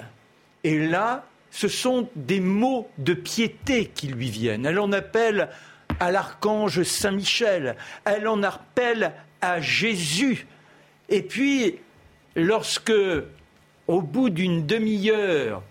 et 0.64 0.78
là, 0.86 1.24
ce 1.50 1.68
sont 1.68 2.08
des 2.14 2.40
mots 2.40 2.88
de 2.98 3.14
piété 3.14 3.86
qui 3.86 4.08
lui 4.08 4.30
viennent. 4.30 4.66
Elle 4.66 4.78
en 4.78 4.92
appelle 4.92 5.48
à 5.98 6.10
l'archange 6.10 6.82
Saint 6.82 7.12
Michel, 7.12 7.76
elle 8.04 8.28
en 8.28 8.42
appelle 8.42 9.12
à 9.40 9.60
Jésus. 9.60 10.46
Et 11.08 11.22
puis, 11.22 11.78
lorsque, 12.36 12.92
au 13.86 14.02
bout 14.02 14.30
d'une 14.30 14.66
demi-heure, 14.66 15.62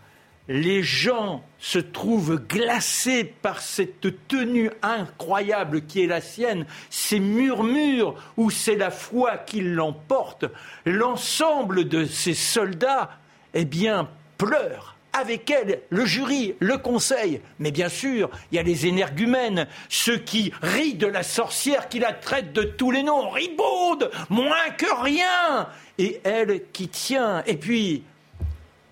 les 0.50 0.82
gens 0.82 1.44
se 1.60 1.78
trouvent 1.78 2.38
glacés 2.38 3.24
par 3.24 3.62
cette 3.62 4.28
tenue 4.28 4.72
incroyable 4.82 5.86
qui 5.86 6.02
est 6.04 6.08
la 6.08 6.22
sienne, 6.22 6.66
ces 6.90 7.20
murmures 7.20 8.16
où 8.36 8.50
c'est 8.50 8.76
la 8.76 8.90
foi 8.90 9.38
qui 9.38 9.62
l'emporte, 9.62 10.46
l'ensemble 10.86 11.88
de 11.88 12.04
ces 12.06 12.34
soldats, 12.34 13.12
eh 13.54 13.64
bien, 13.64 14.10
pleurent 14.38 14.96
avec 15.14 15.50
elle, 15.50 15.82
le 15.90 16.06
jury, 16.06 16.56
le 16.60 16.78
conseil. 16.78 17.42
Mais 17.60 17.72
bien 17.72 17.90
sûr, 17.90 18.30
il 18.52 18.56
y 18.56 18.60
a 18.60 18.64
les 18.64 18.88
énergumènes, 18.88 19.68
ceux 19.88 20.18
qui 20.18 20.52
rient 20.62 20.96
de 20.96 21.08
la 21.08 21.24
sorcière, 21.24 21.90
qui 21.90 22.00
la 22.00 22.14
traite 22.14 22.54
de 22.54 22.64
tous 22.64 22.92
les 22.92 23.04
noms, 23.04 23.30
ribaude, 23.30 24.12
moins 24.30 24.70
que 24.78 25.04
rien, 25.04 25.68
et 25.98 26.22
elle 26.24 26.62
qui 26.72 26.88
tient. 26.88 27.44
Et 27.46 27.58
puis, 27.58 28.04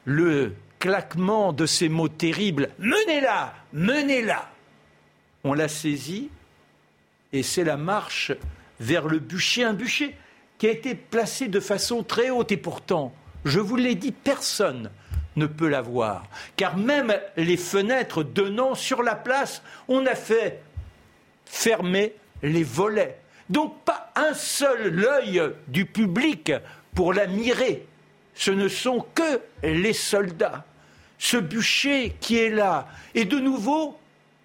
le 0.06 0.54
claquement 0.80 1.54
de 1.54 1.66
ces 1.66 1.90
mots 1.90 2.10
terribles, 2.10 2.70
menez-la, 2.80 3.54
menez-la. 3.74 4.50
On 5.44 5.54
l'a 5.54 5.68
saisie, 5.68 6.30
et 7.34 7.44
c'est 7.44 7.64
la 7.64 7.78
marche 7.78 8.32
vers 8.80 9.08
le 9.08 9.20
bûcher, 9.20 9.64
un 9.64 9.74
bûcher 9.74 10.16
qui 10.58 10.68
a 10.68 10.72
été 10.72 10.96
placé 10.96 11.48
de 11.48 11.60
façon 11.60 12.04
très 12.04 12.30
haute, 12.30 12.52
et 12.52 12.58
pourtant, 12.58 13.14
je 13.46 13.60
vous 13.60 13.76
l'ai 13.76 13.96
dit, 13.96 14.12
personne 14.12 14.92
ne 15.36 15.46
peut 15.46 15.70
la 15.70 15.82
voir. 15.82 16.24
Car 16.56 16.78
même 16.78 17.16
les 17.38 17.58
fenêtres 17.58 18.24
donnant 18.24 18.76
sur 18.76 19.04
la 19.04 19.16
place, 19.16 19.62
on 19.88 20.06
a 20.06 20.16
fait 20.16 20.62
fermer 21.46 22.14
les 22.44 22.64
volets. 22.64 23.20
Donc 23.50 23.82
pas 23.86 24.12
un 24.16 24.34
seul 24.34 25.06
œil 25.06 25.42
du 25.68 25.86
public 25.86 26.52
pour 26.94 27.14
la 27.14 27.28
mirer. 27.28 27.88
Ce 28.38 28.52
ne 28.52 28.68
sont 28.68 29.06
que 29.16 29.42
les 29.64 29.94
soldats. 29.94 30.64
Ce 31.18 31.38
bûcher 31.38 32.16
qui 32.20 32.38
est 32.38 32.52
là. 32.52 32.88
Et 33.16 33.26
de 33.26 33.40
nouveau, 33.40 33.98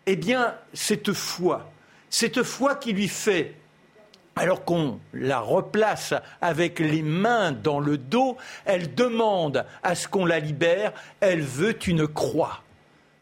eh 0.07 0.17
bien, 0.17 0.55
cette 0.73 1.13
foi. 1.13 1.71
Cette 2.09 2.43
foi 2.43 2.75
qui 2.77 2.93
lui 2.93 3.09
fait 3.09 3.55
alors 4.35 4.65
qu'on 4.65 4.99
la 5.13 5.41
replace 5.41 6.15
avec 6.41 6.79
les 6.79 7.03
mains 7.03 7.53
dans 7.53 7.81
le 7.81 7.99
dos, 7.99 8.39
elle 8.65 8.95
demande 8.95 9.67
à 9.83 9.95
ce 9.95 10.09
qu'on 10.09 10.25
la 10.25 10.39
libère, 10.39 10.95
elle 11.21 11.43
veut 11.43 11.77
une 11.87 12.09
croix. 12.09 12.63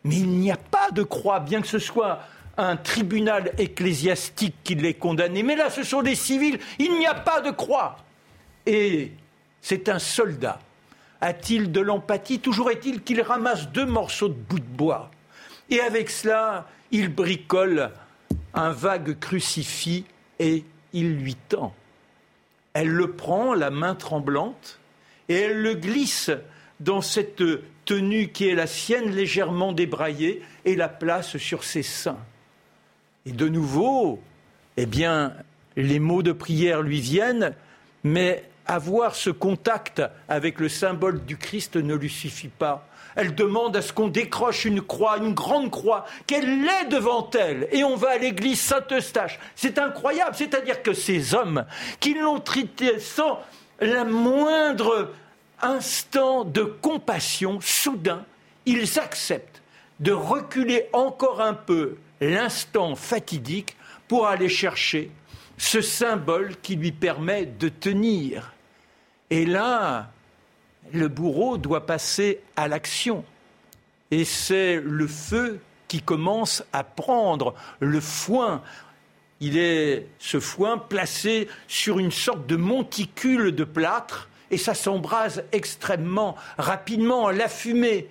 Mais 0.04 0.16
il 0.16 0.28
n'y 0.28 0.52
a 0.52 0.56
pas 0.56 0.92
de 0.92 1.02
croix, 1.02 1.40
bien 1.40 1.60
que 1.60 1.66
ce 1.66 1.80
soit 1.80 2.20
un 2.56 2.76
tribunal 2.76 3.52
ecclésiastique 3.58 4.54
qui 4.62 4.76
l'ait 4.76 4.94
condamné. 4.94 5.42
Mais 5.42 5.56
là, 5.56 5.68
ce 5.68 5.82
sont 5.82 6.02
des 6.02 6.14
civils, 6.14 6.60
il 6.78 6.96
n'y 6.96 7.06
a 7.06 7.14
pas 7.14 7.40
de 7.40 7.50
croix. 7.50 7.96
Et 8.66 9.10
c'est 9.62 9.88
un 9.88 9.98
soldat. 9.98 10.60
A-t-il 11.20 11.70
de 11.70 11.80
l'empathie 11.80 12.40
Toujours 12.40 12.70
est-il 12.70 13.02
qu'il 13.02 13.20
ramasse 13.20 13.68
deux 13.68 13.86
morceaux 13.86 14.28
de 14.28 14.34
bout 14.34 14.58
de 14.60 14.64
bois. 14.64 15.10
Et 15.68 15.80
avec 15.80 16.10
cela, 16.10 16.66
il 16.90 17.08
bricole 17.08 17.90
un 18.54 18.70
vague 18.70 19.18
crucifix 19.18 20.04
et 20.38 20.64
il 20.92 21.16
lui 21.16 21.34
tend. 21.34 21.74
Elle 22.72 22.88
le 22.88 23.12
prend, 23.12 23.54
la 23.54 23.70
main 23.70 23.94
tremblante, 23.94 24.80
et 25.28 25.34
elle 25.34 25.60
le 25.60 25.74
glisse 25.74 26.30
dans 26.80 27.00
cette 27.00 27.42
tenue 27.84 28.28
qui 28.28 28.48
est 28.48 28.54
la 28.54 28.66
sienne, 28.66 29.10
légèrement 29.10 29.72
débraillée, 29.72 30.42
et 30.64 30.76
la 30.76 30.88
place 30.88 31.36
sur 31.36 31.64
ses 31.64 31.82
seins. 31.82 32.18
Et 33.26 33.32
de 33.32 33.48
nouveau, 33.48 34.20
eh 34.76 34.86
bien, 34.86 35.34
les 35.76 35.98
mots 35.98 36.22
de 36.22 36.32
prière 36.32 36.82
lui 36.82 37.00
viennent, 37.00 37.54
mais 38.02 38.49
avoir 38.70 39.16
ce 39.16 39.30
contact 39.30 40.00
avec 40.28 40.60
le 40.60 40.68
symbole 40.68 41.24
du 41.24 41.36
Christ 41.36 41.74
ne 41.74 41.94
lui 41.94 42.08
suffit 42.08 42.48
pas. 42.48 42.86
Elle 43.16 43.34
demande 43.34 43.76
à 43.76 43.82
ce 43.82 43.92
qu'on 43.92 44.06
décroche 44.06 44.64
une 44.64 44.80
croix, 44.80 45.18
une 45.18 45.34
grande 45.34 45.72
croix, 45.72 46.06
qu'elle 46.28 46.62
l'ait 46.62 46.86
devant 46.88 47.28
elle. 47.32 47.66
Et 47.72 47.82
on 47.82 47.96
va 47.96 48.10
à 48.10 48.18
l'église 48.18 48.60
Saint-Eustache. 48.60 49.40
C'est 49.56 49.78
incroyable. 49.78 50.36
C'est-à-dire 50.36 50.82
que 50.82 50.92
ces 50.92 51.34
hommes 51.34 51.66
qui 51.98 52.14
l'ont 52.14 52.38
traité 52.38 53.00
sans 53.00 53.40
la 53.80 54.04
moindre 54.04 55.10
instant 55.60 56.44
de 56.44 56.62
compassion, 56.62 57.58
soudain, 57.60 58.24
ils 58.66 59.00
acceptent 59.00 59.62
de 59.98 60.12
reculer 60.12 60.86
encore 60.92 61.40
un 61.40 61.54
peu 61.54 61.96
l'instant 62.20 62.94
fatidique 62.94 63.76
pour 64.06 64.28
aller 64.28 64.48
chercher 64.48 65.10
ce 65.58 65.80
symbole 65.80 66.54
qui 66.62 66.76
lui 66.76 66.92
permet 66.92 67.46
de 67.46 67.68
tenir. 67.68 68.52
Et 69.30 69.46
là, 69.46 70.10
le 70.92 71.08
bourreau 71.08 71.56
doit 71.56 71.86
passer 71.86 72.40
à 72.56 72.68
l'action. 72.68 73.24
Et 74.10 74.24
c'est 74.24 74.80
le 74.80 75.06
feu 75.06 75.60
qui 75.88 76.02
commence 76.02 76.64
à 76.72 76.84
prendre 76.84 77.54
le 77.78 78.00
foin. 78.00 78.62
Il 79.40 79.56
est 79.56 80.06
ce 80.18 80.40
foin 80.40 80.78
placé 80.78 81.48
sur 81.68 81.98
une 81.98 82.10
sorte 82.10 82.46
de 82.46 82.56
monticule 82.56 83.54
de 83.54 83.64
plâtre 83.64 84.28
et 84.50 84.58
ça 84.58 84.74
s'embrase 84.74 85.44
extrêmement 85.52 86.36
rapidement, 86.58 87.30
la 87.30 87.48
fumée. 87.48 88.08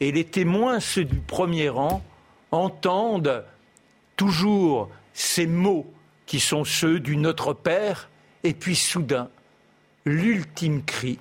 Et 0.00 0.12
les 0.12 0.24
témoins, 0.24 0.80
ceux 0.80 1.04
du 1.04 1.20
premier 1.20 1.68
rang, 1.68 2.02
entendent 2.50 3.44
toujours 4.16 4.90
ces 5.14 5.46
mots 5.46 5.86
qui 6.26 6.40
sont 6.40 6.64
ceux 6.64 6.98
du 6.98 7.16
Notre 7.16 7.52
Père, 7.52 8.08
et 8.42 8.52
puis 8.52 8.76
soudain, 8.76 9.28
l'ultime 10.06 10.84
cri 10.84 11.18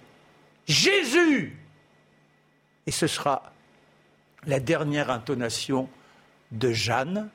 Jésus 0.68 1.58
Et 2.88 2.92
ce 2.92 3.08
sera 3.08 3.52
la 4.46 4.60
dernière 4.60 5.10
intonation 5.10 5.90
de 6.52 6.72
Jeanne. 6.72 7.30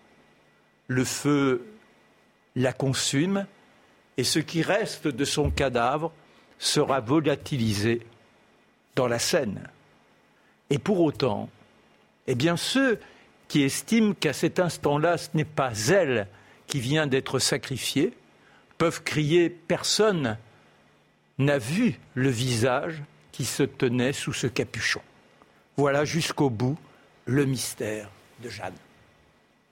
Le 0.87 1.05
feu 1.05 1.67
la 2.57 2.73
consume 2.73 3.47
et 4.17 4.25
ce 4.25 4.39
qui 4.39 4.63
reste 4.63 5.07
de 5.07 5.25
son 5.25 5.51
cadavre 5.51 6.13
sera 6.59 7.01
volatilisé 7.01 8.07
dans 8.97 9.07
la 9.07 9.19
Seine. 9.19 9.69
Et 10.69 10.79
pour 10.79 11.01
autant, 11.01 11.49
eh 12.27 12.37
ceux 12.57 12.99
qui 13.49 13.63
estiment 13.63 14.15
qu'à 14.15 14.33
cet 14.33 14.61
instant-là, 14.61 15.19
ce 15.19 15.29
n'est 15.35 15.45
pas 15.45 15.73
elle 15.89 16.29
qui 16.67 16.81
vient 16.81 17.07
d'être 17.07 17.39
sacrifiée, 17.39 18.13
peuvent 18.79 19.03
crier 19.03 19.51
Personne 19.51 20.39
n'a 21.41 21.59
vu 21.59 21.99
le 22.15 22.31
visage 22.31 23.03
qui 23.33 23.45
se 23.45 23.63
tenait 23.63 24.13
sous 24.13 24.33
ce 24.33 24.47
capuchon. 24.47 25.01
Voilà 25.77 26.05
jusqu'au 26.05 26.51
bout 26.51 26.79
le 27.27 27.45
mystère 27.45 28.11
de 28.43 28.49
Jeanne. 28.49 28.75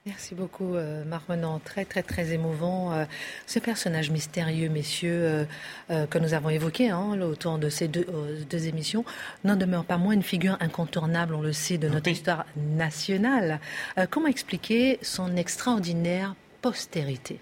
Merci 0.06 0.34
beaucoup, 0.34 0.74
euh, 0.74 1.04
Marc 1.04 1.28
Menant. 1.28 1.58
Très, 1.58 1.84
très, 1.84 2.02
très 2.02 2.32
émouvant. 2.32 2.94
Euh, 2.94 3.04
ce 3.46 3.58
personnage 3.58 4.10
mystérieux, 4.10 4.70
messieurs, 4.70 5.46
euh, 5.90 6.06
que 6.06 6.18
nous 6.18 6.32
avons 6.32 6.48
évoqué 6.48 6.88
hein, 6.88 7.20
autour 7.20 7.58
de 7.58 7.68
ces 7.68 7.88
deux, 7.88 8.06
deux 8.48 8.68
émissions, 8.68 9.04
n'en 9.44 9.56
demeure 9.56 9.84
pas 9.84 9.98
moins 9.98 10.14
une 10.14 10.22
figure 10.22 10.56
incontournable, 10.60 11.34
on 11.34 11.42
le 11.42 11.52
sait, 11.52 11.76
de 11.76 11.88
notre 11.88 12.08
histoire 12.08 12.46
nationale. 12.56 13.60
comment 14.08 14.28
expliquer 14.28 14.98
son 15.02 15.36
extraordinaire 15.36 16.34
postérité? 16.62 17.38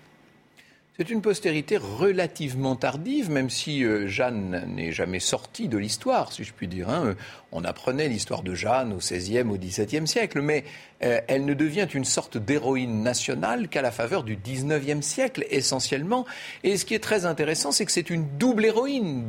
C'est 0.98 1.10
une 1.10 1.20
postérité 1.20 1.76
relativement 1.76 2.74
tardive, 2.74 3.30
même 3.30 3.50
si 3.50 3.84
euh, 3.84 4.06
Jeanne 4.06 4.64
n'est 4.66 4.92
jamais 4.92 5.20
sortie 5.20 5.68
de 5.68 5.76
l'histoire, 5.76 6.32
si 6.32 6.42
je 6.42 6.54
puis 6.54 6.68
dire. 6.68 6.88
Hein. 6.88 7.14
On 7.52 7.64
apprenait 7.64 8.08
l'histoire 8.08 8.42
de 8.42 8.54
Jeanne 8.54 8.94
au 8.94 8.96
XVIe, 8.96 9.40
au 9.40 9.58
XVIIe 9.58 10.06
siècle, 10.06 10.40
mais 10.40 10.64
euh, 11.02 11.20
elle 11.28 11.44
ne 11.44 11.52
devient 11.52 11.86
une 11.92 12.06
sorte 12.06 12.38
d'héroïne 12.38 13.02
nationale 13.02 13.68
qu'à 13.68 13.82
la 13.82 13.90
faveur 13.90 14.22
du 14.22 14.36
XIXe 14.36 15.04
siècle, 15.04 15.44
essentiellement. 15.50 16.24
Et 16.64 16.78
ce 16.78 16.86
qui 16.86 16.94
est 16.94 17.02
très 17.02 17.26
intéressant, 17.26 17.72
c'est 17.72 17.84
que 17.84 17.92
c'est 17.92 18.08
une 18.08 18.26
double 18.38 18.64
héroïne 18.64 19.28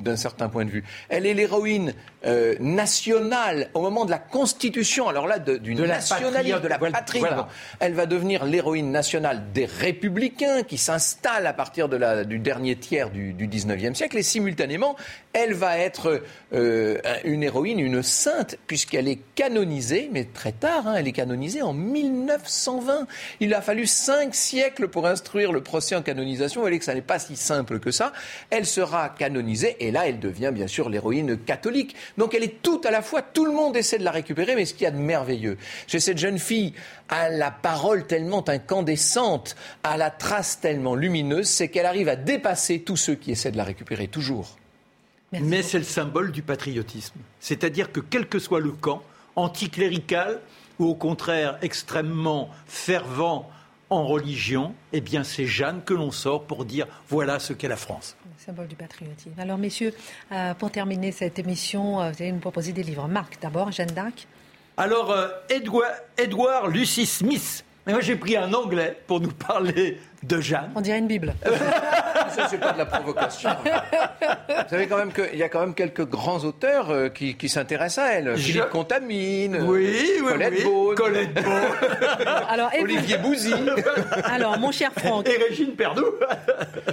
d'un 0.00 0.16
certain 0.16 0.48
point 0.48 0.64
de 0.64 0.70
vue. 0.70 0.84
Elle 1.08 1.26
est 1.26 1.34
l'héroïne 1.34 1.94
euh, 2.26 2.54
nationale 2.60 3.70
au 3.74 3.80
moment 3.80 4.04
de 4.04 4.10
la 4.10 4.18
Constitution, 4.18 5.08
alors 5.08 5.26
là, 5.26 5.40
d'une 5.40 5.84
nationalité, 5.84 6.60
de 6.60 6.68
la 6.68 6.78
patrie. 6.78 7.22
Elle 7.80 7.94
va 7.94 8.06
devenir 8.06 8.44
l'héroïne 8.44 8.92
nationale 8.92 9.46
des 9.52 9.66
républicains 9.66 10.62
qui 10.62 10.78
s'inscrivent 10.78 11.07
s'installe 11.08 11.46
à 11.46 11.52
partir 11.52 11.88
de 11.88 11.96
la, 11.96 12.24
du 12.24 12.38
dernier 12.38 12.76
tiers 12.76 13.10
du, 13.10 13.32
du 13.32 13.48
19e 13.48 13.94
siècle 13.94 14.18
et 14.18 14.22
simultanément, 14.22 14.94
elle 15.32 15.54
va 15.54 15.78
être 15.78 16.22
euh, 16.52 16.98
une 17.24 17.42
héroïne, 17.42 17.78
une 17.78 18.02
sainte, 18.02 18.56
puisqu'elle 18.66 19.08
est 19.08 19.20
canonisée, 19.34 20.10
mais 20.12 20.24
très 20.24 20.52
tard, 20.52 20.86
hein, 20.86 20.94
elle 20.98 21.08
est 21.08 21.12
canonisée 21.12 21.62
en 21.62 21.72
1920. 21.72 23.06
Il 23.40 23.54
a 23.54 23.62
fallu 23.62 23.86
cinq 23.86 24.34
siècles 24.34 24.88
pour 24.88 25.06
instruire 25.06 25.52
le 25.52 25.62
procès 25.62 25.94
en 25.94 26.02
canonisation. 26.02 26.60
Vous 26.60 26.64
voyez 26.64 26.78
que 26.78 26.84
ça 26.84 26.94
n'est 26.94 27.00
pas 27.00 27.18
si 27.18 27.36
simple 27.36 27.78
que 27.78 27.90
ça. 27.90 28.12
Elle 28.50 28.66
sera 28.66 29.08
canonisée 29.08 29.76
et 29.80 29.90
là, 29.90 30.08
elle 30.08 30.18
devient 30.18 30.50
bien 30.52 30.66
sûr 30.66 30.90
l'héroïne 30.90 31.38
catholique. 31.38 31.96
Donc 32.18 32.34
elle 32.34 32.42
est 32.42 32.62
tout 32.62 32.80
à 32.84 32.90
la 32.90 33.00
fois, 33.00 33.22
tout 33.22 33.46
le 33.46 33.52
monde 33.52 33.76
essaie 33.76 33.98
de 33.98 34.04
la 34.04 34.10
récupérer, 34.10 34.56
mais 34.56 34.66
ce 34.66 34.74
qu'il 34.74 34.84
y 34.84 34.86
a 34.86 34.90
de 34.90 34.98
merveilleux, 34.98 35.56
chez 35.86 36.00
cette 36.00 36.18
jeune 36.18 36.38
fille 36.38 36.74
à 37.08 37.28
la 37.30 37.50
parole 37.50 38.06
tellement 38.06 38.46
incandescente, 38.48 39.56
à 39.82 39.96
la 39.96 40.10
trace 40.10 40.60
tellement 40.60 40.94
lumineuse, 40.94 41.48
c'est 41.48 41.68
qu'elle 41.68 41.86
arrive 41.86 42.08
à 42.08 42.16
dépasser 42.16 42.80
tous 42.80 42.96
ceux 42.96 43.14
qui 43.14 43.32
essaient 43.32 43.52
de 43.52 43.56
la 43.56 43.64
récupérer 43.64 44.08
toujours. 44.08 44.56
Mais 45.32 45.62
c'est 45.62 45.78
le 45.78 45.84
symbole 45.84 46.32
du 46.32 46.42
patriotisme. 46.42 47.18
C'est-à-dire 47.40 47.92
que 47.92 48.00
quel 48.00 48.28
que 48.28 48.38
soit 48.38 48.60
le 48.60 48.72
camp, 48.72 49.02
anticlérical 49.36 50.40
ou 50.78 50.86
au 50.86 50.94
contraire 50.94 51.58
extrêmement 51.62 52.50
fervent 52.66 53.48
en 53.90 54.06
religion, 54.06 54.74
eh 54.92 55.00
bien 55.00 55.24
c'est 55.24 55.46
Jeanne 55.46 55.82
que 55.84 55.94
l'on 55.94 56.10
sort 56.10 56.44
pour 56.44 56.64
dire 56.64 56.86
voilà 57.08 57.38
ce 57.38 57.52
qu'est 57.52 57.68
la 57.68 57.76
France. 57.76 58.16
Le 58.24 58.44
symbole 58.44 58.68
du 58.68 58.76
patriotisme. 58.76 59.38
Alors 59.38 59.58
messieurs, 59.58 59.94
euh, 60.32 60.54
pour 60.54 60.70
terminer 60.70 61.12
cette 61.12 61.38
émission, 61.38 62.00
euh, 62.00 62.10
vous 62.10 62.22
allez 62.22 62.32
nous 62.32 62.38
proposer 62.38 62.72
des 62.72 62.82
livres. 62.82 63.08
Marc 63.08 63.38
d'abord, 63.40 63.72
Jeanne 63.72 63.90
d'Arc. 63.90 64.26
Alors, 64.80 65.10
euh, 65.10 65.26
Edward 66.16 66.72
Lucy 66.72 67.04
Smith. 67.04 67.64
moi, 67.84 68.00
j'ai 68.00 68.14
pris 68.14 68.36
un 68.36 68.52
anglais 68.54 68.96
pour 69.08 69.20
nous 69.20 69.32
parler 69.48 69.98
de 70.22 70.40
Jeanne. 70.40 70.70
On 70.74 70.80
dirait 70.80 70.98
une 70.98 71.06
Bible. 71.06 71.34
Ça, 72.30 72.46
c'est 72.48 72.58
pas 72.58 72.72
de 72.72 72.78
la 72.78 72.86
provocation. 72.86 73.50
Vous 73.62 74.68
savez 74.68 74.86
quand 74.86 74.98
même 74.98 75.12
qu'il 75.12 75.38
y 75.38 75.42
a 75.42 75.48
quand 75.48 75.60
même 75.60 75.74
quelques 75.74 76.06
grands 76.06 76.44
auteurs 76.44 76.90
euh, 76.90 77.08
qui, 77.08 77.48
s'intéressent 77.48 78.04
à 78.04 78.12
elle. 78.12 78.36
Philippe 78.36 78.70
Contamine, 78.70 79.58
oui, 79.62 79.96
oui, 80.22 80.26
Colette 80.26 80.54
oui. 80.56 80.64
Beaune, 80.64 80.94
Colette 80.94 81.38
Alors, 82.48 82.70
Olivier 82.78 83.18
Bouzy. 83.18 83.54
alors, 84.24 84.58
mon 84.58 84.72
cher 84.72 84.90
Franck. 84.96 85.28
Et 85.28 85.36
Régine 85.36 85.72
Perdou. 85.72 86.04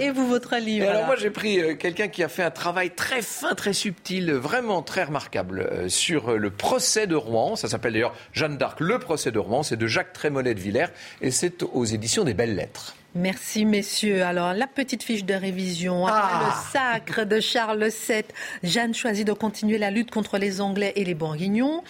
et 0.00 0.10
vous, 0.10 0.26
votre 0.26 0.56
livre 0.56 0.88
Alors, 0.88 1.06
moi, 1.06 1.16
j'ai 1.16 1.30
pris 1.30 1.60
euh, 1.60 1.74
quelqu'un 1.74 2.08
qui 2.08 2.22
a 2.22 2.28
fait 2.28 2.42
un 2.42 2.50
travail 2.50 2.90
très 2.90 3.22
fin, 3.22 3.54
très 3.54 3.72
subtil, 3.72 4.32
vraiment 4.32 4.82
très 4.82 5.04
remarquable 5.04 5.60
euh, 5.60 5.88
sur 5.88 6.36
le 6.36 6.50
procès 6.50 7.06
de 7.06 7.16
Rouen. 7.16 7.56
Ça 7.56 7.68
s'appelle 7.68 7.92
d'ailleurs 7.92 8.14
Jeanne 8.32 8.56
d'Arc, 8.56 8.80
le 8.80 8.98
procès 8.98 9.30
de 9.30 9.38
Rouen. 9.38 9.62
C'est 9.62 9.76
de 9.76 9.86
Jacques 9.86 10.12
Trémollet 10.12 10.54
de 10.54 10.60
Villers 10.60 10.86
et 11.20 11.30
c'est 11.30 11.62
aux 11.62 11.84
éditions 11.84 12.24
des 12.24 12.34
Belles 12.34 12.56
Lettres. 12.56 12.95
Merci, 13.16 13.64
messieurs. 13.64 14.24
Alors, 14.24 14.52
la 14.52 14.66
petite 14.66 15.02
fiche 15.02 15.24
de 15.24 15.32
révision. 15.32 16.06
Ah. 16.06 16.42
le 16.44 16.70
sacre 16.70 17.24
de 17.24 17.40
Charles 17.40 17.88
VII, 17.88 18.24
Jeanne 18.62 18.94
choisit 18.94 19.26
de 19.26 19.32
continuer 19.32 19.78
la 19.78 19.90
lutte 19.90 20.10
contre 20.10 20.36
les 20.36 20.60
Anglais 20.60 20.92
et 20.96 21.04
les 21.04 21.14
Bourguignons. 21.14 21.82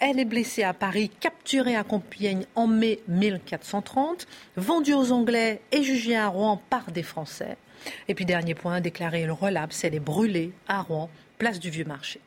Elle 0.00 0.18
est 0.18 0.24
blessée 0.24 0.64
à 0.64 0.74
Paris, 0.74 1.08
capturée 1.20 1.76
à 1.76 1.84
Compiègne 1.84 2.46
en 2.56 2.66
mai 2.66 2.98
1430, 3.06 4.26
vendue 4.56 4.94
aux 4.94 5.12
Anglais 5.12 5.60
et 5.70 5.84
jugée 5.84 6.16
à 6.16 6.26
Rouen 6.26 6.60
par 6.68 6.90
des 6.90 7.04
Français. 7.04 7.56
Et 8.08 8.14
puis, 8.16 8.24
dernier 8.24 8.56
point, 8.56 8.80
déclarée 8.80 9.24
le 9.24 9.32
relapse, 9.32 9.84
elle 9.84 9.94
est 9.94 10.00
brûlée 10.00 10.50
à 10.66 10.82
Rouen, 10.82 11.10
place 11.38 11.60
du 11.60 11.70
Vieux 11.70 11.84
Marché. 11.84 12.18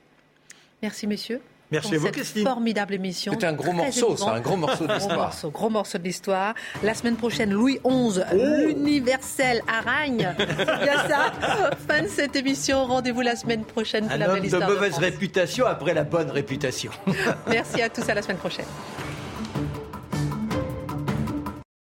Merci, 0.82 1.08
messieurs. 1.08 1.41
Merci 1.76 1.95
à 1.95 1.97
vous, 1.97 2.07
cette 2.13 2.43
formidable 2.43 2.93
émission. 2.93 3.34
C'est 3.39 3.45
un 3.45 3.53
gros 3.53 3.71
morceau, 3.73 4.15
c'est 4.17 4.26
un 4.26 4.39
gros 4.39 4.57
morceau 4.57 4.88
de 4.88 4.93
l'histoire. 4.93 5.34
Gros 5.51 5.69
morceau, 5.69 5.97
de 5.97 6.03
l'histoire. 6.03 6.53
La 6.84 6.93
semaine 6.93 7.15
prochaine, 7.15 7.51
Louis 7.51 7.80
XI, 7.86 8.21
l'universel 8.34 9.61
Aragne. 9.67 10.36
bien 10.38 10.97
ça. 11.07 11.32
Fin 11.88 12.03
de 12.03 12.07
cette 12.07 12.36
émission. 12.36 12.86
Rendez-vous 12.86 13.21
la 13.21 13.36
semaine 13.36 13.63
prochaine 13.63 14.07
pour 14.07 14.17
la 14.17 14.28
belle 14.28 14.45
histoire. 14.45 14.67
de 14.67 14.73
mauvaise 14.73 14.97
réputation 14.97 15.65
après 15.65 15.93
la 15.93 16.03
bonne 16.03 16.32
réputation. 16.32 16.91
Merci 17.47 17.82
à 17.82 17.89
tous, 17.89 18.07
à 18.09 18.13
la 18.13 18.21
semaine 18.21 18.38
prochaine. 18.38 18.65